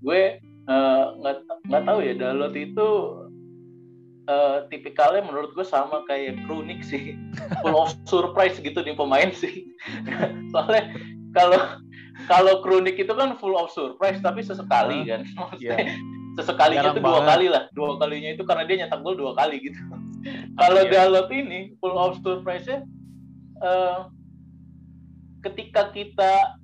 gue 0.00 0.40
nggak 1.20 1.36
uh, 1.36 1.60
nggak 1.68 1.82
tahu 1.84 1.98
ya 2.04 2.14
Dalot 2.16 2.54
itu 2.56 2.88
uh, 4.30 4.56
tipikalnya 4.70 5.26
menurut 5.26 5.50
gue 5.58 5.66
sama 5.66 6.06
kayak 6.06 6.38
Kronik 6.46 6.86
sih. 6.86 7.18
Full 7.66 7.74
of 7.74 7.90
surprise 8.06 8.56
gitu 8.62 8.78
nih 8.80 8.94
pemain 8.94 9.34
sih. 9.34 9.66
Soalnya 10.54 10.94
kalau 11.34 11.82
kalau 12.26 12.58
kronik 12.60 12.98
itu 12.98 13.14
kan 13.14 13.38
full 13.38 13.54
of 13.54 13.70
surprise 13.70 14.18
tapi 14.18 14.42
sesekali 14.42 15.06
kan. 15.06 15.22
Maksudnya 15.38 15.78
yeah. 15.78 15.94
sesekalinya 16.34 16.90
itu 16.90 17.02
dua 17.02 17.22
kali 17.22 17.46
lah. 17.46 17.70
Dua 17.70 17.96
kalinya 18.02 18.34
itu 18.34 18.42
karena 18.42 18.66
dia 18.66 18.86
nyetak 18.86 19.00
gol 19.06 19.14
dua 19.14 19.32
kali 19.38 19.62
gitu. 19.62 19.78
Kalau 20.58 20.82
yeah. 20.84 21.06
Dalot 21.06 21.30
ini 21.30 21.78
full 21.78 21.94
of 21.94 22.18
surprise 22.20 22.66
nya 22.66 22.82
uh, 23.62 24.10
ketika 25.46 25.94
kita 25.94 26.58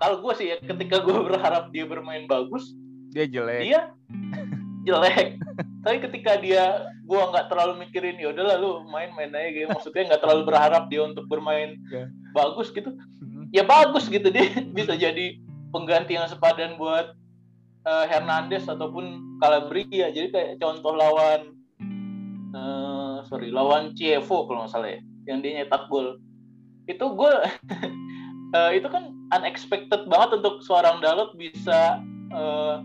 kalau 0.00 0.20
gue 0.20 0.32
sih 0.36 0.46
ya 0.52 0.56
ketika 0.64 1.04
gue 1.04 1.12
berharap 1.12 1.70
dia 1.70 1.84
bermain 1.84 2.24
bagus 2.28 2.72
dia 3.12 3.24
jelek. 3.24 3.62
dia 3.64 3.80
jelek 4.84 5.40
tapi 5.86 6.02
ketika 6.02 6.34
dia 6.42 6.90
gue 7.06 7.14
nggak 7.30 7.46
terlalu 7.46 7.86
mikirin 7.86 8.18
ya 8.18 8.34
udahlah 8.34 8.58
lu 8.58 8.82
main 8.90 9.14
main 9.14 9.30
aja 9.30 9.54
gitu. 9.54 9.70
Maksudnya 9.70 10.10
nggak 10.10 10.22
terlalu 10.26 10.42
berharap 10.42 10.90
dia 10.90 11.06
untuk 11.06 11.30
bermain 11.30 11.78
yeah. 11.94 12.10
bagus 12.34 12.74
gitu. 12.74 12.90
Ya 13.54 13.62
bagus 13.62 14.10
gitu 14.10 14.26
dia 14.26 14.50
bisa 14.78 14.98
jadi 14.98 15.38
pengganti 15.70 16.18
yang 16.18 16.26
sepadan 16.26 16.74
buat 16.74 17.14
uh, 17.86 18.04
Hernandez 18.10 18.66
ataupun 18.66 19.38
Calabria. 19.38 20.10
Jadi 20.10 20.34
kayak 20.34 20.50
contoh 20.58 20.98
lawan 20.98 21.54
uh, 22.50 23.22
sorry 23.30 23.54
lawan 23.54 23.94
Chievo 23.94 24.50
kalau 24.50 24.66
nggak 24.66 24.74
salah 24.74 24.90
ya 24.90 25.00
yang 25.30 25.38
dia 25.38 25.62
nyetak 25.62 25.86
gol. 25.86 26.18
Itu 26.90 27.14
gue 27.14 27.30
uh, 28.58 28.70
itu 28.74 28.90
kan 28.90 29.14
unexpected 29.38 30.10
banget 30.10 30.42
untuk 30.42 30.66
seorang 30.66 30.98
Dalot 30.98 31.30
bisa 31.38 32.02
uh, 32.34 32.82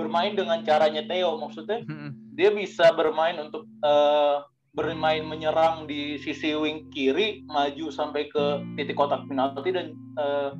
bermain 0.00 0.32
dengan 0.32 0.64
caranya 0.64 1.04
Theo 1.04 1.36
maksudnya. 1.36 1.84
Hmm. 1.84 2.27
Dia 2.38 2.54
bisa 2.54 2.94
bermain 2.94 3.34
untuk 3.42 3.66
uh, 3.82 4.46
bermain 4.78 5.26
menyerang 5.26 5.90
di 5.90 6.14
sisi 6.22 6.54
wing 6.54 6.86
kiri 6.94 7.42
maju 7.50 7.90
sampai 7.90 8.30
ke 8.30 8.62
titik 8.78 8.94
kotak 8.94 9.26
penalti 9.26 9.74
dan 9.74 9.98
uh, 10.14 10.54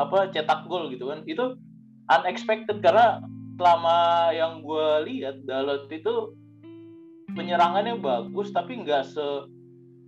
apa 0.00 0.32
cetak 0.32 0.64
gol 0.72 0.88
gitu 0.88 1.12
kan. 1.12 1.20
Itu 1.28 1.60
unexpected 2.08 2.80
karena 2.80 3.20
selama 3.60 4.32
yang 4.32 4.64
gue 4.64 4.88
lihat 5.12 5.44
Dalot 5.44 5.84
itu 5.92 6.32
penyerangannya 7.36 8.00
bagus 8.00 8.48
tapi 8.56 8.80
nggak 8.80 9.04
se 9.04 9.26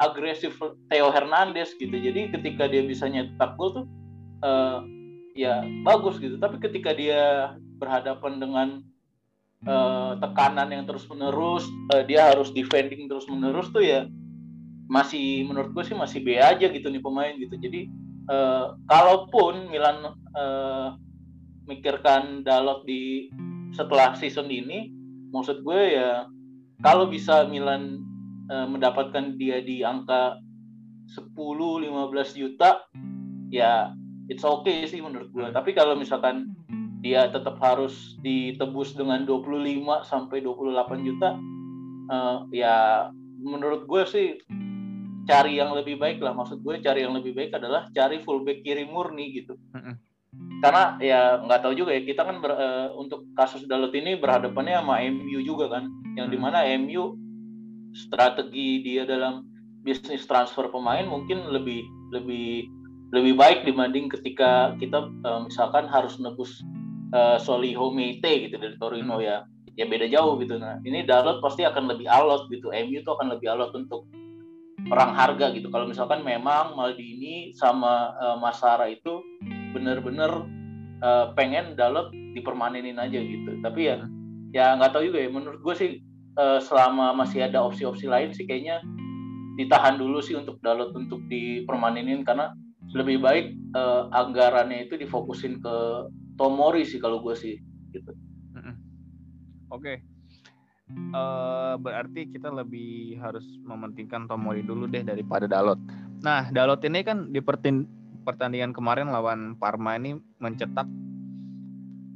agresif 0.00 0.56
Theo 0.88 1.12
Hernandez 1.12 1.76
gitu. 1.76 1.92
Jadi 1.92 2.32
ketika 2.32 2.64
dia 2.64 2.80
bisa 2.80 3.04
nyetak 3.12 3.60
gol 3.60 3.84
tuh 3.84 3.86
uh, 4.40 4.80
ya 5.36 5.60
bagus 5.84 6.16
gitu. 6.16 6.40
Tapi 6.40 6.64
ketika 6.64 6.96
dia 6.96 7.52
berhadapan 7.76 8.40
dengan 8.40 8.68
uh, 9.66 10.14
tekanan 10.20 10.70
yang 10.70 10.84
terus 10.84 11.08
menerus 11.10 11.66
uh, 11.94 12.04
dia 12.04 12.30
harus 12.30 12.52
defending 12.54 13.10
terus 13.10 13.26
menerus 13.26 13.72
tuh 13.74 13.82
ya 13.82 14.06
masih 14.88 15.44
menurut 15.44 15.74
gue 15.76 15.84
sih 15.84 15.96
masih 15.96 16.24
B 16.24 16.40
aja 16.40 16.68
gitu 16.68 16.88
nih 16.88 17.02
pemain 17.02 17.34
gitu. 17.36 17.54
Jadi 17.60 17.90
uh, 18.30 18.76
kalaupun 18.88 19.68
Milan 19.68 20.16
uh, 20.32 20.96
mikirkan 21.68 22.40
Dalot 22.42 22.88
di 22.88 23.28
setelah 23.76 24.16
season 24.16 24.48
ini 24.48 24.88
maksud 25.28 25.60
gue 25.60 25.80
ya 25.92 26.24
kalau 26.80 27.04
bisa 27.12 27.44
Milan 27.44 28.00
uh, 28.48 28.64
mendapatkan 28.64 29.36
dia 29.36 29.60
di 29.60 29.84
angka 29.84 30.40
10-15 31.36 31.92
juta 32.40 32.80
ya 33.52 33.92
it's 34.32 34.44
okay 34.44 34.88
sih 34.88 35.04
menurut 35.04 35.28
gue 35.36 35.46
tapi 35.52 35.76
kalau 35.76 35.92
misalkan 35.96 36.48
dia 36.98 37.30
tetap 37.30 37.62
harus 37.62 38.18
ditebus 38.22 38.98
dengan 38.98 39.22
25 39.22 40.02
sampai 40.02 40.42
28 40.42 41.06
juta. 41.06 41.38
Uh, 42.08 42.48
ya 42.50 43.08
menurut 43.38 43.84
gue 43.84 44.02
sih 44.08 44.26
cari 45.28 45.60
yang 45.60 45.76
lebih 45.76 46.00
baik 46.00 46.18
lah. 46.18 46.34
Maksud 46.34 46.64
gue 46.64 46.80
cari 46.82 47.06
yang 47.06 47.14
lebih 47.14 47.36
baik 47.36 47.54
adalah 47.54 47.86
cari 47.94 48.18
fullback 48.24 48.66
kiri 48.66 48.88
murni 48.88 49.30
gitu. 49.36 49.54
Karena 50.58 50.98
ya 50.98 51.38
nggak 51.38 51.60
tahu 51.62 51.74
juga 51.78 51.94
ya 51.94 52.02
kita 52.02 52.26
kan 52.26 52.42
ber, 52.42 52.52
uh, 52.56 52.88
untuk 52.98 53.30
kasus 53.38 53.62
Dalot 53.70 53.94
ini 53.94 54.18
berhadapannya 54.18 54.82
sama 54.82 55.04
MU 55.06 55.38
juga 55.44 55.70
kan. 55.70 55.86
Yang 56.18 56.28
di 56.34 56.38
mana 56.40 56.66
MU 56.82 57.14
strategi 57.94 58.82
dia 58.82 59.06
dalam 59.06 59.46
bisnis 59.86 60.26
transfer 60.26 60.68
pemain 60.68 61.06
mungkin 61.06 61.48
lebih 61.48 61.86
lebih 62.12 62.68
lebih 63.14 63.40
baik 63.40 63.64
dibanding 63.64 64.10
ketika 64.12 64.76
kita 64.76 65.08
uh, 65.24 65.40
misalkan 65.48 65.88
harus 65.88 66.20
nebus 66.20 66.60
uh, 67.12 67.36
Soliho 67.40 67.92
Meite 67.92 68.48
gitu 68.48 68.56
dari 68.58 68.76
Torino 68.76 69.20
ya. 69.22 69.44
Ya 69.78 69.86
beda 69.86 70.10
jauh 70.10 70.34
gitu. 70.42 70.58
Nah 70.58 70.82
ini 70.82 71.06
Dalot 71.06 71.38
pasti 71.38 71.62
akan 71.62 71.86
lebih 71.86 72.10
alot 72.10 72.50
gitu. 72.50 72.74
MU 72.74 72.98
tuh 73.06 73.14
akan 73.14 73.38
lebih 73.38 73.46
alot 73.54 73.70
untuk 73.78 74.10
perang 74.90 75.14
harga 75.14 75.54
gitu. 75.54 75.70
Kalau 75.70 75.86
misalkan 75.86 76.26
memang 76.26 76.74
Maldini 76.74 77.54
sama 77.54 78.14
uh, 78.18 78.36
Masara 78.42 78.90
itu 78.90 79.22
bener-bener 79.70 80.46
uh, 81.02 81.30
pengen 81.38 81.78
Dalot 81.78 82.10
dipermanenin 82.34 82.98
aja 82.98 83.22
gitu. 83.22 83.54
Tapi 83.62 83.80
ya 83.86 83.96
ya 84.50 84.74
nggak 84.74 84.98
tahu 84.98 85.14
juga 85.14 85.22
ya. 85.22 85.30
Menurut 85.30 85.62
gue 85.62 85.74
sih 85.78 85.90
uh, 86.34 86.58
selama 86.58 87.14
masih 87.14 87.46
ada 87.46 87.62
opsi-opsi 87.62 88.10
lain 88.10 88.34
sih 88.34 88.50
kayaknya 88.50 88.82
ditahan 89.54 89.94
dulu 89.94 90.18
sih 90.18 90.34
untuk 90.34 90.58
Dalot 90.58 90.90
untuk 90.98 91.22
dipermanenin. 91.30 92.26
Karena 92.26 92.50
lebih 92.98 93.22
baik 93.22 93.54
uh, 93.78 94.10
anggarannya 94.10 94.90
itu 94.90 94.98
difokusin 94.98 95.62
ke 95.62 95.76
Tomori 96.38 96.86
sih 96.86 97.02
kalau 97.02 97.18
gue 97.20 97.34
sih 97.34 97.58
gitu. 97.90 98.14
Oke. 99.68 99.82
Okay. 99.84 99.96
Uh, 101.12 101.76
berarti 101.84 102.32
kita 102.32 102.48
lebih 102.48 103.20
harus 103.20 103.44
mementingkan 103.60 104.24
Tomori 104.24 104.64
dulu 104.64 104.88
deh 104.88 105.04
daripada 105.04 105.44
Dalot. 105.44 105.76
Nah, 106.24 106.48
Dalot 106.48 106.80
ini 106.88 107.04
kan 107.04 107.28
di 107.28 107.44
pertandingan 108.24 108.72
kemarin 108.72 109.12
lawan 109.12 109.52
Parma 109.60 110.00
ini 110.00 110.16
mencetak 110.40 110.88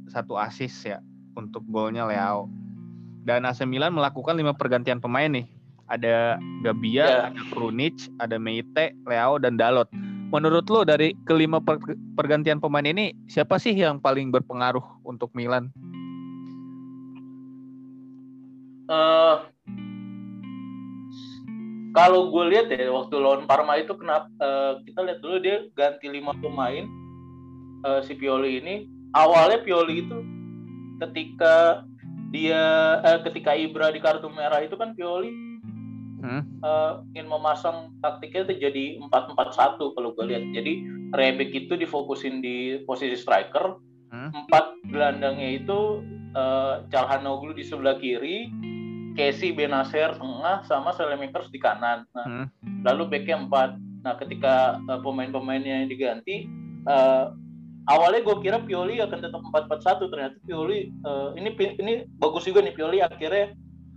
satu 0.09 0.41
assist 0.41 0.89
ya 0.89 0.97
untuk 1.37 1.61
golnya 1.69 2.09
Leo. 2.09 2.49
Dan 3.23 3.45
AC 3.45 3.63
Milan 3.63 3.93
melakukan 3.93 4.35
lima 4.35 4.57
pergantian 4.57 4.97
pemain 4.97 5.29
nih. 5.29 5.45
Ada 5.87 6.41
Gabia, 6.65 6.97
yeah. 6.97 7.07
ada 7.29 7.41
Krunic, 7.53 8.09
ada 8.17 8.41
Meite, 8.41 8.97
Leo 9.05 9.37
dan 9.37 9.55
Dalot. 9.55 9.87
Menurut 10.33 10.65
lo 10.73 10.81
dari 10.81 11.13
kelima 11.29 11.61
per 11.61 11.77
pergantian 12.17 12.57
pemain 12.57 12.81
ini 12.81 13.13
siapa 13.29 13.61
sih 13.61 13.77
yang 13.77 14.01
paling 14.01 14.33
berpengaruh 14.33 14.81
untuk 15.05 15.29
Milan? 15.37 15.69
Uh, 18.89 19.45
kalau 21.93 22.33
gue 22.33 22.49
lihat 22.49 22.73
ya 22.73 22.89
waktu 22.89 23.13
lawan 23.21 23.45
Parma 23.45 23.77
itu 23.77 23.93
kenapa 23.93 24.25
uh, 24.41 24.81
kita 24.81 25.05
lihat 25.05 25.19
dulu 25.21 25.37
dia 25.37 25.69
ganti 25.77 26.09
lima 26.09 26.33
pemain 26.41 26.89
uh, 27.85 28.01
si 28.01 28.17
Pioli 28.17 28.57
ini 28.57 28.89
awalnya 29.13 29.61
Pioli 29.61 30.01
itu 30.01 30.17
ketika 30.97 31.85
dia 32.33 32.97
uh, 33.05 33.21
ketika 33.21 33.53
Ibra 33.53 33.93
di 33.93 34.01
kartu 34.01 34.33
merah 34.33 34.65
itu 34.65 34.73
kan 34.73 34.97
Pioli 34.97 35.52
hmm? 36.23 36.41
uh, 36.63 37.03
ingin 37.13 37.27
memasang 37.27 37.91
taktiknya 37.99 38.47
itu 38.47 38.71
jadi 38.71 38.85
empat 39.03 39.35
empat 39.35 39.53
satu 39.53 39.91
kalau 39.93 40.15
gue 40.15 40.31
lihat 40.31 40.43
jadi 40.55 40.73
Rebek 41.13 41.53
itu 41.53 41.77
difokusin 41.77 42.41
di 42.41 42.81
posisi 42.87 43.13
striker 43.19 43.77
hmm? 44.09 44.47
empat 44.47 44.65
gelandangnya 44.89 45.61
itu 45.61 46.01
uh, 46.33 46.87
Calhanoglu 46.89 47.53
di 47.53 47.61
sebelah 47.67 47.99
kiri 47.99 48.49
Casey 49.13 49.53
Benacer 49.53 50.17
tengah 50.17 50.65
sama 50.65 50.89
Selemakers 50.93 51.49
di 51.53 51.61
kanan. 51.61 52.05
Nah, 52.17 52.25
hmm. 52.25 52.45
lalu 52.81 53.13
backnya 53.13 53.45
empat. 53.45 53.77
Nah, 54.03 54.17
ketika 54.17 54.81
uh, 54.89 54.99
pemain-pemainnya 54.99 55.85
diganti, 55.85 56.49
uh, 56.89 57.31
awalnya 57.87 58.25
gue 58.25 58.35
kira 58.43 58.57
Pioli 58.65 58.99
akan 58.99 59.19
tetap 59.21 59.41
empat 59.41 59.69
empat 59.69 59.79
satu. 59.85 60.09
Ternyata 60.09 60.35
Pioli 60.43 60.91
uh, 61.05 61.31
ini 61.37 61.53
ini 61.79 62.09
bagus 62.19 62.49
juga 62.49 62.65
nih 62.65 62.73
Pioli 62.75 62.99
akhirnya 62.99 63.53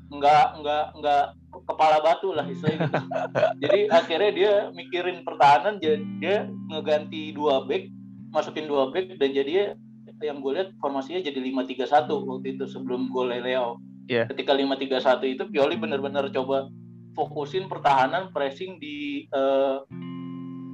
nggak 0.07 0.47
nggak 0.63 0.87
nggak 1.03 1.25
kepala 1.65 2.05
batu 2.05 2.37
lah 2.37 2.45
istilahnya 2.45 2.91
gitu. 2.91 2.97
jadi 3.65 3.81
akhirnya 3.89 4.31
dia 4.35 4.53
mikirin 4.77 5.25
pertahanan, 5.25 5.81
jadi 5.81 6.03
dia 6.21 6.37
ngeganti 6.69 7.33
dua 7.33 7.65
back, 7.65 7.89
masukin 8.35 8.69
dua 8.69 8.93
back 8.93 9.17
dan 9.17 9.33
jadi 9.33 9.79
yang 10.25 10.41
gue 10.41 10.57
lihat 10.57 10.73
formasinya 10.81 11.21
jadi 11.21 11.37
lima 11.41 11.69
tiga 11.69 11.85
satu 11.85 12.25
waktu 12.25 12.57
itu 12.57 12.65
sebelum 12.65 13.13
gol 13.13 13.29
Leo 13.29 13.77
yeah. 14.09 14.27
ketika 14.31 14.55
5-3-1 14.55 15.35
itu 15.37 15.45
Pioli 15.51 15.77
benar-benar 15.77 16.31
coba 16.31 16.71
fokusin 17.19 17.67
pertahanan 17.67 18.31
pressing 18.31 18.79
di 18.79 19.27
uh, 19.33 19.83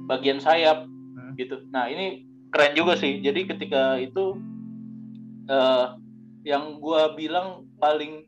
bagian 0.05 0.37
sayap 0.37 0.85
hmm. 0.85 1.33
gitu. 1.39 1.63
Nah 1.71 1.87
ini 1.89 2.27
keren 2.51 2.75
juga 2.75 2.99
sih. 2.99 3.23
Jadi 3.23 3.47
ketika 3.47 3.97
itu 3.97 4.37
uh, 5.47 5.95
yang 6.43 6.77
gue 6.83 7.01
bilang 7.15 7.65
paling 7.79 8.27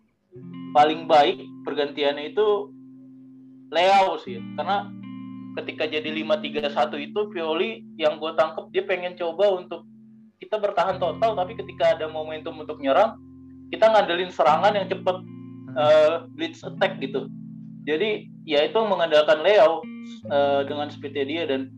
paling 0.75 1.07
baik 1.07 1.39
pergantiannya 1.63 2.35
itu 2.35 2.75
Leo 3.71 4.19
sih, 4.21 4.37
karena 4.59 4.91
ketika 5.55 5.87
jadi 5.87 6.11
5-3-1 6.11 6.99
itu 6.99 7.19
Pioli 7.31 7.81
yang 7.95 8.19
gue 8.19 8.31
tangkep 8.35 8.75
dia 8.75 8.83
pengen 8.83 9.15
coba 9.15 9.55
untuk 9.55 9.87
kita 10.43 10.59
bertahan 10.59 10.99
total 10.99 11.33
tapi 11.33 11.55
ketika 11.55 11.95
ada 11.95 12.11
momentum 12.11 12.59
untuk 12.59 12.83
nyerang 12.83 13.15
kita 13.71 13.87
ngandelin 13.87 14.29
serangan 14.29 14.75
yang 14.75 14.87
cepet 14.91 15.17
uh, 15.79 16.27
blitz 16.35 16.61
attack 16.61 16.99
gitu. 17.01 17.31
Jadi 17.87 18.27
ya 18.45 18.67
itu 18.67 18.77
mengandalkan 18.83 19.41
Leo 19.41 19.81
uh, 20.29 20.61
dengan 20.67 20.91
speednya 20.91 21.25
dia 21.25 21.43
dan 21.49 21.71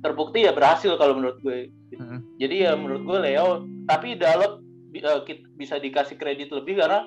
terbukti 0.00 0.46
ya 0.46 0.54
berhasil 0.54 0.94
kalau 0.96 1.18
menurut 1.18 1.42
gue. 1.42 1.68
Gitu. 1.92 2.00
Hmm. 2.00 2.22
Jadi 2.38 2.64
ya 2.64 2.72
menurut 2.78 3.02
gue 3.04 3.18
Leo 3.18 3.66
tapi 3.90 4.16
Dalot 4.16 4.62
uh, 4.62 5.20
bisa 5.58 5.76
dikasih 5.82 6.16
kredit 6.16 6.54
lebih 6.54 6.80
karena 6.80 7.04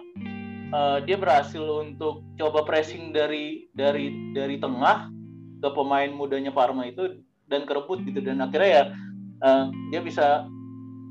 uh, 0.74 0.98
dia 1.04 1.16
berhasil 1.16 1.62
untuk 1.62 2.24
coba 2.36 2.64
pressing 2.68 3.16
dari 3.16 3.68
dari 3.76 4.12
dari 4.36 4.60
tengah 4.60 5.12
ke 5.64 5.70
pemain 5.74 6.10
mudanya 6.12 6.52
Parma 6.54 6.88
itu 6.88 7.22
dan 7.48 7.64
kerebut 7.64 8.04
gitu. 8.04 8.20
Dan 8.20 8.44
akhirnya 8.44 8.70
ya 8.70 8.84
uh, 9.44 9.64
dia 9.94 10.02
bisa 10.04 10.48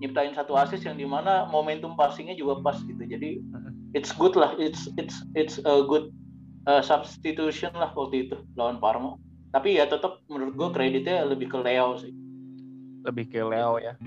nyiptain 0.04 0.36
satu 0.36 0.52
assist 0.60 0.84
yang 0.84 1.00
di 1.00 1.08
mana 1.08 1.48
momentum 1.48 1.96
passingnya 1.96 2.36
juga 2.36 2.60
pas 2.60 2.76
gitu. 2.84 3.00
Jadi 3.00 3.40
it's 3.96 4.12
good 4.12 4.36
lah. 4.36 4.52
It's 4.60 4.88
it's 5.00 5.24
it's 5.32 5.56
a 5.64 5.84
good 5.84 6.12
uh, 6.68 6.84
substitution 6.84 7.72
lah 7.76 7.92
waktu 7.96 8.28
itu 8.28 8.36
lawan 8.54 8.76
Parma. 8.80 9.16
Tapi 9.54 9.80
ya 9.80 9.88
tetap 9.88 10.20
menurut 10.28 10.52
gue 10.52 10.68
kreditnya 10.76 11.24
lebih 11.24 11.48
ke 11.48 11.58
Leo 11.64 11.96
sih. 11.96 12.12
Lebih 13.08 13.32
ke 13.32 13.40
Leo 13.40 13.80
ya. 13.80 13.96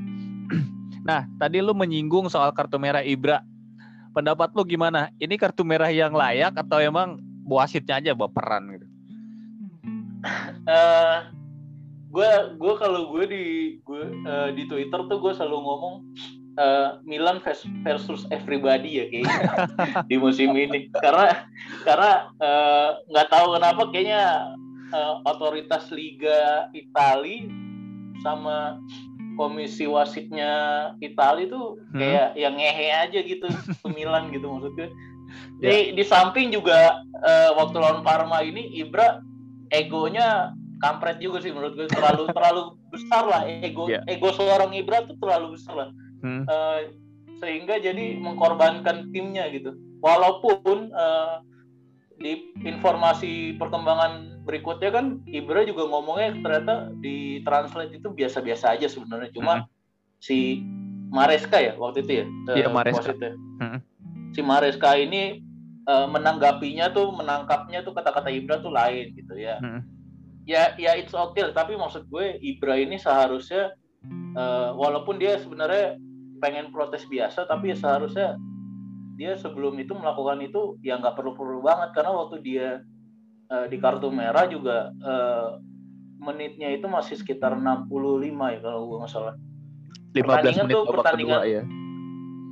Nah 0.99 1.25
tadi 1.41 1.63
lu 1.63 1.73
menyinggung 1.73 2.29
soal 2.29 2.53
kartu 2.53 2.77
merah 2.77 3.01
Ibra 3.01 3.41
pendapat 4.11 4.53
lu 4.57 4.63
gimana? 4.65 5.09
Ini 5.17 5.35
kartu 5.39 5.61
merah 5.63 5.89
yang 5.89 6.13
layak 6.13 6.57
atau 6.57 6.81
emang 6.81 7.21
wasitnya 7.45 8.01
aja 8.01 8.11
baperan 8.13 8.77
gitu? 8.77 8.87
Uh, 10.67 11.31
gue 12.11 12.31
gue 12.59 12.73
kalau 12.75 13.07
gue 13.15 13.23
di 13.23 13.45
gue 13.87 14.03
uh, 14.27 14.51
di 14.51 14.67
Twitter 14.67 14.99
tuh 15.07 15.17
gue 15.23 15.31
selalu 15.31 15.57
ngomong 15.63 15.95
uh, 16.59 16.99
Milan 17.07 17.39
versus 17.87 18.27
everybody 18.27 18.99
ya 18.99 19.05
kayaknya 19.07 19.39
di 20.11 20.19
musim 20.19 20.51
ini. 20.59 20.91
Karena 20.99 21.47
karena 21.87 22.11
nggak 23.07 23.27
uh, 23.27 23.31
tahu 23.31 23.47
kenapa 23.55 23.81
kayaknya 23.95 24.51
uh, 24.91 25.23
otoritas 25.23 25.87
Liga 25.95 26.67
Italia 26.75 27.47
sama 28.19 28.75
komisi 29.39 29.87
wasitnya 29.87 30.51
Italia 30.99 31.47
tuh 31.47 31.79
hmm. 31.79 31.95
kayak 31.95 32.27
hmm. 32.35 32.39
yang 32.43 32.53
ngehe 32.59 32.87
aja 32.91 33.19
gitu 33.23 33.47
ke 33.47 33.87
Milan 33.95 34.35
gitu 34.35 34.51
maksudnya. 34.51 34.91
Di, 35.61 35.93
ya. 35.93 35.93
di 35.93 36.01
samping 36.01 36.49
juga 36.49 37.05
uh, 37.21 37.53
waktu 37.53 37.77
lawan 37.77 38.01
Parma 38.01 38.41
ini 38.41 38.65
Ibra 38.81 39.21
egonya 39.69 40.57
kampret 40.81 41.21
juga 41.21 41.37
sih 41.37 41.53
menurut 41.53 41.77
gue 41.77 41.85
terlalu 41.85 42.25
terlalu 42.35 42.61
besar 42.89 43.29
lah 43.29 43.45
ego 43.45 43.85
yeah. 43.85 44.01
ego 44.09 44.33
seorang 44.33 44.73
Ibra 44.73 45.05
tuh 45.05 45.13
terlalu 45.21 45.53
besar 45.53 45.85
lah 45.85 45.89
hmm. 46.25 46.49
uh, 46.49 46.79
sehingga 47.37 47.77
jadi 47.77 48.17
mengkorbankan 48.17 49.13
timnya 49.13 49.53
gitu 49.53 49.77
walaupun 50.01 50.89
uh, 50.97 51.45
di 52.17 52.51
informasi 52.65 53.55
perkembangan 53.61 54.38
berikutnya 54.49 54.89
kan 54.89 55.05
Ibra 55.29 55.61
juga 55.61 55.85
ngomongnya 55.85 56.33
ternyata 56.41 56.89
di 56.97 57.45
translate 57.45 58.01
itu 58.01 58.09
biasa-biasa 58.09 58.73
aja 58.73 58.89
sebenarnya. 58.89 59.29
Cuma 59.29 59.53
hmm. 59.61 59.65
si 60.17 60.65
Maresca 61.13 61.61
ya 61.61 61.77
waktu 61.77 62.01
itu 62.01 62.25
ya? 62.25 62.25
Iya 62.57 62.67
uh, 62.69 62.73
Maresca 62.73 63.13
hmm. 63.13 63.79
si 64.33 64.41
Maresca 64.41 64.97
ini 64.97 65.45
uh, 65.85 66.09
menanggapinya 66.09 66.89
tuh 66.89 67.13
menangkapnya 67.13 67.85
tuh 67.85 67.93
kata-kata 67.93 68.33
Ibra 68.33 68.57
tuh 68.57 68.73
lain 68.73 69.13
gitu 69.13 69.37
ya. 69.37 69.61
Hmm 69.61 69.85
ya 70.49 70.73
ya 70.81 70.97
it's 70.97 71.13
okay 71.13 71.45
tapi 71.53 71.77
maksud 71.77 72.09
gue 72.09 72.41
Ibra 72.41 72.73
ini 72.81 72.97
seharusnya 72.97 73.69
uh, 74.33 74.73
walaupun 74.73 75.21
dia 75.21 75.37
sebenarnya 75.37 76.01
pengen 76.41 76.73
protes 76.73 77.05
biasa 77.05 77.45
tapi 77.45 77.69
ya 77.69 77.77
seharusnya 77.77 78.33
dia 79.19 79.37
sebelum 79.37 79.75
itu 79.77 79.91
melakukan 79.93 80.39
itu 80.41 80.79
ya 80.79 80.95
nggak 80.95 81.19
perlu-perlu 81.19 81.59
banget. 81.59 81.91
Karena 81.91 82.15
waktu 82.15 82.39
dia 82.39 82.79
uh, 83.49 83.65
di 83.67 83.77
kartu 83.81 84.13
merah 84.13 84.45
juga 84.45 84.93
uh, 85.01 85.57
menitnya 86.19 86.69
itu 86.75 86.85
masih 86.85 87.17
sekitar 87.17 87.57
65 87.57 87.89
ya 88.29 88.59
kalau 88.61 88.81
gue 88.85 88.97
nggak 89.03 89.11
salah. 89.11 89.35
15 90.13 90.65
menit 90.65 90.73
tuh 90.73 90.85
pertandingan 90.89 91.41
kedua, 91.41 91.53
ya. 91.53 91.63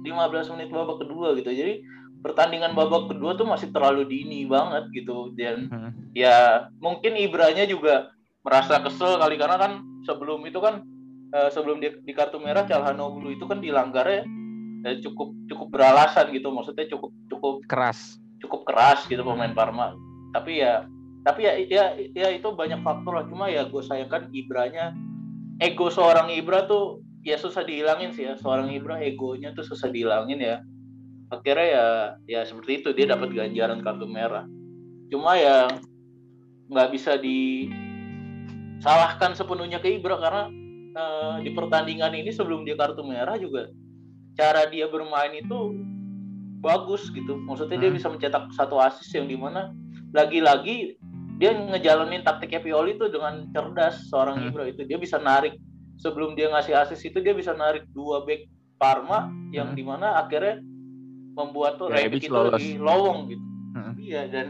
15 0.07 0.53
menit 0.55 0.69
babak 0.69 0.97
kedua 1.03 1.27
gitu. 1.35 1.49
Jadi 1.51 1.73
pertandingan 2.21 2.73
babak 2.73 3.11
kedua 3.11 3.37
tuh 3.37 3.45
masih 3.45 3.69
terlalu 3.69 4.07
dini 4.09 4.47
banget 4.49 4.89
gitu 4.89 5.33
dan 5.37 5.69
hmm. 5.69 5.91
ya 6.17 6.67
mungkin 6.81 7.13
Ibranya 7.13 7.69
juga 7.69 8.09
merasa 8.41 8.81
kesel 8.81 9.21
kali 9.21 9.37
karena 9.37 9.57
kan 9.59 9.71
sebelum 10.07 10.41
itu 10.47 10.57
kan 10.57 10.81
uh, 11.35 11.49
sebelum 11.51 11.83
di, 11.83 11.93
di 12.01 12.13
kartu 12.15 12.39
merah 12.39 12.63
Calhanoglu 12.65 13.35
itu 13.35 13.45
kan 13.45 13.59
dilanggarnya 13.59 14.23
ya, 14.87 14.91
cukup 15.03 15.35
cukup 15.51 15.67
beralasan 15.73 16.31
gitu. 16.31 16.49
Maksudnya 16.49 16.87
cukup 16.87 17.11
cukup 17.27 17.55
keras. 17.67 18.17
cukup 18.37 18.69
keras 18.69 19.01
gitu 19.09 19.25
pemain 19.25 19.51
Parma 19.51 19.97
tapi 20.33 20.63
ya 20.63 20.87
tapi 21.27 21.43
ya 21.43 21.59
ya 21.59 21.91
ya 22.15 22.27
itu 22.31 22.47
banyak 22.55 22.79
faktor 22.87 23.19
lah. 23.19 23.27
Cuma 23.27 23.51
ya 23.51 23.67
gue 23.67 23.83
sayangkan 23.83 24.31
Ibranya 24.31 24.95
ego 25.59 25.91
seorang 25.91 26.31
Ibra 26.31 26.63
tuh 26.71 27.03
ya 27.27 27.35
susah 27.35 27.67
dihilangin 27.67 28.15
sih 28.15 28.23
ya. 28.31 28.39
Seorang 28.39 28.71
Ibra 28.71 29.03
egonya 29.03 29.51
tuh 29.51 29.67
susah 29.67 29.91
dihilangin 29.91 30.39
ya. 30.39 30.63
Akhirnya 31.27 31.67
ya 31.67 32.15
ya 32.31 32.47
seperti 32.47 32.79
itu. 32.79 32.95
Dia 32.95 33.11
dapat 33.11 33.35
ganjaran 33.35 33.83
kartu 33.83 34.07
merah. 34.07 34.47
Cuma 35.11 35.35
ya 35.35 35.67
nggak 36.71 36.95
bisa 36.95 37.19
disalahkan 37.19 37.75
sepenuhnya 39.35 39.83
ke 39.83 39.99
Ibra 39.99 40.15
karena 40.19 40.47
uh, 40.95 41.43
di 41.43 41.51
pertandingan 41.51 42.15
ini 42.15 42.31
sebelum 42.31 42.63
dia 42.63 42.79
kartu 42.79 43.03
merah 43.03 43.35
juga 43.35 43.67
cara 44.39 44.63
dia 44.71 44.87
bermain 44.87 45.35
itu 45.35 45.75
bagus 46.63 47.11
gitu. 47.11 47.35
Maksudnya 47.43 47.75
hmm. 47.75 47.83
dia 47.83 47.91
bisa 47.91 48.07
mencetak 48.07 48.47
satu 48.55 48.79
asis 48.79 49.11
yang 49.11 49.27
di 49.27 49.35
mana 49.35 49.75
lagi-lagi 50.15 50.95
dia 51.37 51.53
ngejalanin 51.53 52.25
taktiknya 52.25 52.65
Pioli 52.65 52.97
itu 52.97 53.05
dengan 53.13 53.45
cerdas 53.53 54.09
seorang 54.09 54.41
hmm. 54.41 54.47
Ibra 54.49 54.63
itu 54.73 54.81
dia 54.89 54.97
bisa 54.97 55.21
narik 55.21 55.57
sebelum 56.01 56.33
dia 56.33 56.49
ngasih 56.49 56.73
asis 56.73 57.01
itu 57.05 57.21
dia 57.21 57.33
bisa 57.33 57.53
narik 57.53 57.85
dua 57.93 58.25
back 58.25 58.49
Parma 58.77 59.29
yang 59.49 59.73
hmm. 59.73 59.77
di 59.77 59.83
mana 59.85 60.21
akhirnya 60.21 60.61
membuat 61.33 61.77
tuh 61.81 61.93
ya, 61.93 62.05
Rebic 62.05 62.29
itu 62.29 62.33
lebih 62.33 62.81
lowong 62.81 63.19
gitu. 63.29 63.45
Hmm. 63.77 63.93
Iya 63.97 64.21
dan 64.29 64.47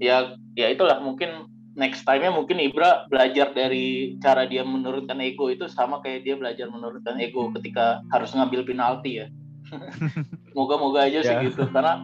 ya 0.00 0.36
ya 0.56 0.72
itulah 0.72 1.00
mungkin 1.00 1.48
next 1.76 2.04
time-nya 2.04 2.32
mungkin 2.32 2.60
Ibra 2.60 3.08
belajar 3.08 3.52
dari 3.56 4.16
cara 4.20 4.44
dia 4.44 4.64
menurunkan 4.64 5.16
ego 5.22 5.48
itu 5.48 5.64
sama 5.70 6.04
kayak 6.04 6.28
dia 6.28 6.34
belajar 6.36 6.68
menurunkan 6.68 7.16
ego 7.22 7.48
ketika 7.56 8.04
harus 8.12 8.36
ngambil 8.36 8.68
penalti 8.68 9.24
ya. 9.24 9.26
Moga-moga 10.56 11.08
aja 11.08 11.20
sih 11.24 11.32
yeah. 11.32 11.44
gitu 11.44 11.68
karena 11.72 12.00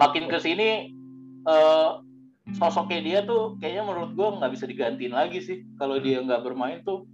makin 0.00 0.28
ke 0.28 0.40
sini 0.40 0.96
uh, 1.44 2.00
sosoknya 2.54 3.00
dia 3.02 3.18
tuh 3.26 3.58
kayaknya 3.58 3.82
menurut 3.82 4.14
gue 4.14 4.28
nggak 4.38 4.52
bisa 4.54 4.64
digantiin 4.70 5.10
lagi 5.10 5.42
sih 5.42 5.66
kalau 5.82 5.98
dia 5.98 6.22
nggak 6.22 6.46
bermain 6.46 6.78
tuh 6.86 7.08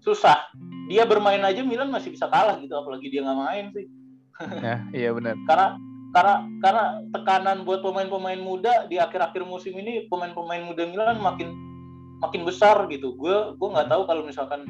susah. 0.00 0.38
Dia 0.86 1.06
bermain 1.06 1.42
aja 1.42 1.62
Milan 1.66 1.90
masih 1.90 2.14
bisa 2.14 2.30
kalah 2.30 2.58
gitu 2.62 2.74
apalagi 2.74 3.10
dia 3.10 3.22
nggak 3.22 3.40
main 3.40 3.66
sih 3.74 3.86
ya, 4.64 4.76
iya 4.94 5.10
benar. 5.12 5.36
Karena 5.44 5.68
karena 6.10 6.34
karena 6.58 6.84
tekanan 7.14 7.62
buat 7.62 7.84
pemain-pemain 7.84 8.40
muda 8.40 8.88
di 8.90 8.98
akhir-akhir 8.98 9.46
musim 9.46 9.76
ini 9.78 10.10
pemain-pemain 10.10 10.64
muda 10.66 10.82
Milan 10.88 11.18
makin 11.22 11.54
makin 12.22 12.42
besar 12.46 12.86
gitu. 12.90 13.14
Gue 13.14 13.54
gue 13.54 13.68
nggak 13.68 13.88
tahu 13.90 14.02
kalau 14.08 14.22
misalkan 14.26 14.64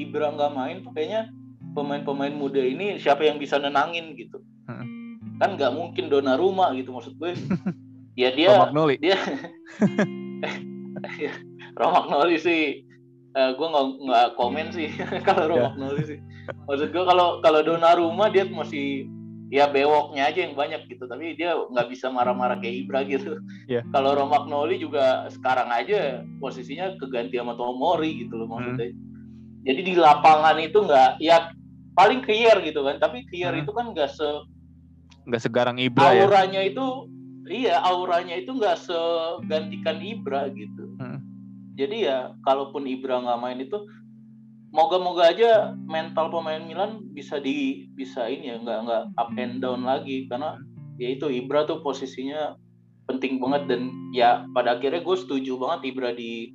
Ibra 0.00 0.32
nggak 0.32 0.52
main 0.56 0.76
tuh 0.82 0.94
kayaknya 0.96 1.30
pemain-pemain 1.76 2.34
muda 2.34 2.58
ini 2.58 2.98
siapa 2.98 3.26
yang 3.26 3.38
bisa 3.38 3.60
nenangin 3.60 4.16
gitu. 4.16 4.42
Hmm. 4.66 5.18
Kan 5.38 5.54
nggak 5.54 5.72
mungkin 5.74 6.08
Donnarumma 6.08 6.72
gitu 6.74 6.90
maksud 6.90 7.14
gue. 7.20 7.36
ya 8.18 8.30
dia 8.34 8.48
Romagnoli. 8.54 8.96
dia 8.98 9.18
Romagnoli 11.80 12.36
sih 12.40 12.82
uh, 13.36 13.50
gue 13.54 13.66
nggak 13.66 13.86
nggak 14.06 14.28
komen 14.34 14.66
sih 14.74 14.88
kalau 15.28 15.44
iya. 15.46 15.50
Romagnoli 15.54 16.02
sih 16.06 16.18
maksud 16.66 16.88
gue 16.90 17.04
kalau 17.06 17.38
kalau 17.44 17.60
Donnarumma 17.62 18.32
dia 18.32 18.48
masih 18.48 19.06
ya 19.50 19.66
bewoknya 19.66 20.30
aja 20.30 20.46
yang 20.46 20.54
banyak 20.54 20.86
gitu 20.86 21.10
tapi 21.10 21.34
dia 21.34 21.58
nggak 21.58 21.90
bisa 21.90 22.06
marah-marah 22.06 22.62
kayak 22.62 22.86
Ibra 22.86 23.02
gitu 23.02 23.42
yeah. 23.66 23.82
kalau 23.90 24.14
Romagnoli 24.14 24.78
juga 24.78 25.26
sekarang 25.26 25.74
aja 25.74 26.22
posisinya 26.38 26.94
keganti 27.02 27.34
sama 27.34 27.58
Tomori 27.58 28.26
gitu 28.26 28.38
loh 28.38 28.46
maksudnya 28.46 28.94
hmm. 28.94 28.98
jadi 29.66 29.80
di 29.82 29.94
lapangan 29.98 30.54
itu 30.62 30.78
nggak 30.78 31.18
ya 31.18 31.50
paling 31.98 32.22
clear 32.22 32.62
gitu 32.62 32.86
kan 32.86 33.02
tapi 33.02 33.26
clear 33.26 33.50
hmm. 33.50 33.66
itu 33.66 33.70
kan 33.74 33.90
nggak 33.90 34.10
se 34.14 34.28
nggak 35.26 35.42
segarang 35.42 35.82
Ibra 35.82 36.14
ya. 36.14 36.30
auranya 36.30 36.62
ya? 36.62 36.70
itu 36.70 37.10
iya 37.50 37.82
auranya 37.82 38.38
itu 38.38 38.54
nggak 38.54 38.78
segantikan 38.78 39.98
Ibra 39.98 40.48
gitu. 40.54 40.94
Hmm. 41.02 41.18
jadi 41.74 41.96
ya 41.98 42.18
kalaupun 42.46 42.86
Ibra 42.86 43.18
nggak 43.24 43.40
main 43.42 43.58
itu 43.58 43.82
moga-moga 44.70 45.34
aja 45.34 45.74
mental 45.86 46.30
pemain 46.30 46.62
Milan 46.62 47.02
bisa 47.10 47.42
di 47.42 47.90
bisa 47.98 48.30
ini 48.30 48.54
ya 48.54 48.56
nggak 48.62 48.78
nggak 48.86 49.02
up 49.18 49.30
and 49.36 49.58
down 49.58 49.82
lagi. 49.82 50.30
Karena 50.30 50.56
ya 50.96 51.14
itu 51.14 51.26
Ibra 51.26 51.66
tuh 51.66 51.82
posisinya 51.82 52.54
penting 53.10 53.42
banget. 53.42 53.66
Dan 53.66 53.90
ya 54.14 54.46
pada 54.54 54.78
akhirnya 54.78 55.02
gue 55.02 55.16
setuju 55.18 55.58
banget 55.58 55.94
Ibra 55.94 56.14
di 56.14 56.54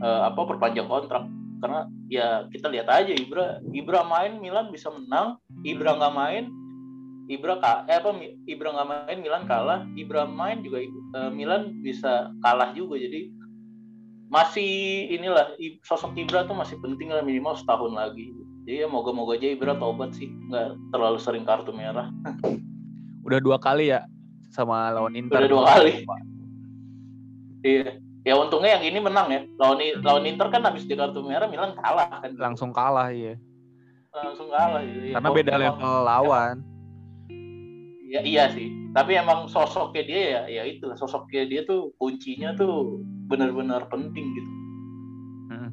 uh, 0.00 0.32
apa 0.32 0.40
perpanjang 0.48 0.88
kontrak. 0.88 1.28
Karena 1.58 1.84
ya 2.08 2.48
kita 2.48 2.72
lihat 2.72 2.88
aja 2.88 3.12
Ibra 3.12 3.60
Ibra 3.76 4.00
main 4.08 4.40
Milan 4.40 4.72
bisa 4.72 4.88
menang. 4.88 5.36
Ibra 5.62 6.00
nggak 6.00 6.16
main 6.16 6.44
Ibra 7.28 7.60
eh 7.84 8.00
apa 8.00 8.10
Ibra 8.48 8.68
nggak 8.72 8.88
main 8.88 9.18
Milan 9.20 9.44
kalah 9.44 9.84
Ibra 9.92 10.24
main 10.24 10.64
juga 10.64 10.80
uh, 11.12 11.28
Milan 11.28 11.76
bisa 11.84 12.32
kalah 12.40 12.72
juga 12.72 12.96
jadi 12.96 13.28
masih 14.28 15.08
inilah 15.12 15.56
sosok 15.84 16.16
Ibra 16.16 16.44
tuh 16.48 16.56
masih 16.56 16.76
penting 16.84 17.08
lah 17.08 17.24
minimal 17.24 17.56
setahun 17.56 17.92
lagi. 17.96 18.32
Jadi 18.68 18.84
ya 18.84 18.88
moga-moga 18.88 19.40
aja 19.40 19.48
Ibra 19.48 19.72
tobat 19.80 20.12
sih, 20.12 20.28
nggak 20.28 20.92
terlalu 20.92 21.16
sering 21.16 21.44
kartu 21.48 21.72
merah. 21.72 22.12
Udah 23.26 23.40
dua 23.40 23.56
kali 23.56 23.92
ya 23.92 24.04
sama 24.52 24.92
lawan 24.92 25.16
Inter. 25.16 25.44
Udah 25.44 25.48
dua 25.52 25.64
kali. 25.64 25.92
Iya. 27.64 28.00
Ya 28.28 28.36
untungnya 28.36 28.76
yang 28.76 28.84
ini 28.84 28.98
menang 29.00 29.28
ya. 29.32 29.40
Lawan 29.56 29.80
lawan 30.04 30.24
Inter 30.28 30.52
kan 30.52 30.60
habis 30.60 30.84
di 30.84 30.92
kartu 30.92 31.24
merah 31.24 31.48
Milan 31.48 31.72
kalah 31.80 32.20
kan. 32.20 32.36
Langsung 32.36 32.72
kalah 32.76 33.08
iya. 33.08 33.40
Langsung 34.12 34.52
kalah. 34.52 34.84
Iya. 34.84 35.16
Karena 35.16 35.28
beda 35.32 35.54
level 35.56 35.94
lawan. 36.04 36.56
Ya 36.60 36.77
iya 38.08 38.48
sih. 38.52 38.72
Tapi 38.96 39.20
emang 39.20 39.46
sosoknya 39.52 40.02
dia 40.08 40.22
ya 40.24 40.42
ya 40.48 40.62
itu 40.64 40.88
sosoknya 40.96 41.44
dia 41.44 41.60
tuh 41.68 41.92
kuncinya 42.00 42.56
tuh 42.56 43.04
benar-benar 43.28 43.86
penting 43.92 44.26
gitu. 44.32 44.50
Hmm. 45.52 45.70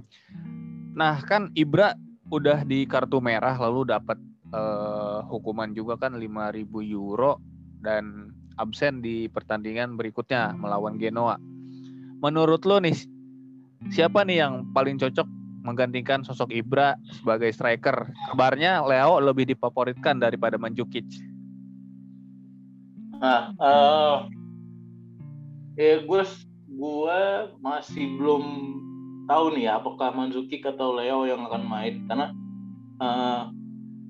Nah 0.96 1.24
kan 1.24 1.50
Ibra 1.56 1.96
udah 2.28 2.68
di 2.68 2.84
kartu 2.84 3.24
merah 3.24 3.56
lalu 3.56 3.88
dapat 3.88 4.20
uh, 4.52 5.24
hukuman 5.30 5.72
juga 5.72 5.96
kan 5.96 6.18
5.000 6.18 6.66
euro 6.92 7.40
dan 7.86 8.34
absen 8.58 9.00
di 9.00 9.30
pertandingan 9.30 9.96
berikutnya 9.96 10.56
melawan 10.58 10.98
Genoa. 11.00 11.40
Menurut 12.20 12.66
lo 12.66 12.82
nih 12.82 12.96
siapa 13.94 14.26
nih 14.26 14.42
yang 14.42 14.54
paling 14.74 14.98
cocok 14.98 15.28
menggantikan 15.66 16.22
sosok 16.22 16.54
Ibra 16.54 16.94
sebagai 17.10 17.50
striker. 17.50 18.14
Kabarnya 18.32 18.86
Leo 18.86 19.18
lebih 19.18 19.50
difavoritkan 19.50 20.22
daripada 20.22 20.62
Mandzukic. 20.62 21.06
Nah, 23.26 23.50
uh, 23.58 24.16
ya 25.74 26.06
gue 26.06 26.22
gue 26.70 27.20
masih 27.58 28.06
belum 28.22 28.46
tahu 29.26 29.58
nih 29.58 29.66
ya 29.66 29.82
apakah 29.82 30.14
Mandzukic 30.14 30.62
atau 30.62 30.94
Leo 30.94 31.26
yang 31.26 31.42
akan 31.50 31.66
main. 31.66 32.06
Karena 32.06 32.30
uh, 33.02 33.50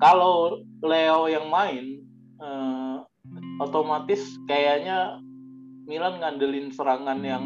kalau 0.03 0.59
Leo 0.83 1.31
yang 1.31 1.47
main 1.47 2.03
uh, 2.43 3.07
otomatis 3.63 4.35
kayaknya 4.51 5.23
Milan 5.87 6.19
ngandelin 6.19 6.75
serangan 6.75 7.23
yang 7.23 7.45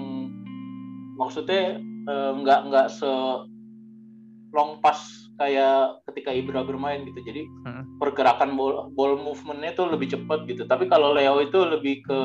maksudnya 1.21 1.77
uh, 2.09 2.33
nggak 2.33 2.65
nggak 2.65 2.87
se 2.89 3.11
long 4.49 4.81
pass 4.81 5.18
kayak 5.39 6.03
ketika 6.11 6.35
Ibra 6.35 6.61
bermain 6.67 7.07
gitu. 7.07 7.23
Jadi 7.23 7.47
hmm. 7.47 7.97
pergerakan 7.97 8.59
ball, 8.59 8.91
ball 8.91 9.15
movementnya 9.15 9.71
tuh 9.73 9.87
lebih 9.87 10.11
cepat 10.11 10.43
gitu. 10.45 10.67
Tapi 10.67 10.91
kalau 10.91 11.15
Leo 11.15 11.39
itu 11.39 11.57
lebih 11.63 12.03
ke 12.03 12.19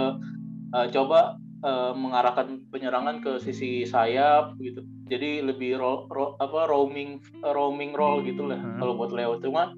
uh, 0.74 0.86
coba 0.90 1.38
uh, 1.62 1.94
mengarahkan 1.94 2.66
penyerangan 2.74 3.22
ke 3.22 3.38
sisi 3.38 3.86
sayap 3.86 4.58
gitu. 4.58 4.82
Jadi 5.06 5.46
lebih 5.46 5.78
ro, 5.78 6.10
ro, 6.10 6.34
apa 6.42 6.66
roaming 6.66 7.22
roaming 7.40 7.94
roll 7.94 8.26
gitu 8.26 8.50
lah 8.50 8.58
hmm. 8.58 8.82
kalau 8.82 8.98
buat 8.98 9.14
Leo. 9.14 9.38
Cuma 9.38 9.70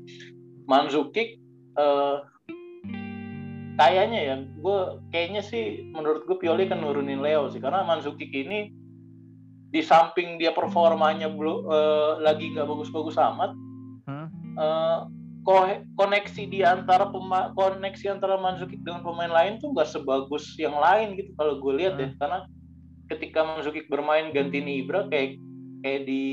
Manzukic 0.66 1.36
uh, 1.76 2.24
kayaknya 3.76 4.20
ya 4.24 4.36
gue 4.40 4.80
kayaknya 5.12 5.44
sih 5.44 5.92
menurut 5.92 6.24
gue 6.24 6.40
Pioli 6.40 6.64
kan 6.66 6.80
nurunin 6.80 7.20
Leo 7.20 7.52
sih. 7.52 7.60
Karena 7.60 7.84
Manzukic 7.84 8.32
ini 8.32 8.85
di 9.76 9.84
samping 9.84 10.40
dia 10.40 10.56
performanya 10.56 11.28
belum 11.28 11.68
uh, 11.68 12.12
lagi 12.24 12.56
nggak 12.56 12.64
bagus-bagus 12.64 13.20
amat 13.20 13.52
hmm? 14.08 14.26
uh, 14.56 15.04
koneksi 16.00 16.42
di 16.48 16.64
antara 16.64 17.12
pema 17.12 17.52
koneksi 17.52 18.16
antara 18.16 18.40
Manzukic 18.40 18.80
dengan 18.80 19.04
pemain 19.04 19.28
lain 19.28 19.60
tuh 19.60 19.76
nggak 19.76 19.84
sebagus 19.84 20.56
yang 20.56 20.74
lain 20.80 21.14
gitu 21.20 21.30
kalau 21.36 21.60
gue 21.60 21.72
lihat 21.76 22.00
ya. 22.00 22.08
hmm. 22.08 22.16
ya 22.16 22.18
karena 22.18 22.38
ketika 23.12 23.40
Manzukic 23.44 23.84
bermain 23.92 24.32
ganti 24.32 24.64
Ibra 24.64 25.12
kayak 25.12 25.36
kayak 25.84 26.02
di 26.08 26.24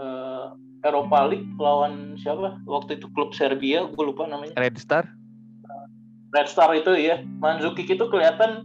uh, 0.00 0.56
Eropa 0.80 1.28
League 1.28 1.52
lawan 1.60 2.16
siapa 2.16 2.56
waktu 2.64 2.96
itu 2.96 3.12
klub 3.12 3.36
Serbia 3.36 3.84
gue 3.92 4.04
lupa 4.08 4.24
namanya 4.24 4.56
Red 4.56 4.80
Star 4.80 5.04
Red 6.32 6.48
Star 6.48 6.72
itu 6.72 6.96
ya 6.96 7.20
Manzukic 7.44 7.92
itu 7.92 8.08
kelihatan 8.08 8.64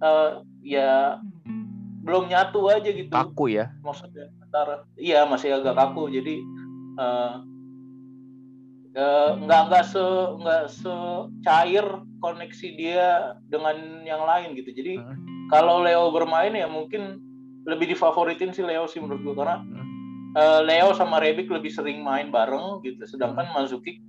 uh, 0.00 0.40
ya 0.64 1.20
belum 2.02 2.26
nyatu 2.26 2.66
aja 2.66 2.90
gitu 2.90 3.10
kaku 3.14 3.56
ya 3.56 3.70
maksudnya 3.86 4.26
antara 4.42 4.82
iya 4.98 5.22
masih 5.22 5.54
agak 5.54 5.78
kaku 5.78 6.10
jadi 6.10 6.34
uh, 6.98 7.34
uh, 8.98 9.30
nggak 9.38 9.62
nggak 9.70 9.84
se 9.86 10.04
nggak 10.42 10.64
secair 10.68 11.86
koneksi 12.18 12.68
dia 12.74 13.38
dengan 13.46 14.02
yang 14.02 14.22
lain 14.26 14.58
gitu 14.58 14.74
jadi 14.74 14.98
hmm. 14.98 15.48
kalau 15.50 15.82
Leo 15.82 16.10
bermain 16.10 16.52
ya 16.54 16.66
mungkin 16.66 17.22
lebih 17.62 17.94
difavoritin 17.94 18.50
sih 18.50 18.66
Leo 18.66 18.90
sih 18.90 18.98
menurut 18.98 19.22
gue 19.22 19.34
karena 19.38 19.62
hmm. 19.62 19.86
uh, 20.34 20.60
Leo 20.66 20.90
sama 20.98 21.22
Rebic 21.22 21.46
lebih 21.50 21.70
sering 21.70 22.02
main 22.02 22.34
bareng 22.34 22.82
gitu 22.82 23.02
sedangkan 23.06 23.46
hmm. 23.46 23.54
Mazuki 23.54 24.02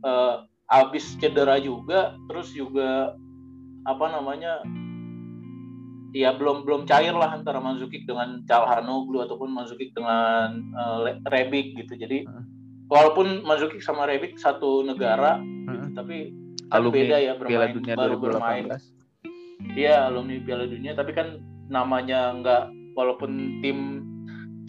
uh, 0.00 0.44
abis 0.72 1.20
cedera 1.20 1.60
juga 1.60 2.16
terus 2.28 2.52
juga 2.56 3.12
apa 3.84 4.06
namanya 4.08 4.64
ya 6.14 6.30
belum 6.38 6.62
belum 6.62 6.86
cair 6.86 7.10
lah 7.10 7.34
antara 7.34 7.58
Manzukic 7.58 8.06
dengan 8.06 8.46
Calhanoglu 8.46 9.26
ataupun 9.26 9.50
Manzukic 9.50 9.90
dengan 9.92 10.62
uh, 10.78 11.10
Rebic 11.26 11.74
gitu. 11.74 11.98
Jadi 11.98 12.22
hmm. 12.22 12.44
walaupun 12.86 13.42
Manzukic 13.42 13.82
sama 13.82 14.06
Rebic 14.06 14.38
satu 14.38 14.86
negara 14.86 15.42
hmm. 15.42 15.66
gitu, 15.74 15.88
tapi 15.98 16.16
kan 16.70 16.86
beda 16.86 17.16
ya 17.18 17.34
bermain 17.34 17.74
Dunia 17.74 17.94
baru 17.98 18.16
2018. 18.16 18.24
bermain. 18.30 18.64
Iya, 19.74 20.06
alumni 20.06 20.38
Piala 20.38 20.70
Dunia 20.70 20.94
tapi 20.94 21.10
kan 21.10 21.42
namanya 21.66 22.30
nggak 22.38 22.62
walaupun 22.94 23.58
tim 23.58 23.78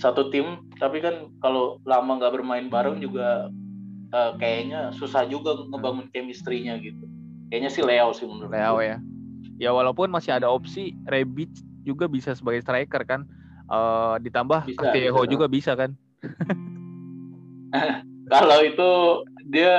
satu 0.02 0.34
tim 0.34 0.66
tapi 0.82 1.00
kan 1.00 1.30
kalau 1.40 1.78
lama 1.86 2.18
nggak 2.20 2.34
bermain 2.42 2.68
bareng 2.68 3.00
juga 3.00 3.54
uh, 4.12 4.34
kayaknya 4.42 4.90
susah 4.98 5.30
juga 5.30 5.62
ngebangun 5.70 6.10
chemistry-nya 6.10 6.82
gitu. 6.82 7.06
Kayaknya 7.54 7.70
sih 7.70 7.84
Leo 7.86 8.10
sih 8.18 8.26
menurut 8.26 8.50
Leo 8.50 8.82
ya 8.82 8.98
ya 9.56 9.72
walaupun 9.72 10.12
masih 10.12 10.36
ada 10.36 10.52
opsi 10.52 10.92
Rebic 11.08 11.52
juga 11.86 12.10
bisa 12.10 12.36
sebagai 12.36 12.66
striker 12.66 13.06
kan. 13.06 13.24
Uh, 13.66 14.22
ditambah 14.22 14.70
Castillo 14.78 15.26
juga 15.26 15.50
bisa 15.50 15.74
kan. 15.74 15.98
Kalau 18.34 18.60
itu 18.62 18.90
dia 19.50 19.78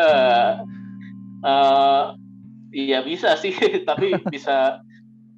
uh, 1.42 2.14
iya 2.74 3.02
bisa 3.02 3.34
sih 3.38 3.54
tapi 3.88 4.14
bisa 4.30 4.82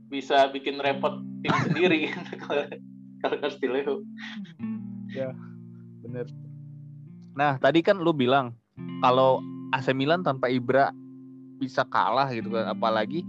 bisa 0.08 0.48
bikin 0.52 0.80
repot 0.80 1.20
tim 1.44 1.52
sendiri. 1.68 2.12
Kalau 3.20 3.36
Castillo 3.42 4.04
ya 5.12 5.32
bener. 6.04 6.26
Nah 7.36 7.56
tadi 7.60 7.80
kan 7.80 8.00
lu 8.00 8.12
bilang 8.12 8.52
kalau 9.02 9.42
AC 9.74 9.90
Milan 9.92 10.22
tanpa 10.22 10.52
Ibra 10.52 10.92
bisa 11.58 11.82
kalah 11.82 12.30
gitu 12.30 12.54
kan 12.54 12.70
apalagi 12.70 13.26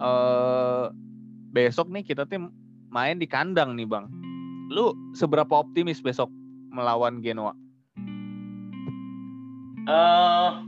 uh, 0.00 0.88
besok 1.52 1.92
nih 1.92 2.02
kita 2.02 2.24
tim 2.26 2.50
main 2.90 3.20
di 3.20 3.28
kandang 3.28 3.76
nih 3.76 3.86
bang. 3.86 4.08
Lu 4.72 4.96
seberapa 5.14 5.62
optimis 5.62 6.02
besok 6.02 6.32
melawan 6.72 7.20
Genoa? 7.20 7.54
Uh, 9.90 10.62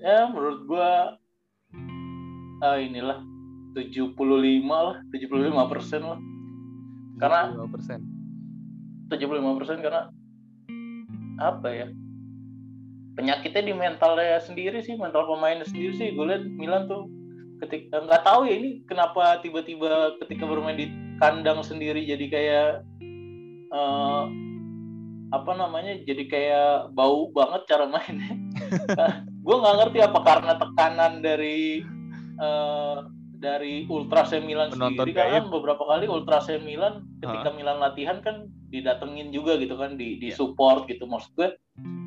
ya 0.00 0.26
menurut 0.32 0.60
gua 0.66 1.16
uh, 2.62 2.78
inilah 2.78 3.22
75 3.76 4.16
lah, 4.64 4.96
75 5.12 5.72
persen 5.72 6.02
lah. 6.02 6.20
Karena 7.16 7.52
75 7.54 7.74
persen. 7.74 7.98
75 9.12 9.58
persen 9.60 9.76
karena 9.84 10.02
apa 11.36 11.68
ya? 11.70 11.86
Penyakitnya 13.16 13.72
di 13.72 13.74
mentalnya 13.74 14.38
sendiri 14.44 14.84
sih 14.84 14.94
mental 14.94 15.24
pemainnya 15.24 15.64
sendiri 15.64 15.96
sih. 15.96 16.12
Gue 16.12 16.28
lihat 16.28 16.44
Milan 16.44 16.86
tuh 16.86 17.08
ketika 17.64 18.04
nggak 18.04 18.22
tahu 18.22 18.44
ya 18.44 18.54
ini 18.60 18.84
kenapa 18.84 19.40
tiba-tiba 19.40 20.20
ketika 20.20 20.44
bermain 20.44 20.76
di 20.76 20.92
kandang 21.16 21.64
sendiri 21.64 22.04
jadi 22.04 22.26
kayak 22.28 22.68
uh, 23.72 24.28
apa 25.32 25.52
namanya 25.56 25.96
jadi 26.04 26.24
kayak 26.28 26.70
bau 26.92 27.32
banget 27.32 27.64
cara 27.66 27.88
mainnya. 27.88 28.36
Gue 29.46 29.56
nggak 29.58 29.76
ngerti 29.82 29.98
apa 30.04 30.18
karena 30.22 30.52
tekanan 30.60 31.12
dari 31.24 31.82
uh, 32.38 33.08
dari 33.36 33.84
Ultras 33.88 34.32
Milan 34.40 34.72
Penonton 34.72 35.06
sendiri. 35.06 35.16
karena 35.16 35.44
beberapa 35.48 35.82
kali 35.84 36.08
Ultras 36.08 36.48
Milan 36.62 37.04
ketika 37.20 37.50
huh? 37.52 37.56
Milan 37.56 37.78
latihan 37.80 38.20
kan 38.20 38.48
didatengin 38.70 39.30
juga 39.30 39.56
gitu 39.60 39.76
kan 39.76 39.94
di 39.94 40.20
di 40.20 40.30
iya. 40.30 40.36
support 40.36 40.86
gitu. 40.86 41.08
Maksud 41.08 41.32
gue 41.36 41.48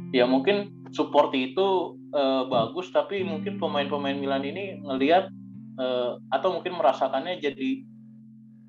ya 0.10 0.26
mungkin 0.26 0.74
support 0.90 1.34
itu 1.38 1.98
uh, 2.14 2.50
bagus 2.50 2.90
tapi 2.90 3.22
mungkin 3.22 3.62
pemain-pemain 3.62 4.18
Milan 4.18 4.46
ini 4.46 4.82
ngelihat 4.82 5.30
uh, 5.78 6.18
atau 6.34 6.58
mungkin 6.58 6.78
merasakannya 6.78 7.38
jadi 7.42 7.86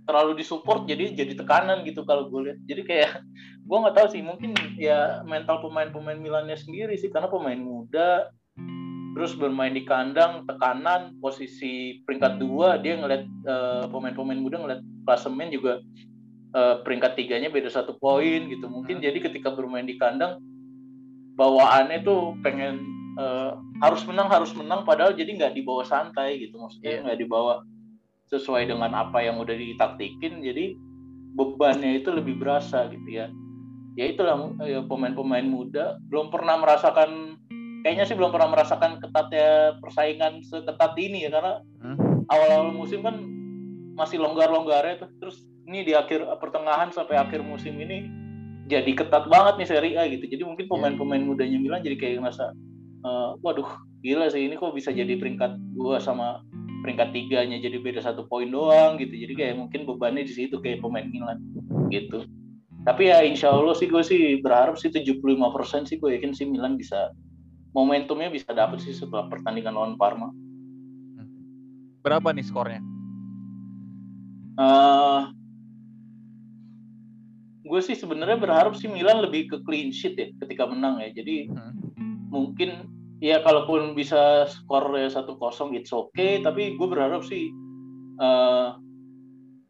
terlalu 0.05 0.43
disupport 0.43 0.85
jadi 0.85 1.15
jadi 1.15 1.39
tekanan 1.39 1.87
gitu 1.87 2.03
kalau 2.05 2.29
gue 2.29 2.51
lihat 2.51 2.59
jadi 2.67 2.83
kayak 2.85 3.11
gue 3.69 3.77
nggak 3.77 3.97
tahu 3.97 4.09
sih 4.11 4.23
mungkin 4.25 4.53
ya 4.77 5.23
mental 5.25 5.63
pemain-pemain 5.65 6.19
Milannya 6.19 6.59
sendiri 6.59 6.99
sih 6.99 7.09
karena 7.09 7.31
pemain 7.31 7.59
muda 7.59 8.29
terus 9.11 9.35
bermain 9.35 9.75
di 9.75 9.83
kandang 9.83 10.47
tekanan 10.47 11.19
posisi 11.19 11.99
peringkat 12.07 12.39
dua 12.39 12.79
dia 12.79 12.95
ngeliat 12.95 13.25
uh, 13.49 13.85
pemain-pemain 13.91 14.39
muda 14.39 14.57
ngeliat 14.63 14.81
klasemen 15.03 15.51
juga 15.51 15.83
uh, 16.55 16.83
peringkat 16.87 17.19
tiganya 17.19 17.51
beda 17.51 17.71
satu 17.71 17.99
poin 17.99 18.47
gitu 18.47 18.71
mungkin 18.71 18.99
hmm. 18.99 19.05
jadi 19.11 19.19
ketika 19.31 19.51
bermain 19.51 19.87
di 19.87 19.99
kandang 19.99 20.39
bawaannya 21.41 22.05
tuh 22.05 22.37
pengen 22.45 22.85
uh, 23.17 23.57
harus 23.81 24.05
menang 24.05 24.29
harus 24.29 24.53
menang 24.53 24.85
padahal 24.85 25.17
jadi 25.17 25.33
nggak 25.41 25.57
dibawa 25.57 25.89
santai 25.89 26.37
gitu 26.37 26.61
maksudnya 26.61 27.01
iya. 27.01 27.03
nggak 27.09 27.17
yeah. 27.17 27.25
dibawa 27.25 27.53
sesuai 28.29 28.69
dengan 28.69 28.93
apa 28.93 29.25
yang 29.25 29.41
udah 29.41 29.57
ditaktikin 29.57 30.45
jadi 30.45 30.77
bebannya 31.35 32.05
itu 32.05 32.13
lebih 32.13 32.37
berasa 32.37 32.93
gitu 32.93 33.09
ya 33.09 33.33
ya 33.97 34.05
itulah 34.13 34.53
ya, 34.63 34.85
pemain-pemain 34.85 35.49
muda 35.49 35.97
belum 36.13 36.29
pernah 36.29 36.61
merasakan 36.61 37.41
kayaknya 37.83 38.05
sih 38.05 38.15
belum 38.15 38.31
pernah 38.31 38.53
merasakan 38.53 39.01
ketatnya 39.01 39.81
persaingan 39.81 40.45
seketat 40.45 40.93
ini 41.01 41.25
ya 41.27 41.31
karena 41.33 41.65
hmm. 41.81 42.29
awal-awal 42.29 42.71
musim 42.71 43.01
kan 43.01 43.17
masih 43.97 44.21
longgar-longgar 44.21 44.85
ya 44.85 44.95
terus 45.19 45.43
ini 45.67 45.89
di 45.89 45.97
akhir 45.97 46.23
pertengahan 46.39 46.93
sampai 46.93 47.17
akhir 47.19 47.43
musim 47.43 47.81
ini 47.81 48.20
jadi 48.71 48.91
ketat 48.95 49.27
banget 49.27 49.55
nih 49.59 49.69
Serie 49.69 49.99
A 49.99 50.07
gitu. 50.07 50.25
Jadi 50.31 50.43
mungkin 50.47 50.65
iya. 50.65 50.71
pemain-pemain 50.71 51.23
mudanya 51.27 51.59
Milan 51.59 51.83
jadi 51.83 51.99
kayak 51.99 52.23
ngerasa 52.23 52.55
uh, 53.03 53.35
waduh 53.43 53.67
gila 54.07 54.31
sih 54.31 54.47
ini 54.47 54.55
kok 54.55 54.71
bisa 54.73 54.95
jadi 54.95 55.19
peringkat 55.19 55.59
dua 55.75 55.99
sama 55.99 56.47
peringkat 56.87 57.13
tiganya 57.13 57.59
jadi 57.59 57.77
beda 57.83 58.01
satu 58.01 58.31
poin 58.31 58.47
doang 58.47 58.97
gitu. 59.03 59.11
Jadi 59.11 59.35
kayak 59.35 59.55
mungkin 59.59 59.85
bebannya 59.85 60.23
di 60.23 60.33
situ 60.33 60.63
kayak 60.63 60.81
pemain 60.81 61.11
Milan 61.11 61.43
gitu. 61.91 62.23
tapi 62.81 63.13
ya 63.13 63.21
insya 63.21 63.53
Allah 63.53 63.77
sih 63.77 63.93
gue 63.93 64.01
sih 64.01 64.41
berharap 64.41 64.81
sih 64.81 64.89
75% 64.89 65.21
sih 65.85 66.01
gue 66.01 66.17
yakin 66.17 66.33
sih 66.33 66.49
Milan 66.49 66.81
bisa 66.81 67.13
momentumnya 67.77 68.33
bisa 68.33 68.57
dapet 68.57 68.81
sih 68.81 68.97
setelah 68.97 69.29
pertandingan 69.29 69.77
lawan 69.77 70.01
Parma. 70.01 70.33
Berapa 72.01 72.33
nih 72.33 72.47
skornya? 72.49 72.81
Uh, 74.57 75.29
gue 77.61 77.81
sih 77.85 77.97
sebenarnya 77.97 78.41
berharap 78.41 78.73
sih 78.77 78.89
Milan 78.89 79.21
lebih 79.21 79.53
ke 79.53 79.57
clean 79.69 79.93
sheet 79.93 80.17
ya 80.17 80.29
ketika 80.45 80.69
menang 80.69 81.01
ya. 81.01 81.13
Jadi 81.13 81.53
hmm. 81.53 82.33
mungkin 82.33 82.89
ya 83.21 83.45
kalaupun 83.45 83.93
bisa 83.93 84.49
skor 84.49 84.97
ya 84.97 85.13
satu 85.13 85.37
kosong 85.37 85.77
it's 85.77 85.93
okay. 85.93 86.41
Tapi 86.41 86.77
gue 86.81 86.89
berharap 86.89 87.21
sih 87.27 87.53
uh, 88.21 88.77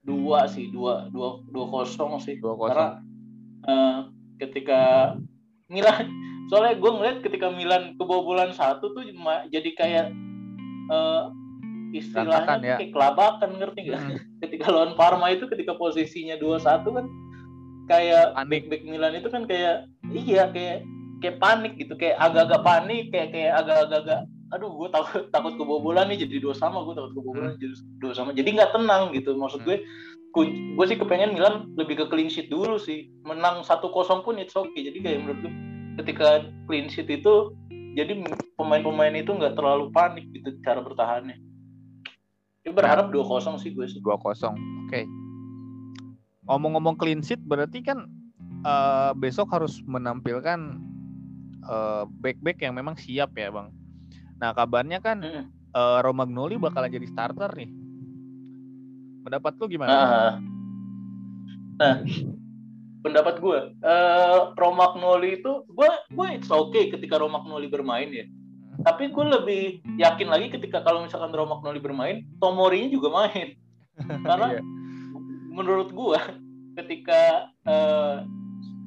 dua 0.07 0.49
sih 0.49 0.71
dua 0.71 1.11
dua 1.13 1.43
dua 1.51 1.67
kosong 1.69 2.19
sih 2.23 2.41
dua 2.41 2.57
kosong. 2.57 2.69
karena 2.73 2.89
uh, 3.69 3.99
ketika 4.41 4.81
Milan 5.69 6.09
soalnya 6.51 6.79
gue 6.79 6.91
ngeliat 6.91 7.19
ketika 7.23 7.53
Milan 7.53 7.95
kebobolan 7.95 8.51
satu 8.51 8.91
tuh 8.97 9.07
jadi 9.51 9.71
kayak 9.79 10.07
uh, 10.91 11.31
istilahnya 11.91 12.59
ya. 12.63 12.77
kayak 12.79 12.95
kelabakan 12.95 13.51
ngerti 13.59 13.91
gak? 13.91 14.03
Hmm. 14.03 14.19
ketika 14.47 14.67
lawan 14.71 14.95
Parma 14.95 15.31
itu 15.31 15.47
ketika 15.51 15.75
posisinya 15.75 16.39
dua 16.39 16.59
satu 16.59 16.95
kan 16.95 17.07
kayak 17.91 18.39
panik 18.39 18.71
back 18.71 18.83
Milan 18.87 19.19
itu 19.19 19.29
kan 19.29 19.43
kayak 19.51 19.91
iya 20.15 20.47
kayak 20.55 20.87
kayak 21.19 21.37
panik 21.43 21.75
gitu 21.77 21.99
kayak 21.99 22.17
agak-agak 22.23 22.63
panik 22.63 23.05
kayak 23.11 23.29
kayak 23.35 23.53
agak-agak 23.59 24.25
aduh 24.51 24.71
gue 24.75 24.89
takut 24.91 25.23
takut 25.31 25.55
kebobolan 25.55 26.11
nih 26.11 26.27
jadi 26.27 26.43
dua 26.43 26.55
sama 26.55 26.83
gue 26.83 26.95
takut 26.95 27.15
kebobolan 27.15 27.55
hmm. 27.55 27.61
jadi 27.63 27.75
dua 28.03 28.13
sama 28.15 28.31
jadi 28.35 28.49
nggak 28.51 28.73
tenang 28.75 29.15
gitu 29.15 29.39
maksud 29.39 29.63
gue 29.63 29.83
hmm. 29.83 30.75
gue 30.75 30.87
sih 30.91 30.99
kepengen 30.99 31.35
Milan 31.35 31.71
lebih 31.79 32.03
ke 32.03 32.05
clean 32.11 32.27
sheet 32.27 32.51
dulu 32.51 32.79
sih 32.79 33.11
menang 33.23 33.63
satu 33.63 33.91
kosong 33.95 34.27
pun 34.27 34.39
it's 34.43 34.55
okay 34.59 34.87
jadi 34.91 34.99
kayak 35.03 35.19
menurut 35.23 35.39
gue 35.47 35.53
ketika 36.03 36.47
clean 36.67 36.91
sheet 36.91 37.07
itu 37.11 37.55
jadi 37.95 38.15
pemain-pemain 38.59 39.15
itu 39.19 39.35
nggak 39.35 39.59
terlalu 39.59 39.91
panik 39.95 40.27
gitu 40.35 40.55
cara 40.67 40.83
bertahannya 40.83 41.39
ya 42.67 42.71
berharap 42.75 43.15
dua 43.15 43.23
kosong 43.23 43.59
sih 43.59 43.71
gue 43.71 43.87
sih 43.87 44.03
dua 44.03 44.19
kosong 44.19 44.55
oke 44.55 44.91
okay. 44.91 45.07
Ngomong-ngomong 46.51 46.99
clean 46.99 47.23
sheet 47.23 47.39
berarti 47.47 47.87
kan 47.87 48.11
uh, 48.67 49.15
besok 49.15 49.55
harus 49.55 49.79
menampilkan 49.87 50.83
uh, 51.63 52.05
back-back 52.19 52.59
yang 52.61 52.75
memang 52.75 52.99
siap 52.99 53.31
ya 53.39 53.55
bang 53.55 53.71
Nah 54.41 54.57
kabarnya 54.57 54.99
kan 55.05 55.21
hmm. 55.21 55.45
uh, 55.77 56.01
Romagnoli 56.01 56.57
bakalan 56.57 56.91
jadi 56.91 57.07
starter 57.07 57.53
nih. 57.53 57.71
Pendapat 59.21 59.53
lu 59.61 59.67
gimana? 59.69 59.93
Nah, 59.93 60.33
nah 61.77 61.95
pendapat 63.05 63.37
gue, 63.37 63.59
uh, 63.85 64.57
Romagnoli 64.57 65.45
itu 65.45 65.65
gue 65.69 65.89
gue 66.17 66.27
it's 66.33 66.49
okay 66.49 66.89
ketika 66.89 67.21
Romagnoli 67.21 67.69
bermain 67.69 68.09
ya. 68.09 68.25
Hmm. 68.25 68.81
Tapi 68.89 69.13
gue 69.13 69.25
lebih 69.29 69.63
yakin 70.01 70.29
lagi 70.33 70.49
ketika 70.49 70.81
kalau 70.81 71.05
misalkan 71.05 71.37
Romagnoli 71.37 71.85
bermain, 71.85 72.25
Tomori 72.41 72.89
juga 72.89 73.13
main. 73.13 73.61
Karena 74.29 74.57
yeah. 74.57 74.65
Menurut 75.51 75.91
gue 75.91 76.21
ketika 76.79 77.51
uh, 77.67 78.23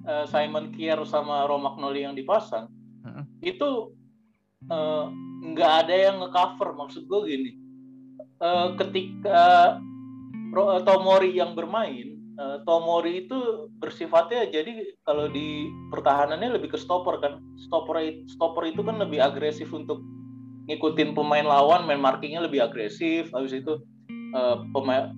uh, 0.08 0.26
Simon 0.32 0.72
Kier 0.72 0.98
sama 1.04 1.44
Romagnoli 1.46 2.08
yang 2.08 2.16
dipasang, 2.16 2.72
uh 3.04 3.08
-huh. 3.08 3.24
itu 3.44 3.92
uh, 4.72 5.12
nggak 5.44 5.72
ada 5.86 5.96
yang 5.96 6.16
ngecover 6.24 6.72
maksud 6.78 7.04
gue 7.08 7.22
gini 7.28 7.52
uh, 8.40 8.76
ketika 8.80 9.40
uh, 10.56 10.80
Tomori 10.88 11.36
yang 11.36 11.52
bermain 11.58 12.16
uh, 12.40 12.64
Tomori 12.64 13.28
itu 13.28 13.68
bersifatnya 13.80 14.48
jadi 14.48 14.96
kalau 15.04 15.28
di 15.28 15.68
pertahanannya 15.92 16.56
lebih 16.60 16.76
ke 16.76 16.80
stopper 16.80 17.20
kan 17.20 17.44
stopper 17.60 18.00
stopper 18.32 18.64
itu 18.72 18.82
kan 18.86 19.00
lebih 19.00 19.20
agresif 19.20 19.72
untuk 19.76 20.00
ngikutin 20.72 21.12
pemain 21.12 21.44
lawan 21.44 21.84
main 21.84 22.00
markingnya 22.00 22.48
lebih 22.48 22.64
agresif 22.64 23.28
habis 23.36 23.52
itu 23.52 23.84
uh, 24.34 24.66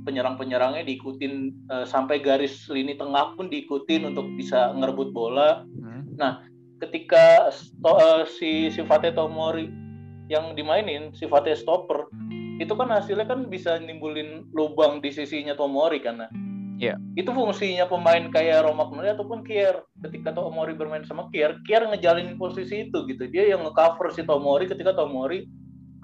penyerang-penyerangnya 0.06 0.84
diikutin 0.86 1.56
uh, 1.72 1.86
sampai 1.88 2.22
garis 2.22 2.68
lini 2.70 3.00
tengah 3.00 3.34
pun 3.34 3.50
diikutin 3.50 4.12
untuk 4.14 4.28
bisa 4.36 4.76
ngerebut 4.76 5.16
bola. 5.16 5.64
Hmm. 5.66 6.06
Nah, 6.20 6.46
ketika 6.84 7.50
uh, 7.88 8.28
si 8.28 8.70
sifatnya 8.70 9.16
Tomori 9.16 9.72
yang 10.28 10.58
dimainin 10.58 11.14
sifatnya 11.14 11.54
stopper 11.56 12.10
itu 12.58 12.72
kan 12.72 12.88
hasilnya 12.88 13.28
kan 13.28 13.52
bisa 13.52 13.78
nimbulin 13.78 14.48
lubang 14.56 15.04
di 15.04 15.12
sisinya 15.12 15.54
Tomori 15.54 16.00
karena 16.00 16.32
yeah. 16.80 16.96
itu 17.20 17.28
fungsinya 17.30 17.86
pemain 17.88 18.32
kayak 18.32 18.64
Romagnoli 18.64 19.12
ataupun 19.12 19.44
Kier 19.44 19.84
ketika 20.08 20.32
Tomori 20.32 20.74
bermain 20.74 21.04
sama 21.04 21.28
Kier 21.30 21.60
Kier 21.68 21.84
ngejalin 21.92 22.40
posisi 22.40 22.88
itu 22.88 23.06
gitu 23.12 23.28
dia 23.28 23.54
yang 23.56 23.68
ngecover 23.68 24.08
si 24.16 24.24
Tomori 24.24 24.72
ketika 24.72 24.96
Tomori 24.96 25.46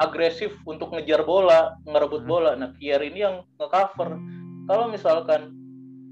agresif 0.01 0.57
untuk 0.65 0.89
ngejar 0.97 1.21
bola 1.21 1.77
ngerebut 1.85 2.25
hmm. 2.25 2.29
bola. 2.29 2.51
Nah 2.57 2.73
Kier 2.81 3.01
ini 3.05 3.21
yang 3.21 3.45
ngecover. 3.61 4.17
Kalau 4.65 4.85
misalkan 4.89 5.53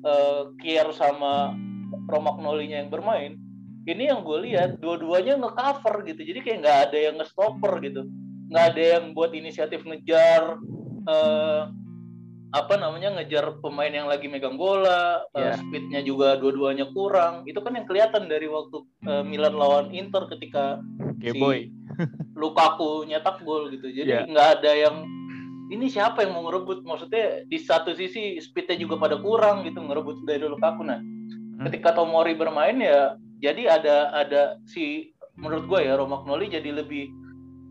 uh, 0.06 0.54
Kier 0.62 0.94
sama 0.94 1.58
Romagnolinya 2.06 2.86
yang 2.86 2.94
bermain 2.94 3.34
ini 3.90 4.06
yang 4.06 4.22
gue 4.22 4.46
lihat 4.46 4.78
dua-duanya 4.78 5.40
ngecover 5.42 6.06
gitu. 6.06 6.22
Jadi 6.22 6.40
kayak 6.46 6.58
nggak 6.62 6.80
ada 6.90 6.98
yang 7.10 7.16
ngestopper 7.18 7.74
gitu. 7.82 8.06
Nggak 8.54 8.66
ada 8.76 8.84
yang 8.98 9.06
buat 9.18 9.32
inisiatif 9.34 9.82
ngejar 9.82 10.62
uh, 11.10 11.64
apa 12.50 12.82
namanya 12.82 13.14
ngejar 13.14 13.62
pemain 13.62 13.93
yang 13.93 14.10
lagi 14.10 14.26
megang 14.26 14.58
bola 14.58 15.22
yeah. 15.38 15.54
uh, 15.54 15.56
speednya 15.62 16.02
juga 16.02 16.34
dua-duanya 16.41 16.89
kurang 16.97 17.45
itu 17.45 17.62
kan 17.62 17.78
yang 17.78 17.86
kelihatan 17.86 18.26
dari 18.26 18.50
waktu 18.50 18.82
uh, 19.06 19.22
Milan 19.22 19.54
lawan 19.54 19.93
Inter 19.93 20.26
ketika 20.34 20.82
si 21.22 21.38
boy. 21.38 21.70
Lukaku 22.39 23.06
nyetak 23.06 23.45
gol 23.45 23.70
gitu 23.70 23.93
jadi 23.93 24.24
yeah. 24.24 24.26
nggak 24.26 24.50
ada 24.62 24.72
yang 24.74 24.95
ini 25.70 25.86
siapa 25.86 26.26
yang 26.26 26.34
mau 26.34 26.50
ngerebut 26.50 26.82
maksudnya 26.82 27.45
di 27.45 27.58
satu 27.62 27.93
sisi 27.93 28.41
speednya 28.41 28.82
juga 28.82 28.97
pada 28.97 29.22
kurang 29.22 29.62
gitu 29.62 29.86
ngerebut 29.86 30.26
dari 30.26 30.41
Lukaku 30.41 30.82
nah 30.82 30.97
hmm. 30.97 31.70
ketika 31.70 31.93
Tomori 31.93 32.34
bermain 32.34 32.82
ya 32.82 33.14
jadi 33.38 33.78
ada 33.78 34.10
ada 34.18 34.41
si 34.66 35.14
menurut 35.38 35.70
gue 35.70 35.86
ya 35.86 35.95
Romagnoli 35.95 36.50
jadi 36.50 36.82
lebih 36.82 37.14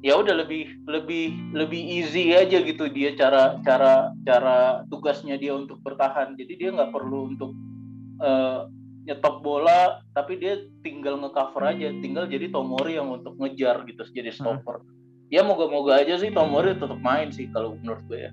ya 0.02 0.14
udah 0.14 0.34
lebih 0.44 0.78
lebih 0.86 1.34
lebih 1.50 1.82
easy 1.82 2.30
aja 2.30 2.62
gitu 2.62 2.86
dia 2.86 3.18
cara 3.18 3.58
cara 3.66 4.14
cara 4.22 4.86
tugasnya 4.86 5.34
dia 5.34 5.54
untuk 5.54 5.82
bertahan 5.82 6.38
jadi 6.38 6.52
dia 6.54 6.68
nggak 6.70 6.94
perlu 6.94 7.34
untuk 7.34 7.50
uh, 8.22 8.70
nyetop 9.08 9.42
bola 9.42 9.98
tapi 10.14 10.38
dia 10.38 10.62
tinggal 10.86 11.18
ngecover 11.18 11.74
aja 11.74 11.90
tinggal 11.98 12.30
jadi 12.30 12.52
Tomori 12.52 12.94
yang 12.94 13.10
untuk 13.10 13.34
ngejar 13.42 13.82
gitu 13.90 14.06
jadi 14.14 14.30
hmm. 14.30 14.38
stopper 14.38 14.84
hmm. 14.84 15.34
ya 15.34 15.42
moga-moga 15.42 15.98
aja 15.98 16.14
sih 16.20 16.30
Tomori 16.30 16.78
tetap 16.78 17.00
main 17.02 17.34
sih 17.34 17.50
kalau 17.50 17.74
menurut 17.82 18.04
gue 18.06 18.18
ya 18.28 18.32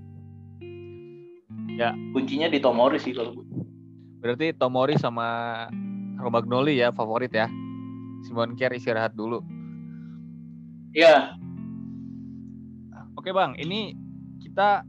ya 1.75 1.89
kuncinya 2.13 2.45
di 2.45 2.61
Tomori 2.61 3.01
sih 3.01 3.15
kalau 3.15 3.41
gue 3.41 3.45
berarti 4.21 4.53
Tomori 4.53 4.97
sama 5.01 5.65
Romagnoli 6.19 6.79
ya 6.79 6.89
favorit 6.89 7.31
ya. 7.31 7.45
Simon 8.25 8.57
Kier 8.57 8.73
istirahat 8.73 9.13
dulu. 9.13 9.43
Iya. 10.95 11.37
Oke 13.25 13.33
bang, 13.33 13.57
ini 13.57 13.97
kita 14.37 14.85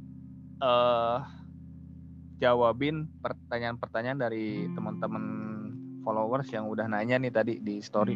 uh, 0.61 1.25
jawabin 2.37 3.09
pertanyaan-pertanyaan 3.25 4.29
dari 4.29 4.69
teman-teman 4.77 5.25
followers 6.05 6.45
yang 6.53 6.69
udah 6.69 6.85
nanya 6.85 7.17
nih 7.17 7.33
tadi 7.33 7.65
di 7.65 7.81
story. 7.81 8.13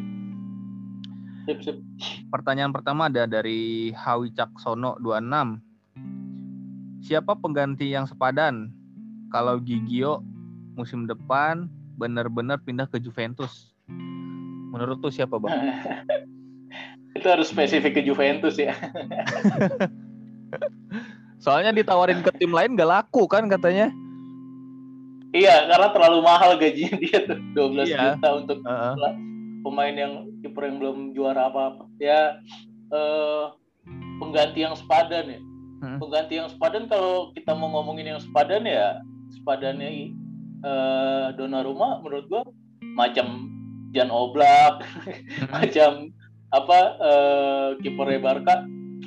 Sip, 1.49 1.65
sip. 1.65 1.81
Pertanyaan 2.29 2.69
pertama 2.69 3.09
ada 3.09 3.25
dari 3.25 3.97
Hawi 3.97 4.37
Caksono 4.37 5.01
26. 5.01 7.09
Siapa 7.09 7.41
pengganti 7.41 7.89
yang 7.89 8.05
sepadan 8.05 8.69
kalau 9.33 9.57
Gigio 9.57 10.21
musim 10.77 11.09
depan 11.09 11.65
benar-benar 11.97 12.61
pindah 12.61 12.93
ke 12.93 13.01
Juventus. 13.01 13.73
Menurut 14.69 15.01
tuh 15.01 15.17
siapa 15.17 15.41
bang? 15.41 15.81
itu 17.17 17.25
harus 17.25 17.49
spesifik 17.49 17.97
ke 17.97 18.05
Juventus 18.05 18.61
ya. 18.61 18.77
Soalnya 21.41 21.73
ditawarin 21.73 22.21
ke 22.21 22.31
tim 22.37 22.53
lain 22.53 22.77
gak 22.77 22.89
laku 22.89 23.25
kan 23.25 23.49
katanya. 23.49 23.89
Iya, 25.31 25.71
karena 25.71 25.89
terlalu 25.95 26.19
mahal 26.27 26.59
gajinya 26.61 26.95
dia 27.01 27.19
tuh 27.25 27.39
12 27.57 27.87
iya. 27.87 28.19
juta 28.19 28.29
untuk 28.45 28.59
uh 28.67 28.93
-uh. 28.93 29.15
pemain 29.63 29.95
yang 29.95 30.13
kiper 30.45 30.69
yang 30.69 30.77
belum 30.83 30.97
juara 31.17 31.49
apa-apa. 31.49 31.87
Ya 32.03 32.39
eh, 32.91 33.45
pengganti 34.21 34.59
yang 34.69 34.77
sepadan 34.77 35.33
ya. 35.33 35.41
Hmm. 35.81 35.97
Pengganti 35.97 36.35
yang 36.37 36.49
sepadan 36.53 36.93
kalau 36.93 37.33
kita 37.33 37.57
mau 37.57 37.73
ngomongin 37.81 38.13
yang 38.13 38.21
sepadan 38.21 38.69
ya 38.69 39.01
sepadannya 39.33 40.13
uh, 40.61 41.33
Donnarumma 41.41 42.05
menurut 42.05 42.29
gua 42.29 42.45
macam 42.93 43.49
Jan 43.97 44.13
Oblak, 44.13 44.85
hmm. 44.85 45.49
macam 45.57 46.13
apa 46.53 46.79
uh, 47.01 47.69
kiper 47.81 48.13
Barca 48.21 48.67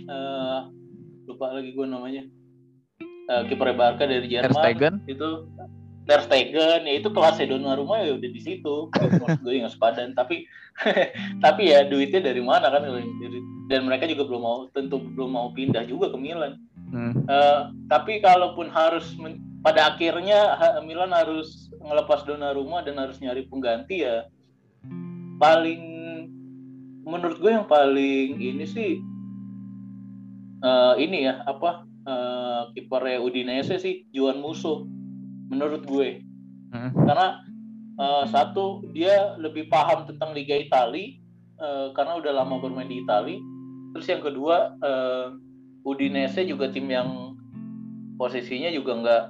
uh, 0.09 0.71
lupa 1.33 1.51
lagi 1.51 1.73
gue 1.73 1.85
namanya. 1.85 2.23
Uh, 3.31 3.47
kiper 3.47 3.73
Barca 3.73 4.03
dari 4.05 4.27
Jerman. 4.27 5.01
Itu 5.09 5.49
Ter 6.03 6.19
Stegen. 6.27 6.83
Ya 6.83 6.93
itu 6.99 7.09
kelas 7.09 7.39
Donnarumma 7.39 8.03
ya 8.03 8.15
udah 8.15 8.29
di 8.29 8.41
situ. 8.41 8.91
Gue 9.41 9.59
nggak 9.59 9.73
sepadan. 9.73 10.13
Tapi 10.13 10.45
tapi 11.45 11.73
ya 11.73 11.87
duitnya 11.87 12.21
dari 12.21 12.43
mana 12.43 12.69
kan? 12.69 12.83
Dan 13.71 13.87
mereka 13.87 14.05
juga 14.05 14.27
belum 14.27 14.41
mau 14.43 14.57
tentu 14.75 14.99
belum 14.99 15.31
mau 15.33 15.47
pindah 15.55 15.87
juga 15.87 16.11
ke 16.11 16.17
Milan. 16.19 16.59
Hmm. 16.93 17.25
uh, 17.25 17.73
tapi 17.89 18.21
kalaupun 18.21 18.69
harus 18.69 19.17
pada 19.65 19.95
akhirnya 19.95 20.53
Milan 20.85 21.09
harus 21.09 21.73
ngelepas 21.81 22.21
Donnarumma 22.21 22.85
dan 22.85 23.01
harus 23.01 23.17
nyari 23.17 23.49
pengganti 23.49 24.05
ya 24.05 24.29
paling 25.41 25.81
menurut 27.03 27.41
gue 27.41 27.51
yang 27.51 27.65
paling 27.65 28.37
ini 28.39 28.63
sih 28.63 29.01
uh, 30.63 30.95
ini 30.97 31.27
ya 31.27 31.43
apa 31.45 31.85
uh, 32.07 32.71
kipernya 32.73 33.19
Udinese 33.19 33.77
sih 33.77 34.07
Juan 34.15 34.39
Musso 34.39 34.87
menurut 35.51 35.83
gue 35.85 36.23
hmm. 36.73 37.05
karena 37.05 37.43
uh, 37.99 38.25
satu 38.25 38.87
dia 38.95 39.35
lebih 39.37 39.67
paham 39.69 40.07
tentang 40.07 40.31
Liga 40.33 40.55
Italia 40.55 41.19
uh, 41.59 41.91
karena 41.93 42.17
udah 42.17 42.31
lama 42.41 42.57
bermain 42.63 42.89
di 42.89 43.03
Italia 43.03 43.37
terus 43.93 44.07
yang 44.09 44.23
kedua 44.23 44.73
uh, 44.81 45.35
Udinese 45.83 46.47
juga 46.47 46.71
tim 46.71 46.87
yang 46.87 47.35
posisinya 48.15 48.71
juga 48.71 48.91
nggak 48.97 49.23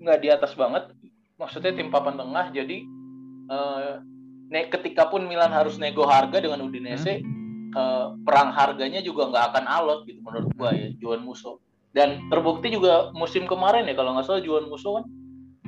nggak 0.00 0.18
di 0.22 0.28
atas 0.30 0.54
banget 0.54 0.94
maksudnya 1.36 1.74
tim 1.74 1.92
papan 1.92 2.16
tengah 2.16 2.46
jadi 2.54 2.78
uh, 3.50 4.00
ne 4.50 4.66
ketika 4.70 5.10
pun 5.10 5.26
Milan 5.26 5.52
harus 5.52 5.76
nego 5.76 6.06
harga 6.06 6.40
dengan 6.40 6.62
Udinese 6.64 7.20
hmm. 7.20 7.39
Uh, 7.74 8.16
perang 8.22 8.50
harganya 8.54 9.00
juga 9.02 9.28
nggak 9.30 9.44
akan 9.54 9.64
alot 9.66 10.00
gitu 10.06 10.20
menurut 10.22 10.48
gua 10.54 10.70
ya 10.74 10.90
Juan 10.98 11.22
Musso 11.22 11.58
dan 11.90 12.22
terbukti 12.30 12.70
juga 12.70 13.10
musim 13.12 13.44
kemarin 13.50 13.88
ya 13.90 13.94
kalau 13.98 14.14
nggak 14.14 14.26
salah 14.26 14.42
Juan 14.42 14.70
Musso 14.70 15.00
kan 15.00 15.04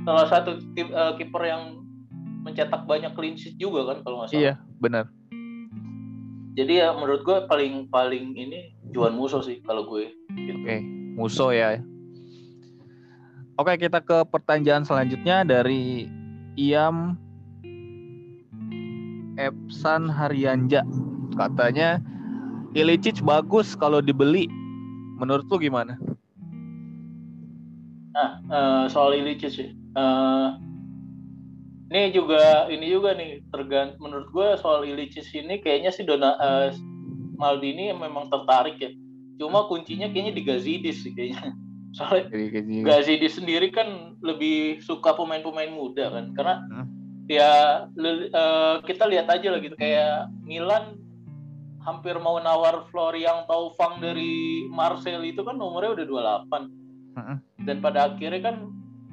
salah 0.02 0.26
satu 0.30 0.58
uh, 0.94 1.12
kiper 1.18 1.42
yang 1.46 1.82
mencetak 2.42 2.82
banyak 2.86 3.14
clean 3.14 3.38
sheet 3.38 3.54
juga 3.58 3.94
kan 3.94 4.02
kalau 4.02 4.22
nggak 4.22 4.34
salah 4.34 4.42
iya 4.42 4.54
benar 4.82 5.06
jadi 6.52 6.72
ya 6.84 6.88
menurut 6.92 7.22
gue 7.24 7.36
paling 7.48 7.88
paling 7.88 8.34
ini 8.34 8.74
Juan 8.92 9.16
Musso 9.16 9.40
sih 9.40 9.62
kalau 9.64 9.86
gue 9.88 10.10
gitu. 10.34 10.58
oke 10.58 10.66
okay. 10.66 10.80
Musso 11.12 11.48
ya 11.54 11.80
Oke, 13.60 13.76
kita 13.76 14.00
ke 14.00 14.24
pertanyaan 14.32 14.80
selanjutnya 14.80 15.44
dari 15.44 16.08
Iam 16.56 17.20
Epsan 19.36 20.08
Haryanja. 20.08 20.80
Katanya 21.34 22.00
Ilicic 22.72 23.20
bagus 23.20 23.76
kalau 23.76 24.00
dibeli. 24.00 24.48
Menurut 25.20 25.46
lu 25.52 25.56
gimana? 25.60 26.00
Nah, 28.12 28.30
uh, 28.48 28.84
soal 28.88 29.16
Ilicic 29.20 29.52
sih. 29.52 29.68
Uh, 29.92 30.56
ini 31.92 32.08
juga 32.16 32.72
ini 32.72 32.88
juga 32.88 33.12
nih 33.12 33.44
tergant 33.52 34.00
menurut 34.00 34.32
gue 34.32 34.48
soal 34.56 34.88
Ilicic 34.88 35.28
ini 35.36 35.60
kayaknya 35.60 35.92
sih 35.92 36.08
Dona 36.08 36.40
uh, 36.40 36.72
Maldini 37.36 37.92
memang 37.92 38.32
tertarik 38.32 38.80
ya. 38.80 38.90
Cuma 39.36 39.68
kuncinya 39.68 40.08
kayaknya 40.08 40.32
di 40.32 40.42
Gazidis 40.44 41.04
sih 41.04 41.12
kayaknya 41.12 41.52
soalnya 41.96 42.32
Gazidi 42.88 43.28
sendiri 43.28 43.68
kan 43.68 44.16
lebih 44.24 44.80
suka 44.80 45.12
pemain-pemain 45.12 45.68
muda 45.68 46.08
kan 46.08 46.32
karena 46.32 46.54
hmm. 46.72 46.86
ya 47.28 47.52
uh, 48.32 48.80
kita 48.88 49.04
lihat 49.12 49.28
aja 49.28 49.52
lah 49.52 49.60
gitu 49.60 49.76
kayak 49.76 50.32
Milan 50.48 51.01
hampir 51.82 52.14
mau 52.18 52.38
nawar 52.38 52.86
Florian 52.88 53.44
Taufang 53.46 53.98
dari 53.98 54.66
Marseille 54.70 55.34
itu 55.34 55.42
kan 55.42 55.58
umurnya 55.58 55.98
udah 55.98 56.06
28 56.48 57.18
hmm. 57.18 57.36
dan 57.66 57.76
pada 57.82 57.98
akhirnya 58.12 58.40
kan 58.42 58.56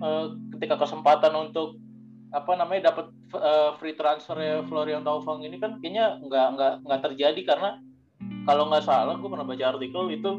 uh, 0.02 0.26
ketika 0.58 0.86
kesempatan 0.86 1.34
untuk 1.36 1.78
apa 2.30 2.54
namanya 2.54 2.94
dapat 2.94 3.10
uh, 3.34 3.74
free 3.82 3.98
transfer 3.98 4.38
ya 4.38 4.62
Florian 4.70 5.02
Taufang 5.02 5.42
ini 5.42 5.58
kan 5.58 5.82
kayaknya 5.82 6.22
nggak 6.22 6.48
nggak 6.56 6.74
nggak 6.86 7.02
terjadi 7.10 7.42
karena 7.42 7.82
kalau 8.46 8.70
nggak 8.70 8.86
salah 8.86 9.18
gue 9.18 9.30
pernah 9.30 9.48
baca 9.48 9.66
artikel 9.74 10.04
itu 10.14 10.32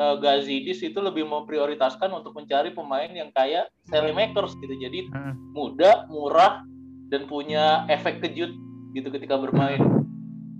uh, 0.00 0.16
Gazidis 0.20 0.80
itu 0.84 0.98
lebih 1.00 1.24
memprioritaskan 1.28 2.12
untuk 2.12 2.36
mencari 2.36 2.72
pemain 2.72 3.08
yang 3.10 3.32
kayak 3.32 3.72
makers 4.12 4.54
gitu. 4.60 4.74
Jadi 4.76 5.08
hmm. 5.10 5.56
muda, 5.56 6.06
murah 6.08 6.62
dan 7.08 7.24
punya 7.26 7.84
efek 7.88 8.22
kejut 8.22 8.52
gitu 8.92 9.08
ketika 9.12 9.36
bermain. 9.36 10.05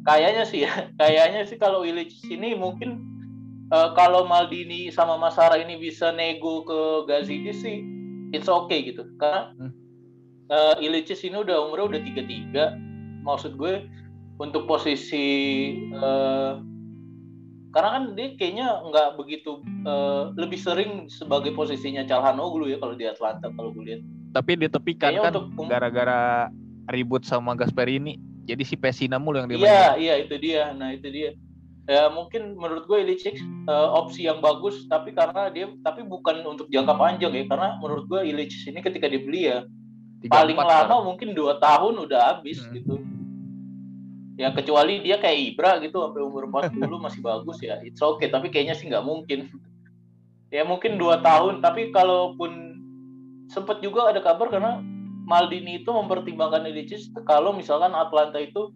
Kayaknya 0.06 0.44
sih 0.46 0.60
ya, 0.64 0.72
kayaknya 1.00 1.42
sih 1.44 1.58
kalau 1.58 1.82
Illich 1.82 2.14
ini 2.30 2.54
mungkin 2.54 3.02
uh, 3.74 3.92
kalau 3.98 4.24
Maldini 4.24 4.88
sama 4.94 5.18
Masara 5.18 5.58
ini 5.58 5.76
bisa 5.76 6.14
nego 6.14 6.62
ke 6.62 7.10
Gazidis 7.10 7.60
sih 7.60 7.82
it's 8.30 8.46
okay 8.46 8.86
gitu. 8.94 9.06
Karena 9.18 9.52
uh, 10.50 10.74
Illich 10.78 11.10
ini 11.10 11.36
udah 11.42 11.66
umurnya 11.66 11.98
udah 11.98 12.00
33. 12.02 13.26
Maksud 13.26 13.58
gue 13.58 13.90
untuk 14.38 14.70
posisi 14.70 15.26
uh, 15.96 16.62
karena 17.76 17.88
kan 17.92 18.04
dia 18.16 18.32
kayaknya 18.40 18.68
nggak 18.88 19.20
begitu 19.20 19.60
uh, 19.84 20.32
lebih 20.32 20.56
sering 20.56 21.12
sebagai 21.12 21.52
posisinya 21.52 22.08
Calhanoglu 22.08 22.72
ya 22.72 22.80
kalau 22.80 22.96
di 22.96 23.04
Atlanta 23.04 23.52
kalau 23.52 23.68
gue 23.76 23.84
lihat. 23.84 24.00
Tapi 24.32 24.52
ditepikan 24.56 25.12
kayaknya 25.12 25.28
kan 25.28 25.68
gara-gara 25.68 26.22
ribut 26.88 27.28
sama 27.28 27.52
Gasperini. 27.52 28.16
Jadi 28.46 28.62
si 28.62 28.78
Pesina 28.78 29.18
mulu 29.18 29.42
yang 29.42 29.50
dia 29.50 29.58
Iya, 29.58 29.86
iya 29.98 30.14
itu 30.22 30.34
dia. 30.38 30.70
Nah, 30.72 30.94
itu 30.94 31.10
dia. 31.10 31.30
Ya 31.86 32.10
mungkin 32.10 32.58
menurut 32.58 32.86
gue 32.90 32.98
Ilicic 32.98 33.38
uh, 33.70 33.94
opsi 33.94 34.26
yang 34.26 34.42
bagus 34.42 34.90
tapi 34.90 35.14
karena 35.14 35.46
dia 35.54 35.70
tapi 35.86 36.02
bukan 36.02 36.42
untuk 36.42 36.66
jangka 36.66 36.98
panjang 36.98 37.30
ya 37.30 37.46
karena 37.46 37.78
menurut 37.78 38.10
gue 38.10 38.26
Ilicic 38.26 38.74
ini 38.74 38.82
ketika 38.82 39.06
dibeli 39.06 39.46
ya 39.46 39.62
paling 40.26 40.58
lama 40.58 40.90
kan? 40.90 41.06
mungkin 41.06 41.30
dua 41.30 41.62
tahun 41.62 41.94
udah 42.02 42.20
habis 42.34 42.58
hmm. 42.58 42.74
gitu 42.74 42.94
ya 44.36 44.52
kecuali 44.52 45.00
dia 45.00 45.16
kayak 45.16 45.54
Ibra 45.54 45.78
gitu 45.80 46.02
sampai 46.04 46.20
umur 46.26 46.50
40 46.50 46.76
masih 47.00 47.20
bagus 47.24 47.56
ya 47.62 47.80
it's 47.86 48.04
okay 48.04 48.28
tapi 48.28 48.52
kayaknya 48.52 48.76
sih 48.76 48.90
nggak 48.90 49.06
mungkin 49.06 49.48
ya 50.52 50.62
mungkin 50.62 51.00
dua 51.00 51.24
tahun 51.24 51.64
tapi 51.64 51.94
kalaupun 51.94 52.76
sempat 53.48 53.80
juga 53.80 54.12
ada 54.12 54.20
kabar 54.20 54.52
karena 54.52 54.82
Maldini 55.26 55.82
itu 55.82 55.90
mempertimbangkan 55.90 56.62
Ilicic 56.70 57.10
kalau 57.26 57.50
misalkan 57.50 57.90
Atlanta 57.98 58.38
itu 58.38 58.70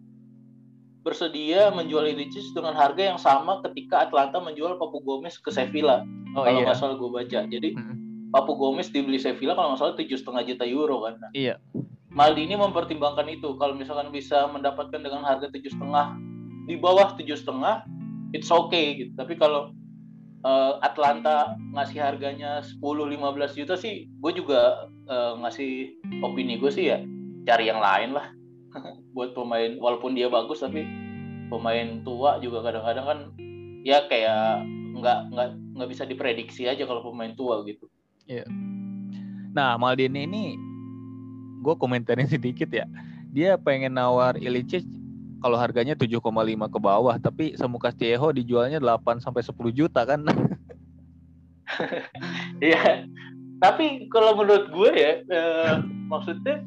bersedia 1.01 1.71
menjual 1.71 2.05
Ilicic 2.05 2.51
dengan 2.51 2.75
harga 2.75 3.15
yang 3.15 3.19
sama 3.19 3.63
ketika 3.65 4.05
Atlanta 4.05 4.37
menjual 4.37 4.75
Papu 4.77 4.99
Gomez 5.01 5.39
ke 5.39 5.49
Sevilla 5.49 6.03
oh, 6.35 6.43
kalau 6.43 6.59
iya. 6.61 6.67
nggak 6.67 6.77
iya. 6.77 6.83
salah 6.83 6.95
gue 6.99 7.09
baca 7.09 7.39
jadi 7.47 7.69
mm 7.73 7.81
-hmm. 7.81 7.95
Papu 8.35 8.53
Gomez 8.59 8.91
dibeli 8.91 9.17
Sevilla 9.17 9.55
kalau 9.55 9.73
nggak 9.73 9.81
salah 9.81 9.95
tujuh 9.95 10.17
setengah 10.19 10.43
juta 10.45 10.65
euro 10.67 11.07
kan 11.07 11.15
nah, 11.17 11.31
iya 11.33 11.55
Maldini 12.11 12.59
mempertimbangkan 12.59 13.23
itu 13.31 13.55
kalau 13.55 13.71
misalkan 13.71 14.11
bisa 14.11 14.43
mendapatkan 14.51 14.99
dengan 14.99 15.23
harga 15.23 15.47
tujuh 15.47 15.71
setengah 15.71 16.19
di 16.67 16.75
bawah 16.75 17.15
tujuh 17.15 17.39
setengah 17.39 17.87
it's 18.35 18.51
okay 18.51 18.99
gitu 18.99 19.11
tapi 19.15 19.39
kalau 19.39 19.71
uh, 20.45 20.81
Atlanta 20.81 21.55
ngasih 21.73 21.99
harganya 22.01 22.61
10-15 22.81 23.57
juta 23.57 23.75
sih 23.77 24.09
gue 24.09 24.31
juga 24.35 24.89
uh, 25.09 25.37
ngasih 25.41 25.97
opini 26.21 26.57
gue 26.57 26.71
sih 26.71 26.91
ya 26.91 27.01
cari 27.45 27.69
yang 27.69 27.81
lain 27.81 28.13
lah 28.17 28.29
buat 29.15 29.33
pemain 29.33 29.77
walaupun 29.77 30.13
dia 30.13 30.29
bagus 30.29 30.61
tapi 30.61 30.85
pemain 31.51 31.99
tua 32.07 32.39
juga 32.39 32.63
kadang-kadang 32.63 33.05
kan 33.05 33.19
ya 33.83 34.05
kayak 34.07 34.63
nggak 34.95 35.19
nggak 35.33 35.47
nggak 35.77 35.89
bisa 35.89 36.03
diprediksi 36.05 36.69
aja 36.69 36.85
kalau 36.85 37.01
pemain 37.01 37.33
tua 37.33 37.65
gitu. 37.65 37.89
Iya. 38.29 38.45
Nah 39.51 39.75
Maldini 39.75 40.29
ini 40.29 40.55
gue 41.59 41.75
komentarin 41.75 42.29
sedikit 42.35 42.69
ya 42.71 42.85
dia 43.31 43.55
pengen 43.55 43.95
nawar 43.95 44.35
Ilicic 44.39 44.83
kalau 45.41 45.57
harganya 45.57 45.97
7,5 45.97 46.21
ke 46.69 46.79
bawah 46.79 47.15
tapi 47.17 47.57
Samukas 47.57 47.97
Cieho 47.97 48.29
dijualnya 48.29 48.77
8 48.77 49.19
sampai 49.19 49.41
10 49.41 49.57
juta 49.73 50.05
kan? 50.05 50.21
Iya. 52.59 53.07
Tapi 53.63 54.11
kalau 54.11 54.35
menurut 54.35 54.67
gue 54.75 54.91
ya 54.91 55.23
eh, 55.23 55.75
maksudnya 56.11 56.59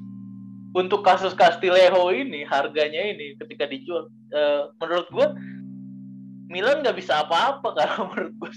untuk 0.72 1.05
kasus 1.05 1.37
Castillejo 1.37 2.09
ini 2.09 2.41
harganya 2.49 3.12
ini 3.12 3.37
ketika 3.37 3.68
dijual 3.68 4.09
eh, 4.33 4.72
menurut 4.81 5.05
gue 5.12 5.27
Milan 6.49 6.81
nggak 6.81 6.97
bisa 6.97 7.20
apa-apa 7.20 7.68
karena 7.77 8.01
menurut 8.09 8.33
gue. 8.41 8.51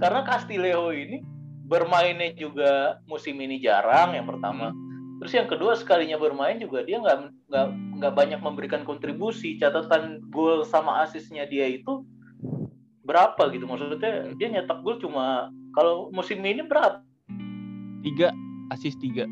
Karena 0.00 0.24
Castillejo 0.24 0.96
ini 0.96 1.20
bermainnya 1.68 2.32
juga 2.40 2.96
musim 3.04 3.36
ini 3.36 3.60
jarang 3.60 4.16
yang 4.16 4.24
pertama 4.24 4.72
Terus 5.22 5.38
yang 5.38 5.46
kedua 5.46 5.78
sekalinya 5.78 6.18
bermain 6.18 6.58
juga 6.58 6.82
dia 6.82 6.98
nggak 6.98 7.46
nggak 7.46 7.66
nggak 8.02 8.12
banyak 8.18 8.40
memberikan 8.42 8.82
kontribusi. 8.82 9.54
Catatan 9.54 10.18
gol 10.34 10.66
sama 10.66 11.06
asisnya 11.06 11.46
dia 11.46 11.70
itu 11.70 12.02
berapa 13.06 13.38
gitu 13.54 13.70
maksudnya 13.70 14.34
dia 14.34 14.48
nyetak 14.50 14.82
gol 14.82 14.98
cuma 14.98 15.46
kalau 15.78 16.10
musim 16.10 16.42
ini 16.42 16.66
berapa? 16.66 17.06
Tiga 18.02 18.34
asis 18.74 18.98
tiga. 18.98 19.30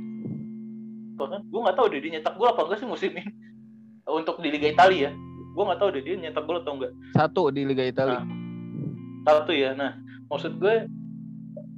Bahkan 1.19 1.51
gue 1.51 1.59
nggak 1.59 1.75
tahu 1.75 1.87
deh 1.91 1.99
dia 2.07 2.23
nyetak 2.23 2.39
gol 2.39 2.55
apa 2.55 2.71
enggak 2.71 2.79
sih 2.79 2.87
musim 2.87 3.11
ini 3.11 3.27
untuk 4.23 4.39
di 4.39 4.55
Liga 4.55 4.71
Italia 4.71 5.11
ya. 5.11 5.13
Gue 5.59 5.65
nggak 5.75 5.81
tahu 5.83 5.91
deh 5.91 6.03
dia 6.07 6.15
nyetak 6.23 6.47
gol 6.47 6.63
atau 6.63 6.79
enggak. 6.79 6.95
Satu 7.19 7.51
di 7.51 7.67
Liga 7.67 7.83
Italia. 7.83 8.23
Nah, 8.23 9.43
satu 9.43 9.51
ya. 9.51 9.75
Nah 9.75 9.99
maksud 10.31 10.55
gue 10.63 10.87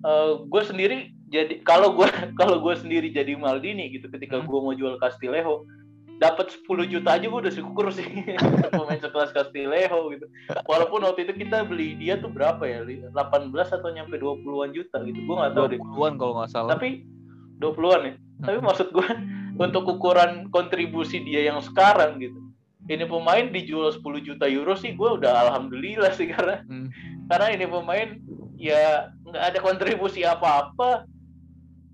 uh, 0.05 0.45
gue 0.45 0.63
sendiri 0.69 1.17
jadi 1.33 1.65
kalau 1.65 1.97
gue 1.97 2.07
kalau 2.41 2.61
gue 2.61 2.75
sendiri 2.77 3.09
jadi 3.09 3.35
Maldini 3.35 3.89
gitu 3.89 4.13
ketika 4.13 4.39
hmm. 4.39 4.47
gue 4.47 4.61
mau 4.61 4.77
jual 4.77 5.01
Castillejo 5.01 5.65
dapat 6.21 6.55
10 6.55 6.87
juta 6.87 7.19
aja 7.19 7.27
gue 7.27 7.41
udah 7.43 7.51
syukur 7.51 7.91
sih 7.91 8.07
pemain 8.77 9.01
sekelas 9.01 9.35
Castillejo 9.35 10.13
gitu 10.15 10.27
walaupun 10.71 11.03
waktu 11.03 11.27
itu 11.27 11.49
kita 11.49 11.67
beli 11.67 11.99
dia 11.99 12.21
tuh 12.21 12.31
berapa 12.31 12.63
ya 12.63 12.85
18 12.87 13.11
atau 13.51 13.89
nyampe 13.91 14.21
20-an 14.21 14.71
juta 14.71 15.03
gitu 15.03 15.19
gue 15.19 15.35
nggak 15.35 15.53
tahu 15.57 15.67
20-an 15.75 16.13
kalau 16.21 16.33
nggak 16.39 16.51
salah 16.53 16.71
tapi 16.77 17.03
20-an 17.59 18.03
ya 18.07 18.15
hmm. 18.15 18.45
tapi 18.47 18.59
maksud 18.63 18.89
gue 18.95 19.09
untuk 19.59 19.85
ukuran 19.89 20.47
kontribusi 20.55 21.25
dia 21.27 21.51
yang 21.51 21.59
sekarang 21.59 22.23
gitu 22.23 22.39
ini 22.87 23.07
pemain 23.07 23.47
dijual 23.51 23.91
10 23.91 24.03
juta 24.23 24.47
euro 24.47 24.79
sih 24.79 24.95
gue 24.95 25.11
udah 25.19 25.49
alhamdulillah 25.49 26.15
sih 26.15 26.31
karena 26.31 26.63
hmm. 26.67 26.87
karena 27.27 27.47
ini 27.51 27.67
pemain 27.67 28.09
ya 28.63 29.11
nggak 29.27 29.43
ada 29.43 29.59
kontribusi 29.59 30.23
apa-apa 30.23 31.11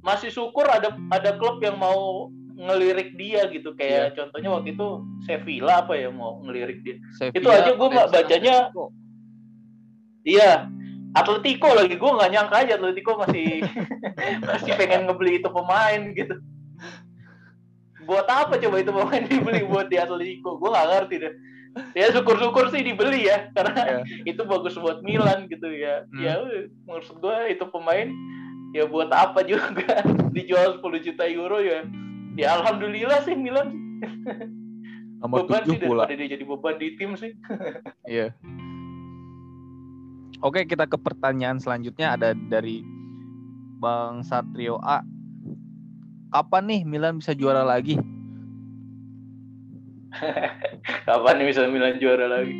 masih 0.02 0.30
syukur 0.30 0.66
ada 0.70 0.94
ada 1.10 1.34
klub 1.36 1.58
yang 1.62 1.78
mau 1.78 2.30
ngelirik 2.58 3.14
dia 3.14 3.46
gitu. 3.54 3.72
Kayak 3.78 4.12
yeah. 4.12 4.14
contohnya 4.18 4.50
waktu 4.50 4.68
itu 4.74 4.88
Sevilla 5.24 5.86
apa 5.86 5.94
ya 5.94 6.10
mau 6.10 6.42
ngelirik 6.42 6.82
dia? 6.82 6.96
Sevilla, 7.14 7.38
itu 7.38 7.48
aja 7.48 7.70
gue 7.78 7.88
nggak 7.88 8.10
bacanya 8.10 8.56
iya. 10.26 10.52
Atletico 11.16 11.72
lagi 11.72 11.96
gue 11.96 12.10
nggak 12.20 12.30
nyangka 12.36 12.56
aja 12.68 12.72
Atletico 12.76 13.16
masih 13.16 13.64
masih 14.48 14.72
pengen 14.76 15.08
ngebeli 15.08 15.40
itu 15.40 15.48
pemain 15.48 16.02
gitu. 16.12 16.36
Buat 18.04 18.28
apa 18.28 18.60
coba 18.60 18.76
itu 18.82 18.92
pemain 18.92 19.24
dibeli 19.30 19.62
buat 19.64 19.88
di 19.88 19.96
Atletico? 19.96 20.58
Gue 20.60 20.68
nggak 20.74 20.88
ngerti 20.90 21.16
deh. 21.22 21.34
Ya 21.94 22.10
syukur-syukur 22.10 22.74
sih 22.74 22.82
dibeli 22.82 23.30
ya 23.30 23.54
karena 23.54 24.02
yeah. 24.02 24.28
itu 24.34 24.42
bagus 24.44 24.74
buat 24.76 25.00
Milan 25.00 25.46
gitu 25.46 25.70
ya. 25.70 26.04
Hmm. 26.10 26.20
ya 26.20 26.42
maksud 26.90 27.22
gue 27.22 27.38
itu 27.54 27.64
pemain 27.70 28.10
ya 28.72 28.84
buat 28.88 29.08
apa 29.12 29.44
juga? 29.44 30.04
Dijual 30.36 30.80
10 30.80 31.06
juta 31.06 31.24
euro 31.28 31.58
ya? 31.60 31.84
Ya 32.38 32.54
alhamdulillah 32.60 33.24
sih 33.24 33.34
Milan. 33.34 33.74
Nomor 35.18 35.50
beban 35.50 35.66
sih 35.66 35.78
pula. 35.82 36.06
daripada 36.06 36.14
dia 36.14 36.28
jadi 36.38 36.44
beban 36.46 36.74
di 36.78 36.88
tim 36.94 37.10
sih. 37.18 37.32
Iya. 38.08 38.32
Oke 40.38 40.62
kita 40.70 40.86
ke 40.86 40.94
pertanyaan 40.94 41.58
selanjutnya. 41.58 42.14
Ada 42.14 42.38
dari 42.38 42.86
Bang 43.82 44.22
Satrio 44.22 44.78
A. 44.78 45.02
Kapan 46.30 46.64
nih 46.70 46.80
Milan 46.86 47.18
bisa 47.18 47.34
juara 47.34 47.66
lagi? 47.66 47.98
Kapan 51.08 51.34
nih 51.42 51.46
bisa 51.50 51.66
Milan 51.66 51.98
juara 51.98 52.30
lagi? 52.30 52.54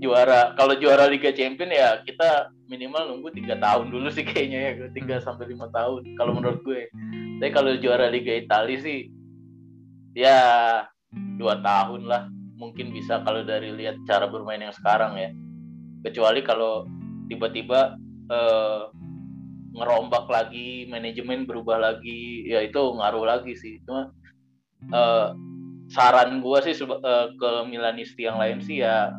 Juara 0.00 0.56
kalau 0.56 0.74
juara 0.80 1.06
Liga 1.12 1.30
Champions 1.36 1.76
ya 1.76 2.00
kita 2.08 2.50
minimal 2.72 3.12
nunggu 3.12 3.28
tiga 3.36 3.60
tahun 3.60 3.92
dulu 3.92 4.08
sih 4.08 4.24
kayaknya 4.24 4.58
ya 4.64 4.72
tiga 4.96 5.20
sampai 5.20 5.52
lima 5.52 5.68
tahun 5.68 6.16
kalau 6.16 6.32
menurut 6.32 6.64
gue. 6.64 6.88
Tapi 7.36 7.50
kalau 7.52 7.76
juara 7.76 8.08
Liga 8.08 8.32
Italia 8.32 8.80
sih 8.80 9.12
ya 10.16 10.40
dua 11.36 11.60
tahun 11.60 12.08
lah 12.08 12.32
mungkin 12.56 12.96
bisa 12.96 13.20
kalau 13.20 13.44
dari 13.44 13.76
lihat 13.76 14.00
cara 14.08 14.24
bermain 14.24 14.64
yang 14.64 14.72
sekarang 14.72 15.20
ya. 15.20 15.28
Kecuali 16.08 16.40
kalau 16.40 16.88
tiba-tiba 17.28 18.00
eh, 18.32 18.82
ngerombak 19.76 20.24
lagi 20.32 20.88
manajemen 20.88 21.44
berubah 21.44 21.76
lagi 21.76 22.48
ya 22.48 22.64
itu 22.64 22.80
ngaruh 22.80 23.28
lagi 23.28 23.52
sih. 23.52 23.84
Cuma 23.84 24.08
eh, 24.88 25.28
saran 25.92 26.40
gue 26.40 26.58
sih 26.64 26.72
eh, 26.80 27.26
ke 27.36 27.50
Milanisti 27.68 28.24
yang 28.24 28.40
lain 28.40 28.64
sih 28.64 28.80
ya 28.80 29.12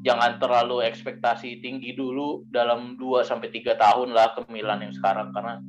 jangan 0.00 0.40
terlalu 0.40 0.80
ekspektasi 0.88 1.60
tinggi 1.60 1.92
dulu 1.92 2.48
dalam 2.48 2.96
2 2.96 3.20
sampai 3.24 3.52
tiga 3.52 3.76
tahun 3.76 4.16
lah 4.16 4.32
ke 4.32 4.48
Milan 4.48 4.80
yang 4.80 4.94
sekarang 4.96 5.32
karena 5.36 5.60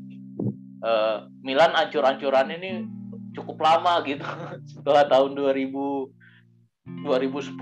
uh, 0.84 1.28
Milan 1.44 1.76
ancur-ancuran 1.76 2.48
ini 2.56 2.88
cukup 3.36 3.60
lama 3.60 4.00
gitu. 4.08 4.24
Setelah 4.72 5.08
tahun 5.08 5.36
2000 5.36 7.04
2010 7.06 7.56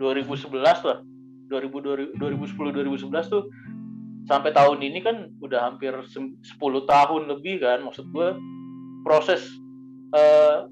2011 0.00 0.88
lah. 0.88 0.98
2000 1.46 2.18
2010 2.18 2.18
2011 2.18 3.32
tuh 3.32 3.46
sampai 4.26 4.50
tahun 4.50 4.82
ini 4.82 4.98
kan 5.00 5.30
udah 5.38 5.70
hampir 5.70 5.94
10 5.94 6.42
tahun 6.90 7.22
lebih 7.30 7.62
kan 7.62 7.86
maksud 7.86 8.10
gue 8.10 8.34
proses 9.06 9.46
uh, 10.10 10.66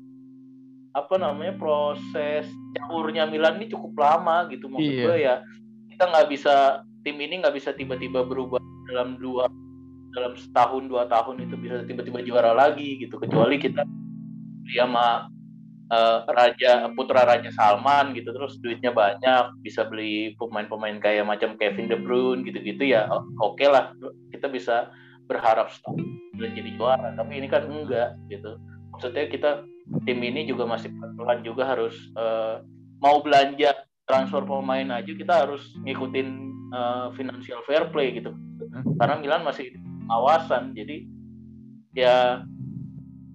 apa 0.95 1.18
namanya 1.18 1.59
proses 1.59 2.47
caurnya 2.78 3.26
Milan 3.26 3.59
ini 3.59 3.66
cukup 3.66 3.99
lama 3.99 4.47
gitu 4.47 4.70
maksud 4.70 4.95
iya. 4.95 5.05
gue 5.05 5.16
ya. 5.18 5.34
Kita 5.90 6.05
nggak 6.07 6.28
bisa 6.30 6.55
tim 7.03 7.18
ini 7.18 7.42
nggak 7.42 7.55
bisa 7.59 7.74
tiba-tiba 7.74 8.22
berubah 8.22 8.62
dalam 8.86 9.18
dua 9.18 9.51
dalam 10.14 10.38
setahun 10.38 10.86
dua 10.86 11.11
tahun 11.11 11.51
itu 11.51 11.59
bisa 11.59 11.82
tiba-tiba 11.82 12.22
juara 12.22 12.55
lagi 12.55 13.03
gitu. 13.03 13.18
Kecuali 13.18 13.59
kita 13.59 13.82
dia 14.70 14.86
sama 14.86 15.26
uh, 15.90 16.18
raja 16.30 16.86
putra 16.95 17.26
raja 17.26 17.51
Salman 17.51 18.14
gitu 18.14 18.30
terus 18.30 18.57
duitnya 18.62 18.95
banyak 18.95 19.51
bisa 19.66 19.84
beli 19.84 20.38
pemain-pemain 20.38 21.03
kayak 21.03 21.26
macam 21.26 21.59
Kevin 21.59 21.90
De 21.90 21.99
Bruyne 21.99 22.47
gitu-gitu 22.47 22.86
ya 22.86 23.11
oke 23.11 23.59
okay 23.59 23.66
lah. 23.66 23.90
Kita 24.30 24.47
bisa 24.47 24.95
berharap 25.26 25.74
dan 26.38 26.51
jadi 26.55 26.70
juara 26.78 27.11
tapi 27.18 27.42
ini 27.42 27.51
kan 27.51 27.66
enggak 27.66 28.14
gitu. 28.30 28.55
Maksudnya 28.95 29.26
kita 29.26 29.51
tim 30.03 30.18
ini 30.18 30.51
juga 30.51 30.66
masih 30.66 30.90
pelan 31.14 31.47
juga 31.47 31.62
harus 31.70 31.95
uh, 32.18 32.62
mau 32.99 33.22
belanja 33.22 33.74
transfer 34.05 34.42
pemain 34.45 34.90
aja 34.90 35.12
kita 35.14 35.47
harus 35.47 35.62
ngikutin 35.86 36.28
uh, 36.74 37.09
financial 37.14 37.62
fair 37.64 37.86
play 37.95 38.18
gitu. 38.18 38.34
Hmm. 38.74 38.99
karena 38.99 39.22
Milan 39.22 39.42
masih 39.47 39.70
awasan 40.11 40.74
jadi 40.74 41.07
ya 41.95 42.42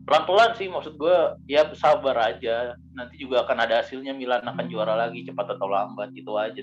pelan-pelan 0.03 0.57
sih 0.59 0.67
maksud 0.67 0.99
gue 0.99 1.17
ya 1.47 1.69
sabar 1.77 2.17
aja. 2.33 2.75
Nanti 2.97 3.15
juga 3.21 3.47
akan 3.47 3.57
ada 3.63 3.79
hasilnya 3.79 4.11
Milan 4.11 4.43
akan 4.43 4.67
juara 4.67 4.97
lagi 4.97 5.23
cepat 5.23 5.55
atau 5.55 5.69
lambat 5.71 6.11
itu 6.11 6.33
aja 6.35 6.59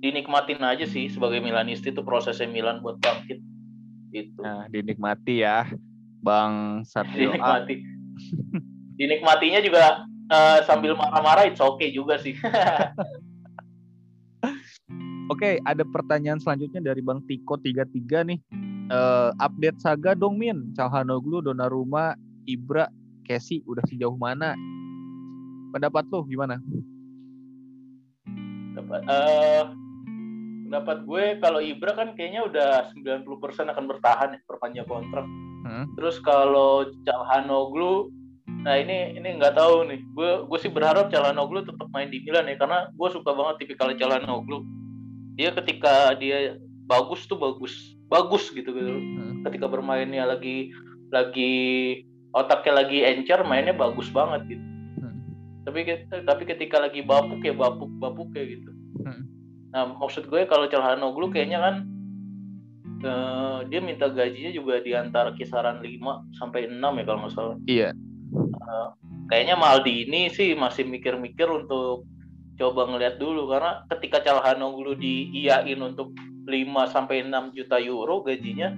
dinikmatin 0.00 0.60
aja 0.60 0.84
sih 0.84 1.08
sebagai 1.08 1.40
Milanisti 1.40 1.92
itu 1.92 2.04
prosesnya 2.04 2.48
Milan 2.48 2.84
buat 2.84 3.00
bangkit 3.00 3.40
itu 4.12 4.40
nah 4.40 4.68
dinikmati 4.68 5.44
ya 5.44 5.64
Bang 6.20 6.84
Satrio 6.84 7.32
dinikmati 7.32 7.76
dinikmatinya 8.96 9.60
juga 9.60 10.04
uh, 10.32 10.58
sambil 10.64 10.96
marah-marah 10.96 11.48
itu 11.48 11.60
oke 11.62 11.80
okay 11.80 11.88
juga 11.92 12.18
sih. 12.20 12.36
Oke, 15.26 15.58
okay, 15.58 15.66
ada 15.66 15.82
pertanyaan 15.82 16.38
selanjutnya 16.38 16.94
dari 16.94 17.02
Bang 17.02 17.18
Tiko 17.26 17.58
33 17.58 18.30
nih. 18.30 18.38
Uh, 18.86 19.34
update 19.42 19.82
saga 19.82 20.14
dong 20.14 20.38
Min. 20.38 20.70
Calhanoglu 20.78 21.42
Donnarumma 21.42 22.14
Ibra 22.46 22.86
Casey 23.26 23.58
udah 23.66 23.82
sejauh 23.90 24.14
mana? 24.14 24.54
Pendapat 25.74 26.06
lo 26.14 26.22
gimana? 26.30 26.62
Pendapat 28.70 29.02
uh, 29.10 29.74
pendapat 30.70 30.98
gue 31.02 31.24
kalau 31.42 31.58
Ibra 31.58 31.92
kan 31.98 32.14
kayaknya 32.14 32.46
udah 32.46 32.70
90% 32.94 33.26
akan 33.66 33.84
bertahan 33.90 34.38
ya 34.38 34.40
perpanjang 34.46 34.86
kontrak. 34.86 35.26
Hmm. 35.66 35.90
terus 35.98 36.22
kalau 36.22 36.86
Calhanoglu 37.02 38.14
nah 38.64 38.74
ini 38.78 39.18
ini 39.18 39.28
nggak 39.36 39.56
tahu 39.58 39.88
nih. 39.90 40.00
Gue 40.14 40.30
gue 40.46 40.58
sih 40.60 40.72
berharap 40.72 41.12
Calhanoglu 41.12 41.66
tetap 41.66 41.88
main 41.92 42.08
di 42.08 42.22
Milan 42.24 42.48
ya 42.48 42.56
karena 42.56 42.88
gue 42.94 43.08
suka 43.12 43.30
banget 43.34 43.66
tipikal 43.66 43.92
Calhanoglu. 43.92 44.64
Dia 45.36 45.52
ketika 45.52 46.16
dia 46.16 46.56
bagus 46.86 47.26
tuh 47.26 47.36
bagus 47.36 47.96
bagus 48.06 48.48
gitu 48.54 48.70
gitu. 48.70 48.92
Hmm. 48.94 49.42
ketika 49.46 49.66
bermainnya 49.66 50.22
lagi 50.26 50.70
lagi 51.10 51.54
otaknya 52.30 52.82
lagi 52.82 52.98
encer 53.02 53.42
mainnya 53.42 53.74
bagus 53.74 54.06
banget 54.10 54.56
gitu. 54.56 54.64
Hmm. 55.02 55.18
tapi 55.66 56.06
tapi 56.22 56.42
ketika 56.46 56.78
lagi 56.78 57.02
bapuk 57.02 57.42
ya 57.42 57.54
bapuk 57.54 57.90
bapuk 57.98 58.30
kayak 58.32 58.58
gitu. 58.58 58.70
Hmm. 59.02 59.22
nah 59.74 59.82
maksud 59.98 60.30
gue 60.30 60.46
kalau 60.46 60.70
Calhanoglu 60.70 61.30
kayaknya 61.34 61.58
kan 61.58 61.74
uh, 63.02 63.58
dia 63.66 63.82
minta 63.82 64.06
gajinya 64.06 64.54
juga 64.54 64.78
di 64.78 64.94
antara 64.94 65.34
kisaran 65.34 65.82
5 65.82 66.38
sampai 66.38 66.70
6 66.70 66.78
ya 66.78 67.04
kalau 67.04 67.18
nggak 67.26 67.34
salah. 67.34 67.58
Iya 67.66 67.90
uh, 68.66 68.90
kayaknya 69.30 69.56
Maldini 69.56 70.28
sih 70.28 70.52
masih 70.58 70.84
mikir-mikir 70.84 71.46
untuk 71.46 72.04
coba 72.56 72.88
ngeliat 72.88 73.16
dulu 73.20 73.52
karena 73.52 73.84
ketika 73.94 74.24
Calhanoglu 74.24 74.96
diiyain 74.96 75.78
untuk 75.80 76.12
5 76.46 76.94
sampai 76.94 77.26
6 77.26 77.56
juta 77.56 77.76
euro 77.82 78.22
gajinya. 78.22 78.74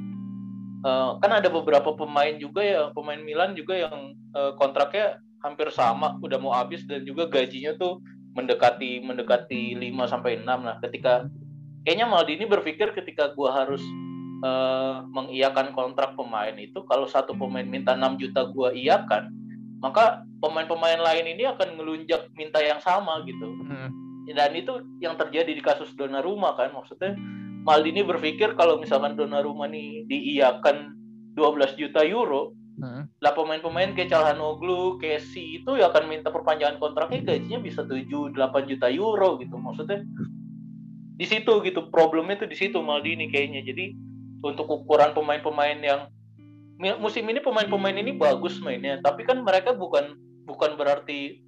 Uh, 0.78 1.18
kan 1.18 1.34
ada 1.34 1.50
beberapa 1.50 1.90
pemain 1.90 2.38
juga 2.38 2.62
ya, 2.62 2.82
pemain 2.94 3.18
Milan 3.18 3.58
juga 3.58 3.74
yang 3.74 4.14
uh, 4.30 4.54
kontraknya 4.54 5.18
hampir 5.42 5.74
sama, 5.74 6.14
udah 6.22 6.38
mau 6.38 6.54
habis 6.54 6.86
dan 6.86 7.02
juga 7.02 7.26
gajinya 7.26 7.74
tuh 7.74 7.98
mendekati 8.38 9.02
mendekati 9.02 9.74
5 9.74 10.12
sampai 10.12 10.38
6 10.38 10.46
nah 10.46 10.78
ketika 10.86 11.26
kayaknya 11.82 12.06
Maldini 12.06 12.46
berpikir 12.46 12.94
ketika 12.94 13.34
gua 13.34 13.50
harus 13.50 13.82
uh, 14.46 15.02
mengiyakan 15.10 15.74
kontrak 15.74 16.14
pemain 16.14 16.54
itu 16.54 16.86
kalau 16.86 17.10
satu 17.10 17.34
pemain 17.34 17.66
minta 17.66 17.98
6 17.98 18.22
juta 18.22 18.46
gua 18.54 18.70
iyakan 18.70 19.34
maka 19.78 20.26
pemain-pemain 20.42 20.98
lain 20.98 21.38
ini 21.38 21.46
akan 21.46 21.78
ngelunjak 21.78 22.30
minta 22.34 22.58
yang 22.58 22.82
sama 22.82 23.22
gitu 23.26 23.46
hmm. 23.46 23.88
dan 24.34 24.50
itu 24.54 24.82
yang 24.98 25.14
terjadi 25.14 25.54
di 25.54 25.62
kasus 25.62 25.94
Donnarumma 25.94 26.58
kan 26.58 26.74
maksudnya 26.74 27.14
Maldini 27.62 28.00
berpikir 28.06 28.56
kalau 28.56 28.80
misalkan 28.80 29.14
Donnarumma 29.18 29.68
nih 29.68 30.08
diiyakan 30.08 30.94
5 31.38 31.38
12 31.38 31.78
juta 31.78 32.02
euro 32.02 32.58
Hmm. 32.78 33.10
Lah 33.18 33.34
pemain-pemain 33.34 33.90
kayak 33.90 34.14
Calhanoglu, 34.14 35.02
Casey 35.02 35.58
itu 35.58 35.74
ya 35.74 35.90
akan 35.90 36.06
minta 36.06 36.30
perpanjangan 36.30 36.78
kontraknya 36.78 37.34
gajinya 37.34 37.58
bisa 37.58 37.82
7 37.82 38.06
8 38.06 38.70
juta 38.70 38.86
euro 38.86 39.34
gitu. 39.42 39.58
Maksudnya 39.58 40.06
di 41.18 41.26
situ 41.26 41.58
gitu 41.66 41.90
problemnya 41.90 42.38
tuh 42.38 42.46
di 42.46 42.54
situ 42.54 42.78
Maldini 42.78 43.34
kayaknya. 43.34 43.66
Jadi 43.66 43.98
untuk 44.46 44.70
ukuran 44.70 45.10
pemain-pemain 45.10 45.78
yang 45.82 46.06
musim 46.78 47.26
ini 47.26 47.42
pemain-pemain 47.42 47.96
ini 47.98 48.14
bagus 48.14 48.62
mainnya, 48.62 49.02
tapi 49.02 49.26
kan 49.26 49.42
mereka 49.42 49.74
bukan 49.74 50.14
bukan 50.46 50.78
berarti 50.78 51.42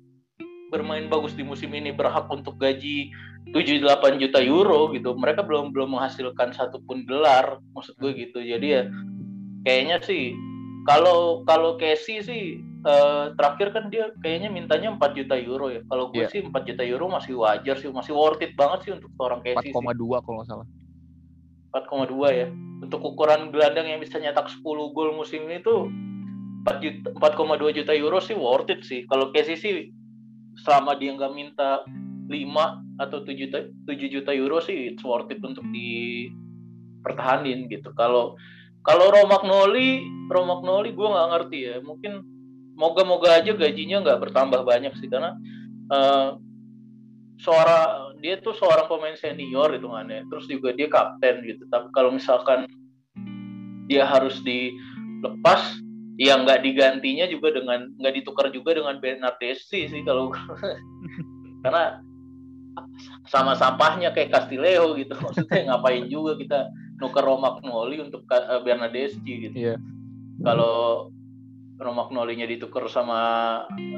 bermain 0.71 1.11
bagus 1.11 1.35
di 1.35 1.43
musim 1.43 1.75
ini 1.75 1.91
berhak 1.91 2.31
untuk 2.31 2.59
gaji 2.59 3.11
7-8 3.51 4.23
juta 4.23 4.39
euro 4.43 4.91
gitu. 4.95 5.15
Mereka 5.15 5.43
belum 5.47 5.75
belum 5.75 5.99
menghasilkan 5.99 6.55
satupun 6.55 7.07
gelar, 7.07 7.59
maksud 7.75 7.99
gue 7.99 8.15
gitu. 8.15 8.39
Jadi 8.43 8.67
ya 8.79 8.83
kayaknya 9.67 9.99
sih 10.03 10.35
kalau 10.87 11.43
kalau 11.47 11.75
Casey 11.79 12.23
sih 12.23 12.43
uh, 12.87 13.35
terakhir 13.35 13.75
kan 13.75 13.91
dia 13.91 14.15
kayaknya 14.23 14.51
mintanya 14.51 14.95
4 14.95 15.19
juta 15.19 15.35
euro 15.39 15.71
ya. 15.71 15.83
Kalau 15.91 16.15
gue 16.15 16.27
yeah. 16.27 16.31
sih 16.31 16.43
4 16.43 16.55
juta 16.55 16.83
euro 16.87 17.11
masih 17.11 17.35
wajar 17.39 17.75
sih, 17.79 17.91
masih 17.91 18.15
worth 18.15 18.43
it 18.43 18.55
banget 18.55 18.79
sih 18.87 18.93
untuk 18.95 19.11
seorang 19.19 19.43
Casey 19.43 19.75
4,2 19.75 20.23
kalau 20.23 20.37
nggak 20.43 20.49
salah. 20.49 20.67
4,2 21.71 22.31
ya. 22.35 22.49
Untuk 22.81 23.01
ukuran 23.05 23.53
gelandang 23.55 23.87
yang 23.87 24.01
bisa 24.01 24.19
nyetak 24.19 24.51
10 24.51 24.63
gol 24.65 25.15
musim 25.15 25.47
ini 25.47 25.63
tuh 25.63 25.91
4 26.67 26.83
juta 26.83 27.09
4,2 27.17 27.77
juta 27.83 27.93
euro 27.97 28.19
sih 28.21 28.37
worth 28.37 28.71
it 28.71 28.83
sih. 28.85 29.07
Kalau 29.07 29.33
Casey 29.33 29.57
sih 29.57 29.91
selama 30.61 30.99
dia 30.99 31.15
nggak 31.15 31.33
minta 31.33 31.81
5 31.87 33.01
atau 33.01 33.19
7 33.25 33.33
juta 33.35 33.59
7 33.89 34.15
juta 34.15 34.31
euro 34.37 34.61
sih 34.61 34.93
it's 34.93 35.03
worth 35.07 35.31
it 35.33 35.41
untuk 35.41 35.65
dipertahanin 35.73 37.71
gitu. 37.71 37.95
Kalau 37.97 38.37
kalau 38.81 39.13
Romagnoli, 39.13 40.01
Romagnoli 40.33 40.97
gue 40.97 41.09
nggak 41.09 41.31
ngerti 41.37 41.59
ya. 41.69 41.77
Mungkin 41.85 42.25
moga-moga 42.81 43.37
aja 43.37 43.53
gajinya 43.53 44.01
nggak 44.01 44.21
bertambah 44.25 44.65
banyak 44.65 44.97
sih 44.97 45.09
karena 45.13 45.37
uh, 45.93 46.41
suara 47.37 48.10
dia 48.21 48.39
tuh 48.39 48.55
seorang 48.55 48.87
pemain 48.87 49.17
senior 49.17 49.73
itu 49.75 49.89
kan 49.89 50.07
ya. 50.09 50.23
Terus 50.29 50.45
juga 50.47 50.71
dia 50.77 50.89
kapten 50.89 51.43
gitu. 51.45 51.65
Tapi 51.73 51.89
kalau 51.97 52.15
misalkan 52.15 52.69
dia 53.91 54.07
harus 54.07 54.39
dilepas, 54.47 55.81
ya 56.21 56.37
nggak 56.37 56.61
digantinya 56.61 57.25
juga 57.25 57.57
dengan 57.57 57.89
nggak 57.97 58.15
ditukar 58.21 58.53
juga 58.53 58.77
dengan 58.77 59.01
Bernardeschi 59.01 59.89
sih 59.89 60.05
kalau 60.05 60.29
karena 61.65 62.05
sama 63.25 63.57
sampahnya 63.57 64.13
kayak 64.13 64.29
Castileo 64.29 65.01
gitu 65.01 65.17
maksudnya 65.25 65.73
ngapain 65.73 66.05
juga 66.13 66.37
kita 66.37 66.69
nuker 67.01 67.25
Romagnoli 67.25 68.05
untuk 68.05 68.29
uh, 68.29 68.61
Bernadeschi 68.61 69.49
gitu 69.49 69.57
yeah. 69.57 69.79
kalau 70.45 71.09
Romagnolinya 71.81 72.45
ditukar 72.45 72.85
sama 72.93 73.21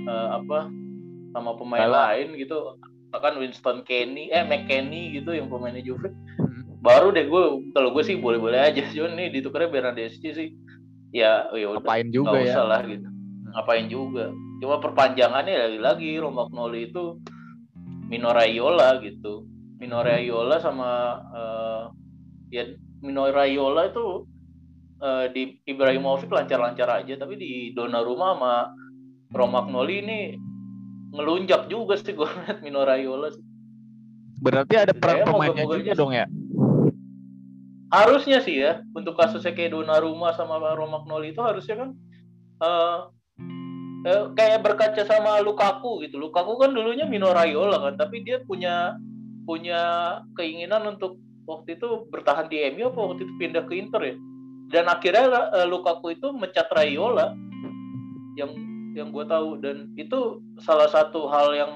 uh, 0.06 0.28
apa 0.38 0.70
sama 1.34 1.58
pemain 1.58 1.90
lain 1.90 2.38
gitu 2.38 2.78
bahkan 3.12 3.36
Winston 3.36 3.84
Kenny 3.84 4.32
eh 4.32 4.40
McKenny 4.42 5.12
gitu 5.12 5.36
yang 5.36 5.52
pemainnya 5.52 5.84
Juve. 5.84 6.08
Hmm. 6.40 6.80
baru 6.82 7.14
deh 7.14 7.30
gue 7.30 7.44
kalau 7.78 7.94
gue 7.94 8.02
sih 8.02 8.18
boleh-boleh 8.18 8.58
aja 8.58 8.82
cuman 8.90 9.14
nih 9.14 9.28
ditukarnya 9.38 9.70
Bernadeschi 9.70 10.34
sih. 10.34 10.48
Ya 11.12 11.46
ya 11.54 11.76
udah. 11.76 11.84
Ngapain 11.84 12.08
juga 12.10 12.40
ya. 12.40 12.56
usah 12.56 12.64
lah 12.66 12.80
gitu. 12.88 13.06
Ngapain 13.52 13.86
juga. 13.86 14.24
Cuma 14.58 14.82
perpanjangannya 14.82 15.54
lagi-lagi 15.68 16.18
Romagnoli 16.18 16.90
itu 16.90 17.20
Mino 18.10 18.34
Raiola 18.34 18.98
gitu. 18.98 19.46
Mino 19.78 20.02
Raiola 20.02 20.58
sama 20.58 21.22
uh, 21.30 21.82
ya 22.50 22.66
Mino 23.04 23.30
Raiola 23.30 23.92
itu 23.92 24.26
uh, 25.02 25.26
di 25.30 25.58
Ibrahimovic 25.66 26.30
lancar-lancar 26.30 27.02
aja 27.02 27.14
tapi 27.18 27.34
di 27.38 27.50
Donnarumma 27.74 28.34
sama 28.34 28.54
Romagnoli 29.34 29.96
ini 30.02 30.18
ngelunjak 31.12 31.68
juga 31.68 32.00
sih 32.00 32.16
gue 32.16 32.24
liat 32.24 32.58
Mino 32.64 32.82
Raiola 32.82 33.28
sih. 33.30 33.44
Berarti 34.42 34.74
ada 34.74 34.92
peran 34.96 35.28
pemainnya 35.28 35.64
juga 35.68 35.92
dong 35.94 36.12
ya? 36.16 36.26
Harusnya 37.92 38.40
sih 38.40 38.58
ya 38.58 38.80
untuk 38.96 39.14
kasusnya 39.14 39.52
kayak 39.52 39.76
Donnarumma 39.76 40.32
sama 40.32 40.58
Romagnoli 40.72 41.36
itu 41.36 41.44
harusnya 41.44 41.76
kan 41.84 41.88
uh, 42.64 42.98
eh, 44.08 44.24
kayak 44.32 44.64
berkaca 44.64 45.04
sama 45.04 45.38
Lukaku 45.44 46.02
gitu. 46.02 46.16
Lukaku 46.16 46.56
kan 46.56 46.72
dulunya 46.72 47.04
Mino 47.04 47.30
Raiola 47.30 47.78
kan, 47.78 47.94
tapi 48.00 48.24
dia 48.24 48.40
punya 48.48 48.96
punya 49.44 49.80
keinginan 50.34 50.96
untuk 50.96 51.20
waktu 51.44 51.76
itu 51.76 52.08
bertahan 52.08 52.48
di 52.48 52.62
MU 52.72 52.94
apa 52.94 53.00
waktu 53.12 53.28
itu 53.28 53.34
pindah 53.36 53.62
ke 53.68 53.74
Inter 53.76 54.02
ya. 54.02 54.16
Dan 54.72 54.88
akhirnya 54.88 55.52
uh, 55.52 55.68
Lukaku 55.68 56.16
itu 56.16 56.32
mecat 56.32 56.66
Raiola 56.72 57.36
yang 58.40 58.71
yang 58.92 59.10
gue 59.10 59.24
tahu 59.24 59.60
dan 59.60 59.90
itu 59.96 60.40
salah 60.60 60.88
satu 60.88 61.28
hal 61.28 61.56
yang 61.56 61.72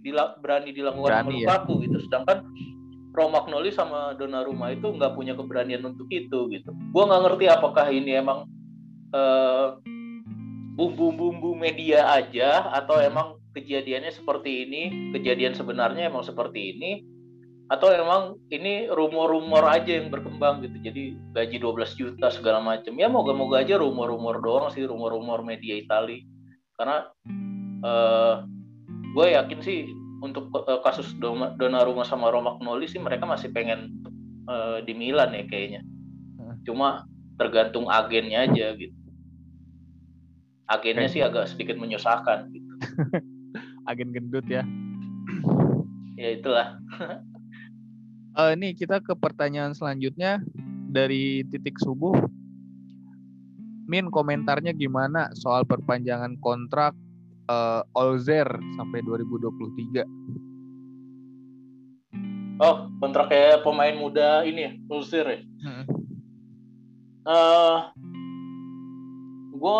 dila 0.00 0.38
berani 0.38 0.70
dilakukan 0.70 1.26
berani, 1.26 1.42
sama. 1.42 1.50
Lukaku 1.50 1.72
ya? 1.74 1.82
gitu. 1.90 1.98
Sedangkan 2.06 2.38
Romagnoli 3.16 3.70
sama 3.72 4.12
Donnarumma 4.14 4.76
itu 4.76 4.92
nggak 4.92 5.16
punya 5.16 5.32
keberanian 5.32 5.82
untuk 5.82 6.06
itu 6.12 6.46
gitu. 6.52 6.70
Gue 6.92 7.04
nggak 7.08 7.22
ngerti 7.26 7.44
apakah 7.48 7.88
ini 7.88 8.20
emang 8.20 8.44
uh, 9.16 9.80
bumbu-bumbu 10.76 11.56
media 11.56 12.12
aja 12.12 12.68
atau 12.76 13.00
emang 13.00 13.40
kejadiannya 13.56 14.12
seperti 14.12 14.68
ini, 14.68 14.82
kejadian 15.16 15.56
sebenarnya 15.56 16.12
emang 16.12 16.22
seperti 16.28 16.76
ini 16.76 17.00
atau 17.66 17.90
emang 17.90 18.38
ini 18.54 18.86
rumor-rumor 18.86 19.64
aja 19.66 19.98
yang 19.98 20.12
berkembang 20.12 20.62
gitu. 20.62 20.76
Jadi 20.86 21.02
gaji 21.34 21.56
12 21.58 21.98
juta 21.98 22.28
segala 22.30 22.62
macam. 22.62 22.94
Ya 22.94 23.08
moga-moga 23.10 23.64
aja 23.64 23.80
rumor-rumor 23.80 24.38
doang 24.38 24.68
sih, 24.70 24.84
rumor-rumor 24.86 25.42
media 25.42 25.74
Itali. 25.80 26.22
Karena 26.76 27.08
uh, 27.82 28.44
gue 29.16 29.26
yakin 29.32 29.60
sih 29.64 29.90
untuk 30.20 30.52
uh, 30.52 30.80
kasus 30.84 31.16
Donnarumma 31.56 32.04
sama 32.04 32.28
Romagnoli 32.32 32.88
sih 32.88 33.00
mereka 33.00 33.24
masih 33.24 33.52
pengen 33.52 33.92
uh, 34.48 34.80
di 34.84 34.92
Milan 34.92 35.32
ya 35.32 35.44
kayaknya. 35.48 35.82
Hmm. 36.36 36.56
Cuma 36.64 37.08
tergantung 37.36 37.88
agennya 37.88 38.48
aja 38.48 38.72
gitu 38.76 38.96
agennya 40.66 41.06
sih 41.06 41.22
agak 41.22 41.46
sedikit 41.50 41.78
menyusahkan 41.78 42.50
gitu. 42.50 42.70
Agen 43.90 44.10
gendut 44.10 44.46
ya. 44.50 44.66
ya 46.18 46.28
itulah. 46.34 46.74
uh, 48.34 48.50
ini 48.50 48.74
kita 48.74 48.98
ke 48.98 49.14
pertanyaan 49.14 49.72
selanjutnya 49.78 50.42
dari 50.90 51.46
titik 51.46 51.78
subuh. 51.78 52.18
Min 53.86 54.10
komentarnya 54.10 54.74
gimana 54.74 55.30
soal 55.38 55.62
perpanjangan 55.62 56.34
kontrak 56.42 56.94
uh, 57.46 57.82
Olzer 57.94 58.46
sampai 58.74 59.00
2023? 59.02 60.02
Oh, 62.56 62.88
kontrak 62.98 63.30
kayak 63.30 63.62
pemain 63.62 63.94
muda 63.94 64.42
ini 64.42 64.60
ya, 64.66 64.72
Olzer 64.90 65.26
ya. 65.28 65.40
Hmm. 65.62 65.84
Uh, 67.26 67.90
gue 69.56 69.78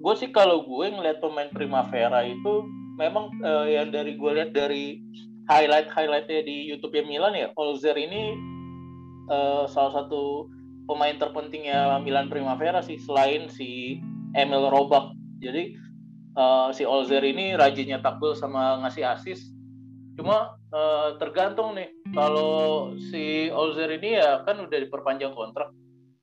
gue 0.00 0.14
sih 0.16 0.30
kalau 0.32 0.64
gue 0.64 0.86
ngeliat 0.90 1.20
pemain 1.20 1.50
Primavera 1.52 2.24
itu 2.26 2.66
memang 2.98 3.30
uh, 3.44 3.68
yang 3.68 3.92
dari 3.92 4.16
gue 4.16 4.30
lihat 4.32 4.50
dari 4.56 4.98
highlight 5.46 5.88
highlightnya 5.92 6.42
di 6.42 6.66
YouTube 6.66 6.96
ya 6.96 7.04
Milan 7.06 7.36
ya 7.36 7.52
Olzer 7.54 7.94
ini 7.94 8.34
uh, 9.30 9.64
salah 9.70 10.02
satu 10.02 10.48
pemain 10.90 11.14
terpenting 11.14 11.70
ya 11.70 11.94
Milan 12.02 12.26
Primavera 12.26 12.82
sih 12.82 12.98
selain 12.98 13.46
si 13.46 14.02
Emil 14.34 14.66
Robak 14.66 15.14
jadi 15.38 15.78
uh, 16.34 16.74
si 16.74 16.82
Olzer 16.82 17.22
ini 17.22 17.54
rajin 17.54 17.94
nyetak 17.94 18.18
gol 18.18 18.34
sama 18.34 18.82
ngasih 18.82 19.06
asis 19.06 19.54
cuma 20.18 20.58
uh, 20.74 21.16
tergantung 21.22 21.78
nih 21.78 21.94
kalau 22.10 22.92
si 22.98 23.48
Olzer 23.54 23.88
ini 23.94 24.18
ya 24.18 24.42
kan 24.42 24.58
udah 24.58 24.78
diperpanjang 24.82 25.34
kontrak. 25.34 25.70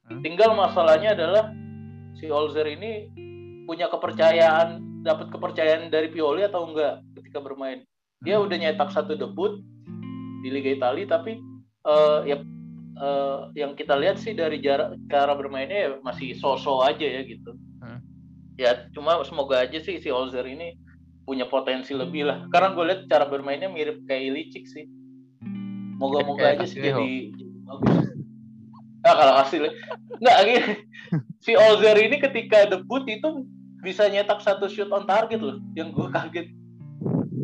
Hmm. 0.07 0.23
tinggal 0.23 0.55
masalahnya 0.55 1.11
adalah 1.19 1.51
si 2.15 2.31
Olzer 2.31 2.63
ini 2.63 3.11
punya 3.67 3.91
kepercayaan 3.91 5.03
dapat 5.03 5.27
kepercayaan 5.31 5.91
dari 5.91 6.07
Pioli 6.07 6.47
atau 6.47 6.67
enggak 6.67 7.03
ketika 7.19 7.43
bermain. 7.43 7.83
Dia 8.23 8.39
hmm. 8.39 8.45
udah 8.47 8.57
nyetak 8.59 8.89
satu 8.95 9.19
debut 9.19 9.59
di 10.43 10.49
Liga 10.51 10.71
Italia 10.71 11.07
tapi 11.19 11.35
uh, 11.83 12.23
ya 12.23 12.39
uh, 12.97 13.49
yang 13.53 13.77
kita 13.77 13.95
lihat 13.95 14.17
sih 14.17 14.33
dari 14.33 14.59
jarak 14.59 14.97
cara 15.07 15.33
bermainnya 15.37 15.77
ya 15.77 15.89
masih 16.03 16.35
sosok 16.37 16.85
aja 16.85 17.05
ya 17.05 17.21
gitu. 17.23 17.53
Hmm. 17.77 18.01
ya 18.57 18.89
cuma 18.89 19.21
semoga 19.21 19.61
aja 19.61 19.77
sih 19.77 20.01
si 20.01 20.09
Olzer 20.09 20.41
ini 20.49 20.73
punya 21.27 21.45
potensi 21.45 21.93
lebih 21.93 22.25
lah. 22.25 22.47
Karena 22.49 22.73
gue 22.73 22.83
lihat 22.87 23.01
cara 23.11 23.25
bermainnya 23.29 23.69
mirip 23.69 24.01
kayak 24.07 24.33
Ilicic 24.33 24.65
sih. 24.65 24.85
Moga-moga 25.97 26.57
aja 26.57 26.65
sih 26.65 26.81
jadi 26.81 27.33
bagus. 27.67 28.07
Nah, 29.05 29.13
kalau 29.13 29.33
hasilnya 29.39 29.71
nggak 30.19 30.37
gini. 30.45 30.73
Si 31.39 31.55
Olzer 31.55 31.95
ini 31.95 32.19
ketika 32.19 32.67
debut 32.67 33.07
itu 33.07 33.47
bisa 33.85 34.09
nyetak 34.09 34.43
satu 34.43 34.67
shoot 34.67 34.91
on 34.91 35.07
target 35.07 35.39
loh 35.39 35.63
yang 35.77 35.95
gue 35.95 36.09
kaget 36.11 36.51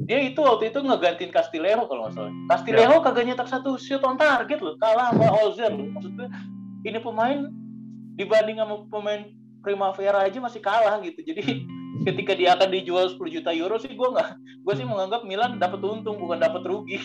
dia 0.03 0.19
itu 0.19 0.39
waktu 0.43 0.69
itu 0.69 0.79
ngegantiin 0.83 1.31
Castillejo 1.31 1.87
kalau 1.87 2.07
nggak 2.07 2.15
salah 2.15 2.33
Castillejo 2.51 2.95
yeah. 2.99 3.03
kagak 3.03 3.25
nyetak 3.27 3.49
satu 3.49 3.79
shoot 3.79 4.03
on 4.03 4.19
target 4.19 4.59
loh 4.59 4.75
kalah 4.79 5.15
sama 5.15 5.27
Olzer 5.43 5.71
loh 5.71 5.87
maksudnya 5.95 6.27
ini 6.83 6.99
pemain 6.99 7.39
dibanding 8.19 8.57
sama 8.59 8.83
pemain 8.91 9.21
Primavera 9.63 10.27
aja 10.27 10.37
masih 10.43 10.59
kalah 10.59 10.99
gitu 10.99 11.23
jadi 11.23 11.63
ketika 12.07 12.33
dia 12.35 12.57
akan 12.57 12.69
dijual 12.73 13.07
10 13.07 13.19
juta 13.31 13.55
euro 13.55 13.79
sih 13.79 13.95
gue 13.95 14.09
nggak 14.09 14.29
gue 14.39 14.73
sih 14.75 14.85
menganggap 14.85 15.23
Milan 15.23 15.61
dapat 15.61 15.79
untung 15.79 16.19
bukan 16.19 16.41
dapat 16.41 16.61
rugi 16.67 16.99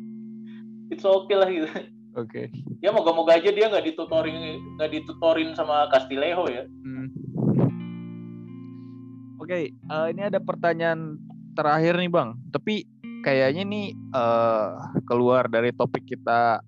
it's 0.92 1.04
okay 1.04 1.36
lah 1.36 1.50
gitu 1.50 1.68
Oke. 2.16 2.50
Okay. 2.50 2.82
Ya 2.82 2.90
moga-moga 2.90 3.38
aja 3.38 3.46
dia 3.46 3.70
nggak 3.70 3.94
ditutorin 3.94 4.58
nggak 4.74 4.90
ditutorin 4.90 5.54
sama 5.54 5.86
Castillejo 5.86 6.50
ya. 6.50 6.66
Hmm. 6.66 7.06
Oke, 9.38 9.54
okay, 9.54 9.62
uh, 9.86 10.10
eh, 10.10 10.18
ini 10.18 10.26
ada 10.26 10.42
pertanyaan 10.42 11.20
terakhir 11.58 11.98
nih 11.98 12.06
bang. 12.06 12.38
Tapi 12.54 12.86
kayaknya 13.26 13.66
nih 13.66 13.86
uh, 14.14 14.78
keluar 15.10 15.50
dari 15.50 15.74
topik 15.74 16.06
kita 16.06 16.62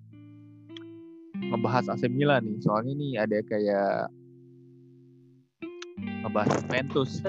ngebahas 1.39 1.95
AC 1.95 2.11
Milan 2.11 2.43
nih. 2.43 2.59
Soalnya 2.59 2.93
nih 2.99 3.11
ada 3.15 3.37
kayak 3.47 4.11
ngebahas 6.27 6.51
Juventus. 6.59 7.23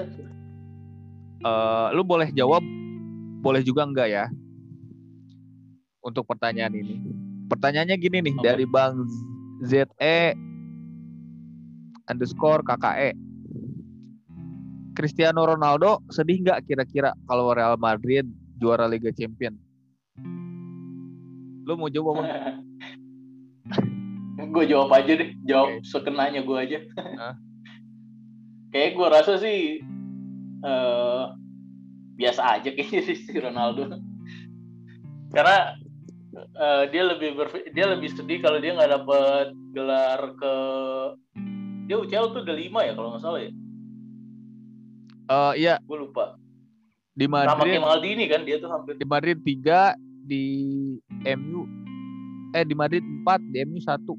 Uh, 1.43 1.91
lu 1.95 2.03
boleh 2.03 2.27
jawab, 2.35 2.63
boleh 3.39 3.63
juga 3.63 3.87
enggak 3.87 4.11
ya? 4.11 4.25
Untuk 6.03 6.27
pertanyaan 6.27 6.75
ini. 6.75 6.99
Pertanyaannya 7.47 7.95
gini 7.95 8.17
nih 8.27 8.35
okay. 8.35 8.43
dari 8.43 8.65
Bang 8.67 9.07
ZE 9.63 10.35
underscore 12.11 12.59
KKE. 12.67 13.32
Cristiano 14.93 15.43
Ronaldo 15.43 16.05
sedih 16.13 16.45
nggak 16.45 16.69
kira-kira 16.69 17.11
kalau 17.25 17.51
Real 17.51 17.75
Madrid 17.75 18.29
juara 18.61 18.85
Liga 18.85 19.09
Champion? 19.11 19.57
Lu 21.65 21.73
mau 21.75 21.89
jawab 21.89 22.21
apa? 22.21 22.61
gue 24.53 24.63
jawab 24.69 24.93
aja 24.93 25.13
deh, 25.17 25.33
jawab 25.49 25.81
okay. 25.81 25.85
sekenanya 25.85 26.41
gue 26.45 26.57
aja. 26.57 26.79
Kayak 28.73 28.91
gue 28.97 29.07
rasa 29.09 29.33
sih 29.37 29.81
uh, 30.65 31.33
biasa 32.17 32.41
aja 32.57 32.69
kayaknya 32.73 33.01
si 33.05 33.33
Ronaldo. 33.37 33.97
Karena 35.33 35.77
uh, 36.57 36.83
dia 36.89 37.03
lebih 37.05 37.37
dia 37.73 37.85
lebih 37.89 38.09
sedih 38.13 38.41
kalau 38.41 38.57
dia 38.57 38.73
nggak 38.73 38.91
dapet 38.93 39.47
gelar 39.73 40.21
ke 40.37 40.53
dia 41.85 41.95
UCL 41.99 42.33
tuh 42.33 42.41
udah 42.45 42.55
lima 42.57 42.81
ya 42.85 42.93
kalau 42.97 43.13
nggak 43.13 43.23
salah 43.23 43.41
ya 43.43 43.51
uh, 45.29 45.53
iya 45.53 45.79
gue 45.83 45.97
lupa 45.97 46.35
di 47.13 47.29
Madrid 47.29 47.77
sama 47.77 47.93
Maldini 47.93 48.25
kan 48.25 48.41
dia 48.41 48.57
tuh 48.57 48.69
hampir 48.71 48.97
di 48.97 49.05
Madrid 49.05 49.37
tiga 49.45 49.93
di 50.25 50.45
MU 51.35 51.67
eh 52.55 52.65
di 52.65 52.75
Madrid 52.75 53.03
empat 53.03 53.39
di 53.53 53.57
MU 53.67 53.79
satu 53.83 54.13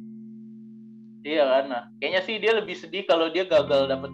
iya 1.26 1.44
kan 1.48 1.64
nah 1.66 1.82
kayaknya 1.98 2.20
sih 2.22 2.36
dia 2.38 2.52
lebih 2.54 2.76
sedih 2.78 3.02
kalau 3.08 3.28
dia 3.32 3.48
gagal 3.48 3.90
dapet 3.90 4.12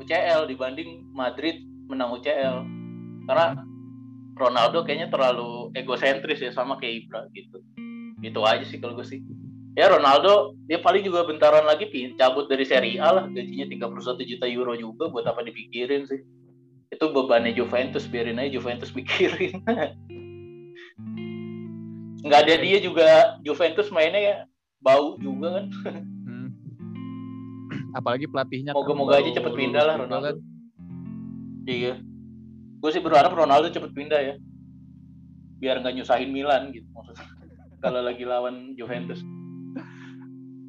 UCL 0.00 0.50
dibanding 0.50 1.06
Madrid 1.14 1.62
menang 1.86 2.16
UCL 2.18 2.66
karena 3.28 3.62
Ronaldo 4.34 4.82
kayaknya 4.82 5.08
terlalu 5.14 5.70
egosentris 5.78 6.42
ya 6.42 6.50
sama 6.50 6.76
kayak 6.82 7.06
Ibra 7.06 7.20
gitu. 7.32 7.62
Itu 8.18 8.42
aja 8.42 8.66
sih 8.66 8.82
kalau 8.82 8.98
gue 8.98 9.06
sih. 9.06 9.22
Ya 9.74 9.90
Ronaldo 9.90 10.54
dia 10.70 10.78
paling 10.78 11.02
juga 11.02 11.26
bentaran 11.26 11.66
lagi 11.66 11.90
cabut 12.14 12.46
dari 12.46 12.62
Serie 12.62 13.02
A 13.02 13.10
lah 13.10 13.24
gajinya 13.26 13.66
31 13.66 14.22
juta 14.22 14.46
euro 14.46 14.78
juga 14.78 15.10
buat 15.10 15.26
apa 15.26 15.42
dipikirin 15.42 16.06
sih. 16.06 16.22
Itu 16.94 17.10
bebannya 17.10 17.50
Juventus 17.58 18.06
biarin 18.06 18.38
aja 18.38 18.54
Juventus 18.54 18.94
pikirin. 18.94 19.58
Nggak 22.24 22.40
ada 22.46 22.54
dia 22.62 22.78
juga 22.78 23.08
Juventus 23.42 23.90
mainnya 23.90 24.20
ya 24.22 24.36
bau 24.78 25.18
juga 25.18 25.58
kan. 25.58 25.66
Hmm. 26.24 26.48
Apalagi 27.98 28.30
pelatihnya. 28.30 28.78
Moga-moga 28.78 29.18
kan 29.18 29.26
aja 29.26 29.30
cepet 29.42 29.52
pindah 29.58 29.82
lah 29.82 29.94
Ronaldo. 29.98 30.22
Kan. 30.22 30.36
Iya 31.66 31.98
gue 32.84 32.92
sih 32.92 33.00
berharap 33.00 33.32
Ronaldo 33.32 33.72
cepet 33.72 33.96
pindah 33.96 34.20
ya 34.20 34.34
biar 35.56 35.80
nggak 35.80 35.96
nyusahin 35.96 36.28
Milan 36.28 36.68
gitu 36.68 36.84
maksudnya 36.92 37.24
kalau 37.84 38.04
lagi 38.04 38.28
lawan 38.28 38.76
Juventus 38.76 39.24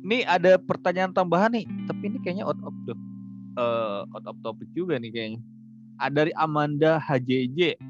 ini 0.06 0.22
ada 0.22 0.62
pertanyaan 0.62 1.10
tambahan 1.10 1.50
nih 1.50 1.66
tapi 1.90 2.14
ini 2.14 2.18
kayaknya 2.22 2.46
out 2.46 2.62
of 2.62 2.78
the 2.86 2.94
uh, 3.58 4.06
out 4.14 4.26
of 4.30 4.38
topic 4.46 4.70
juga 4.78 5.02
nih 5.02 5.10
kayaknya. 5.10 5.42
Ada 5.98 6.14
dari 6.14 6.32
Amanda 6.38 7.02
HJJ 7.02 7.82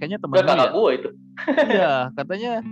kayaknya 0.00 0.18
teman 0.18 0.40
ya? 0.40 0.72
gue 0.72 0.90
itu. 0.96 1.10
Iya 1.68 1.94
katanya 2.18 2.64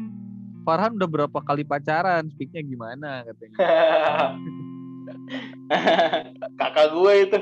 Farhan 0.65 0.97
udah 0.97 1.09
berapa 1.09 1.39
kali 1.45 1.69
pacaran? 1.69 2.33
Speaknya 2.33 2.65
gimana 2.65 3.29
katanya. 3.29 3.57
Kakak 6.61 6.97
gue 6.97 7.13
itu. 7.29 7.39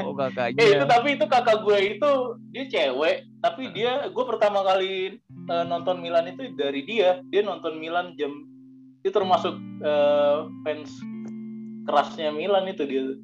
Oh 0.00 0.16
kakaknya. 0.16 0.58
Eh, 0.64 0.68
itu 0.80 0.84
tapi 0.88 1.08
itu 1.20 1.24
kakak 1.28 1.60
gue 1.62 1.78
itu 1.96 2.12
dia 2.50 2.64
cewek 2.66 3.28
tapi 3.44 3.70
dia 3.70 4.08
gue 4.10 4.24
pertama 4.26 4.64
kali 4.64 5.20
uh, 5.52 5.64
nonton 5.68 6.00
Milan 6.00 6.32
itu 6.32 6.56
dari 6.56 6.82
dia. 6.88 7.20
Dia 7.28 7.44
nonton 7.44 7.78
Milan 7.78 8.16
jam 8.16 8.55
itu 9.06 9.14
termasuk 9.14 9.54
uh, 9.86 10.50
fans 10.66 10.90
kerasnya 11.86 12.34
Milan 12.34 12.66
itu 12.66 12.82
dia 12.82 13.14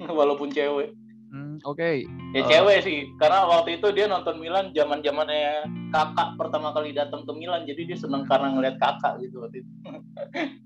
walaupun 0.18 0.48
cewek 0.48 0.96
hmm, 1.28 1.60
oke 1.68 1.76
okay. 1.76 2.08
ya 2.32 2.40
uh, 2.40 2.48
cewek 2.48 2.80
sih 2.80 3.12
karena 3.20 3.44
waktu 3.44 3.76
itu 3.76 3.92
dia 3.92 4.08
nonton 4.08 4.40
Milan 4.40 4.72
zaman 4.72 5.04
zamannya 5.04 5.68
kakak 5.92 6.40
pertama 6.40 6.72
kali 6.72 6.96
datang 6.96 7.28
ke 7.28 7.32
Milan 7.36 7.68
jadi 7.68 7.92
dia 7.92 7.98
seneng 8.00 8.24
karena 8.24 8.56
ngeliat 8.56 8.80
kakak 8.80 9.20
gitu 9.20 9.44
waktu 9.44 9.60
itu 9.60 9.72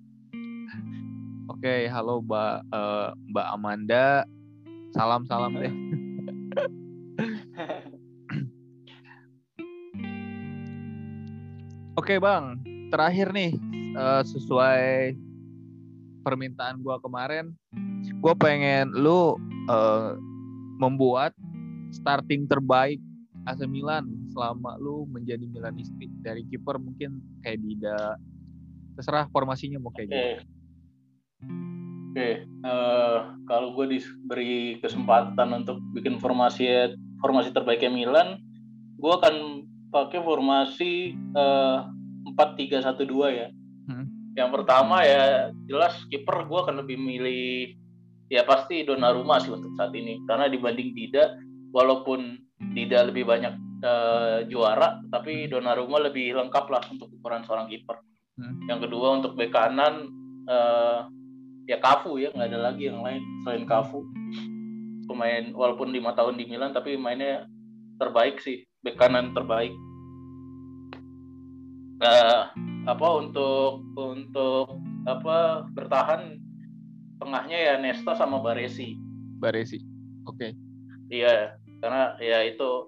Oke, 1.51 1.87
halo 1.91 2.23
Mbak 2.23 2.75
uh, 2.75 3.15
Mbak 3.31 3.47
Amanda. 3.55 4.27
Salam-salam 4.99 5.55
deh. 5.55 5.71
Oke, 12.03 12.19
Bang. 12.19 12.59
Terakhir 12.91 13.31
nih 13.31 13.55
uh, 13.97 14.23
sesuai 14.25 15.15
permintaan 16.23 16.81
gua 16.81 17.03
kemarin, 17.03 17.53
gua 18.23 18.33
pengen 18.37 18.93
lu 18.95 19.37
uh, 19.69 20.15
membuat 20.79 21.35
starting 21.93 22.49
terbaik 22.49 22.99
AC 23.45 23.67
Milan 23.67 24.07
selama 24.33 24.79
lu 24.79 25.05
menjadi 25.11 25.45
Milanisti 25.45 26.09
dari 26.23 26.47
kiper 26.49 26.79
mungkin 26.79 27.21
kayak 27.43 27.59
Dida 27.61 28.17
terserah 28.97 29.27
formasinya 29.29 29.83
mau 29.83 29.93
kayak 29.93 30.09
okay. 30.09 30.17
gitu. 30.17 30.45
Oke, 32.13 32.21
okay. 32.21 32.35
uh, 32.61 32.69
eh, 32.69 33.19
kalau 33.49 33.73
gue 33.73 33.97
diberi 33.97 34.77
kesempatan 34.85 35.65
untuk 35.65 35.81
bikin 35.97 36.21
formasi 36.21 36.69
formasi 37.25 37.57
terbaiknya 37.57 37.89
Milan, 37.89 38.37
gue 39.01 39.13
akan 39.13 39.65
pakai 39.89 40.21
formasi 40.21 41.17
empat 42.29 42.57
tiga 42.61 42.85
satu 42.85 43.09
dua 43.09 43.33
ya. 43.33 43.49
Hmm. 43.89 44.07
Yang 44.33 44.51
pertama 44.61 45.05
ya 45.05 45.53
jelas 45.69 45.95
kiper 46.09 46.49
gue 46.49 46.59
akan 46.65 46.77
lebih 46.85 46.97
milih 46.97 47.77
ya 48.33 48.49
pasti 48.49 48.87
Donnarumma 48.87 49.37
sih 49.43 49.53
untuk 49.53 49.77
saat 49.77 49.93
ini 49.93 50.25
karena 50.25 50.49
dibanding 50.49 50.97
Dida 50.97 51.37
walaupun 51.75 52.41
Dida 52.73 53.05
lebih 53.05 53.29
banyak 53.29 53.55
uh, 53.85 54.39
juara 54.49 55.03
tapi 55.13 55.51
Donnarumma 55.53 56.01
lebih 56.01 56.33
lengkap 56.39 56.67
lah 56.73 56.83
untuk 56.89 57.13
ukuran 57.13 57.45
seorang 57.45 57.69
kiper. 57.69 58.01
Hmm. 58.41 58.65
Yang 58.71 58.89
kedua 58.89 59.21
untuk 59.21 59.37
bek 59.37 59.53
kanan 59.53 60.09
uh, 60.49 61.05
ya 61.69 61.79
Kafu 61.79 62.19
ya 62.19 62.33
nggak 62.33 62.49
ada 62.49 62.61
lagi 62.73 62.89
yang 62.89 63.05
lain 63.05 63.23
selain 63.45 63.65
Kafu 63.69 64.03
pemain 65.07 65.53
walaupun 65.53 65.93
lima 65.93 66.17
tahun 66.17 66.41
di 66.41 66.49
Milan 66.49 66.73
tapi 66.73 66.97
mainnya 66.97 67.47
terbaik 68.01 68.41
sih 68.41 68.65
bek 68.83 68.99
kanan 68.99 69.37
terbaik 69.37 69.75
uh, 72.03 72.51
apa 72.87 73.09
untuk 73.23 73.85
untuk 73.95 74.83
apa 75.07 75.67
bertahan 75.71 76.39
tengahnya 77.23 77.59
ya 77.59 77.75
Nesta 77.79 78.19
sama 78.19 78.43
Baresi 78.43 78.99
Baresi 79.39 79.79
oke 80.27 80.37
okay. 80.39 80.51
iya 81.11 81.55
karena 81.83 82.19
ya 82.19 82.43
itu 82.47 82.87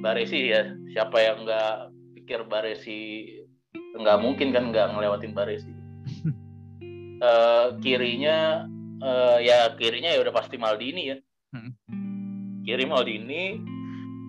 Baresi 0.00 0.52
ya 0.52 0.76
siapa 0.92 1.20
yang 1.20 1.44
nggak 1.48 1.92
pikir 2.20 2.44
Baresi 2.48 3.26
nggak 3.96 4.20
mungkin 4.20 4.52
kan 4.52 4.72
nggak 4.72 4.92
ngelewatin 4.96 5.32
Baresi 5.32 5.72
uh, 7.20 7.76
kirinya 7.84 8.68
uh, 9.00 9.38
ya 9.40 9.72
kirinya 9.74 10.12
ya 10.12 10.20
udah 10.22 10.34
pasti 10.34 10.56
Maldini 10.60 11.02
ya. 11.10 11.16
Hmm. 11.56 11.72
Kiri 12.62 12.84
Maldini 12.86 13.58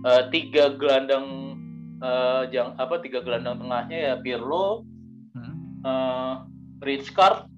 uh, 0.08 0.24
tiga 0.32 0.74
gelandang 0.74 1.58
uh, 2.02 2.48
jang 2.50 2.74
apa 2.80 3.04
tiga 3.04 3.22
gelandang 3.22 3.62
tengahnya 3.62 3.98
ya 3.98 4.14
Pirlo, 4.18 4.88
hmm. 5.82 5.88
uh, 5.88 6.36
Richcard. 6.86 7.50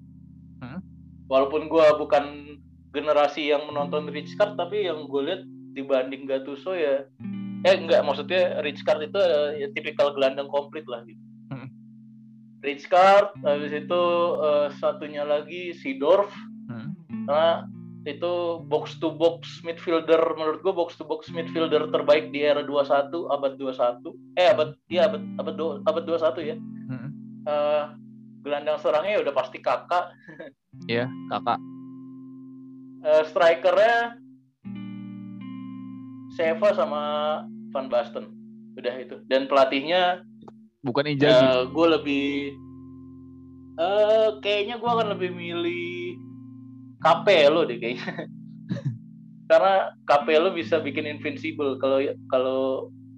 Hmm. 0.60 0.80
Walaupun 1.28 1.68
gue 1.68 1.86
bukan 2.00 2.24
generasi 2.92 3.52
yang 3.52 3.64
menonton 3.68 4.08
Richcard 4.08 4.56
tapi 4.56 4.86
yang 4.88 5.08
gue 5.08 5.22
lihat 5.24 5.42
dibanding 5.74 6.30
Gattuso 6.30 6.78
ya 6.78 7.02
eh 7.64 7.74
enggak 7.74 8.04
maksudnya 8.06 8.60
Richcard 8.62 9.02
itu 9.02 9.18
uh, 9.18 9.56
ya 9.56 9.72
tipikal 9.72 10.12
gelandang 10.12 10.52
komplit 10.52 10.84
lah 10.86 11.02
gitu. 11.08 11.24
Rich 12.64 12.88
Card, 12.88 13.36
habis 13.44 13.76
itu 13.76 14.02
uh, 14.40 14.72
satunya 14.80 15.20
lagi 15.20 15.76
Sidorf, 15.76 16.32
hmm. 16.72 17.28
karena 17.28 17.68
itu 18.08 18.60
box 18.68 19.00
to 19.00 19.12
box 19.12 19.64
midfielder 19.64 20.20
menurut 20.36 20.60
gue 20.60 20.72
box 20.72 20.96
to 20.96 21.04
box 21.08 21.32
midfielder 21.32 21.88
terbaik 21.88 22.28
di 22.36 22.44
era 22.44 22.60
21 22.60 23.08
abad 23.32 23.56
21 23.56 24.36
eh 24.36 24.52
abad 24.52 24.76
ya 24.92 25.08
abad 25.08 25.24
abad 25.40 25.54
dua, 25.56 25.72
abad 25.88 26.04
21 26.04 26.52
ya 26.52 26.56
hmm. 26.60 27.08
uh, 27.48 27.96
gelandang 28.44 28.76
serangnya 28.76 29.16
ya 29.16 29.20
udah 29.24 29.34
pasti 29.34 29.58
kakak 29.64 30.12
Iya, 30.90 31.06
kakak. 31.30 31.58
Uh, 33.04 33.22
strikernya 33.28 34.18
Seva 36.34 36.68
sama 36.74 37.02
Van 37.70 37.86
Basten. 37.86 38.26
Udah 38.74 38.94
itu. 38.98 39.22
Dan 39.30 39.46
pelatihnya 39.46 40.26
bukan 40.82 41.14
Injagi. 41.14 41.30
Uh, 41.30 41.62
gue 41.70 41.86
lebih 42.00 42.26
uh, 43.78 44.28
kayaknya 44.42 44.82
gue 44.82 44.90
akan 44.90 45.08
lebih 45.14 45.30
milih 45.30 46.18
Capello 46.98 47.62
deh 47.68 47.78
kayaknya. 47.78 48.26
Karena 49.50 49.94
Capello 50.08 50.50
bisa 50.50 50.82
bikin 50.82 51.06
invincible. 51.06 51.78
Kalau 51.78 52.02
kalau 52.32 52.62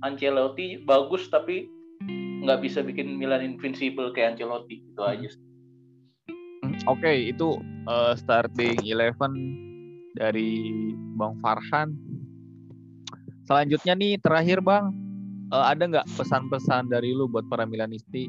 Ancelotti 0.04 0.84
bagus 0.84 1.30
tapi 1.32 1.64
nggak 2.46 2.62
bisa 2.62 2.80
bikin 2.86 3.18
Milan 3.18 3.42
invincible 3.42 4.14
kayak 4.14 4.38
Ancelotti 4.38 4.80
itu 4.80 5.02
aja. 5.02 5.28
Oke, 6.86 7.02
okay, 7.02 7.16
itu 7.34 7.58
uh, 7.90 8.14
starting 8.14 8.78
eleven 8.86 9.32
dari 10.14 10.62
Bang 11.18 11.36
Farhan. 11.42 11.92
Selanjutnya 13.46 13.94
nih 13.98 14.18
terakhir 14.22 14.62
Bang, 14.62 14.94
uh, 15.50 15.66
ada 15.66 15.86
nggak 15.86 16.06
pesan-pesan 16.14 16.90
dari 16.90 17.14
lu 17.14 17.26
buat 17.26 17.46
para 17.50 17.66
Milanisti? 17.66 18.26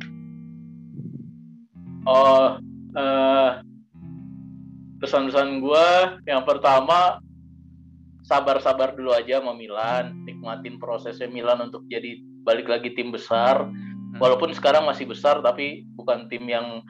Oh, 2.08 2.58
uh, 2.96 3.50
pesan-pesan 5.02 5.62
gue 5.62 5.88
yang 6.26 6.42
pertama 6.48 7.22
sabar-sabar 8.28 8.96
dulu 8.96 9.16
aja 9.16 9.40
sama 9.40 9.56
Milan, 9.56 10.24
nikmatin 10.28 10.80
prosesnya 10.80 11.32
Milan 11.32 11.64
untuk 11.72 11.84
jadi 11.88 12.20
balik 12.44 12.68
lagi 12.68 12.92
tim 12.96 13.12
besar. 13.12 13.68
Hmm. 14.18 14.22
Walaupun 14.26 14.50
sekarang 14.58 14.90
masih 14.90 15.06
besar, 15.06 15.46
tapi 15.46 15.86
bukan 15.94 16.26
tim 16.26 16.50
yang 16.50 16.82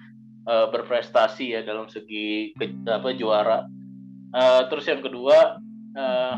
uh, 0.47 0.71
berprestasi 0.71 1.59
ya 1.59 1.61
dalam 1.67 1.91
segi 1.91 2.55
ke, 2.55 2.71
apa 2.87 3.11
juara. 3.11 3.67
Uh, 4.31 4.63
terus 4.71 4.87
yang 4.87 5.03
kedua 5.03 5.59
uh, 5.95 6.35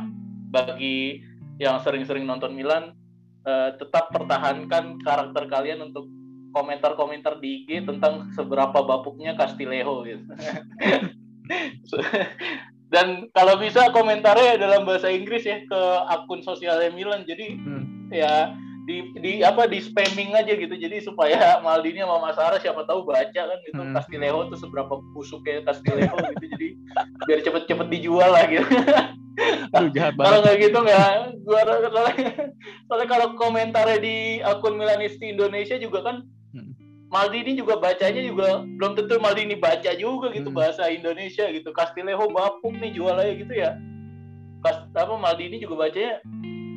bagi 0.50 1.22
yang 1.62 1.78
sering-sering 1.86 2.26
nonton 2.26 2.58
Milan 2.58 2.98
uh, 3.46 3.78
tetap 3.78 4.10
pertahankan 4.10 4.98
karakter 5.06 5.46
kalian 5.46 5.94
untuk 5.94 6.10
komentar-komentar 6.50 7.38
di 7.38 7.66
IG 7.66 7.86
tentang 7.86 8.34
seberapa 8.34 8.82
bapuknya 8.82 9.38
Castillejo 9.38 10.02
gitu. 10.06 10.26
Dan 12.90 13.30
kalau 13.38 13.62
bisa 13.62 13.94
komentarnya 13.94 14.58
dalam 14.58 14.82
bahasa 14.82 15.14
Inggris 15.14 15.46
ya 15.46 15.62
ke 15.62 15.82
akun 16.10 16.42
sosialnya 16.42 16.90
Milan. 16.90 17.22
Jadi 17.22 17.54
hmm. 17.54 18.10
ya 18.10 18.50
di 18.90 18.98
di 19.22 19.32
apa 19.46 19.70
di 19.70 19.78
spamming 19.78 20.34
aja 20.34 20.58
gitu. 20.58 20.74
Jadi 20.74 21.06
supaya 21.06 21.38
Maldini 21.66 22.02
sama 22.02 22.18
Mas 22.26 22.42
Ara 22.42 22.58
siapa 22.58 22.90
tahu 22.90 23.06
baca 23.06 23.30
kan 23.30 23.60
gitu. 23.70 23.78
Hmm. 23.78 23.94
Castillejo 23.94 24.50
tuh 24.50 24.58
seberapa 24.58 24.98
busuk 25.14 25.46
kayak 25.46 25.70
gitu. 25.70 26.02
Jadi 26.50 26.68
biar 27.30 27.40
cepet-cepet 27.46 27.88
dijual 27.94 28.34
lah 28.34 28.50
gitu. 28.50 28.66
Kalau 29.72 30.44
nggak 30.44 30.58
gitu 30.60 30.78
nggak 30.84 31.40
gua 31.48 31.62
soalnya, 31.64 32.52
soalnya 32.92 33.08
kalau 33.08 33.40
komentarnya 33.40 34.04
di 34.04 34.44
akun 34.44 34.76
Milanisti 34.76 35.32
Indonesia 35.32 35.80
juga 35.80 36.04
kan 36.04 36.28
hmm. 36.52 36.76
Maldini 37.08 37.56
juga 37.56 37.80
bacanya 37.80 38.20
juga 38.20 38.68
belum 38.68 39.00
tentu 39.00 39.16
Maldini 39.24 39.56
baca 39.56 39.96
juga 39.96 40.36
gitu 40.36 40.52
hmm. 40.52 40.60
bahasa 40.60 40.92
Indonesia 40.92 41.48
gitu. 41.56 41.72
Castillejo 41.72 42.28
bapuk 42.36 42.76
nih 42.84 42.92
jual 42.92 43.16
aja 43.16 43.32
gitu 43.32 43.54
ya. 43.56 43.80
Kas, 44.60 44.84
apa 44.92 45.16
Maldini 45.16 45.56
juga 45.64 45.88
bacanya 45.88 46.20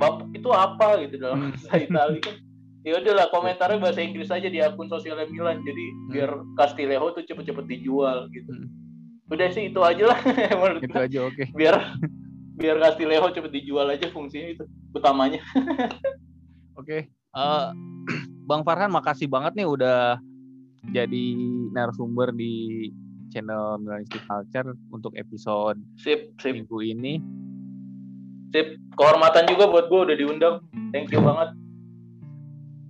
bapak 0.03 0.27
itu 0.35 0.49
apa 0.51 0.89
gitu 1.07 1.15
dalam 1.23 1.39
hmm. 1.39 1.51
bahasa 1.55 1.73
Italia 1.79 2.21
kan 2.21 2.37
ya 2.83 2.93
udahlah 2.99 3.27
komentarnya 3.31 3.79
bahasa 3.79 4.01
Inggris 4.03 4.35
aja 4.35 4.49
di 4.51 4.59
akun 4.59 4.91
sosial 4.91 5.23
Milan 5.31 5.63
jadi 5.63 5.87
hmm. 5.87 6.11
biar 6.11 6.31
Castillejo 6.59 7.15
tuh 7.15 7.23
cepet-cepet 7.23 7.65
dijual 7.71 8.27
gitu 8.35 8.51
hmm. 8.51 9.31
udah 9.31 9.49
sih 9.55 9.71
itu 9.71 9.81
aja 9.81 10.05
lah 10.11 10.19
itu 10.83 10.99
aja 10.99 11.19
oke 11.23 11.35
okay. 11.39 11.47
biar 11.55 11.95
biar 12.59 12.77
Castillejo 12.83 13.31
cepet 13.31 13.53
dijual 13.55 13.87
aja 13.87 14.11
fungsinya 14.11 14.59
itu 14.59 14.65
utamanya 14.91 15.39
oke 16.81 16.83
okay. 16.83 17.01
uh, 17.39 17.71
eh, 18.11 18.27
Bang 18.51 18.67
Farhan 18.67 18.91
makasih 18.91 19.31
banget 19.31 19.55
nih 19.63 19.71
udah 19.71 20.19
jadi 20.91 21.25
narasumber 21.71 22.35
di 22.35 22.91
channel 23.31 23.79
Milanistic 23.79 24.21
Culture 24.27 24.75
untuk 24.91 25.15
episode 25.15 25.79
sip, 25.95 26.35
sip. 26.43 26.53
minggu 26.53 26.83
ini 26.83 27.23
Sip, 28.53 28.77
kehormatan 29.01 29.49
juga 29.49 29.65
buat 29.65 29.89
gue 29.89 30.01
udah 30.13 30.17
diundang. 30.17 30.57
Thank 30.93 31.09
you 31.17 31.25
banget. 31.25 31.57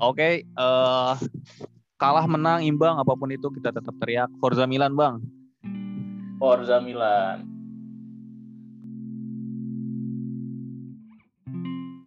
Oke, 0.03 0.19
okay, 0.19 0.35
uh, 0.59 1.15
eh, 1.15 1.17
kalah 1.95 2.27
menang 2.27 2.67
imbang 2.67 2.99
apa 2.99 3.15
pun 3.15 3.31
itu 3.31 3.47
kita 3.55 3.71
tetap 3.71 3.95
teriak 4.03 4.27
Forza 4.43 4.67
Milan 4.67 4.99
bang. 4.99 5.23
Forza 6.43 6.83
Milan. 6.83 7.52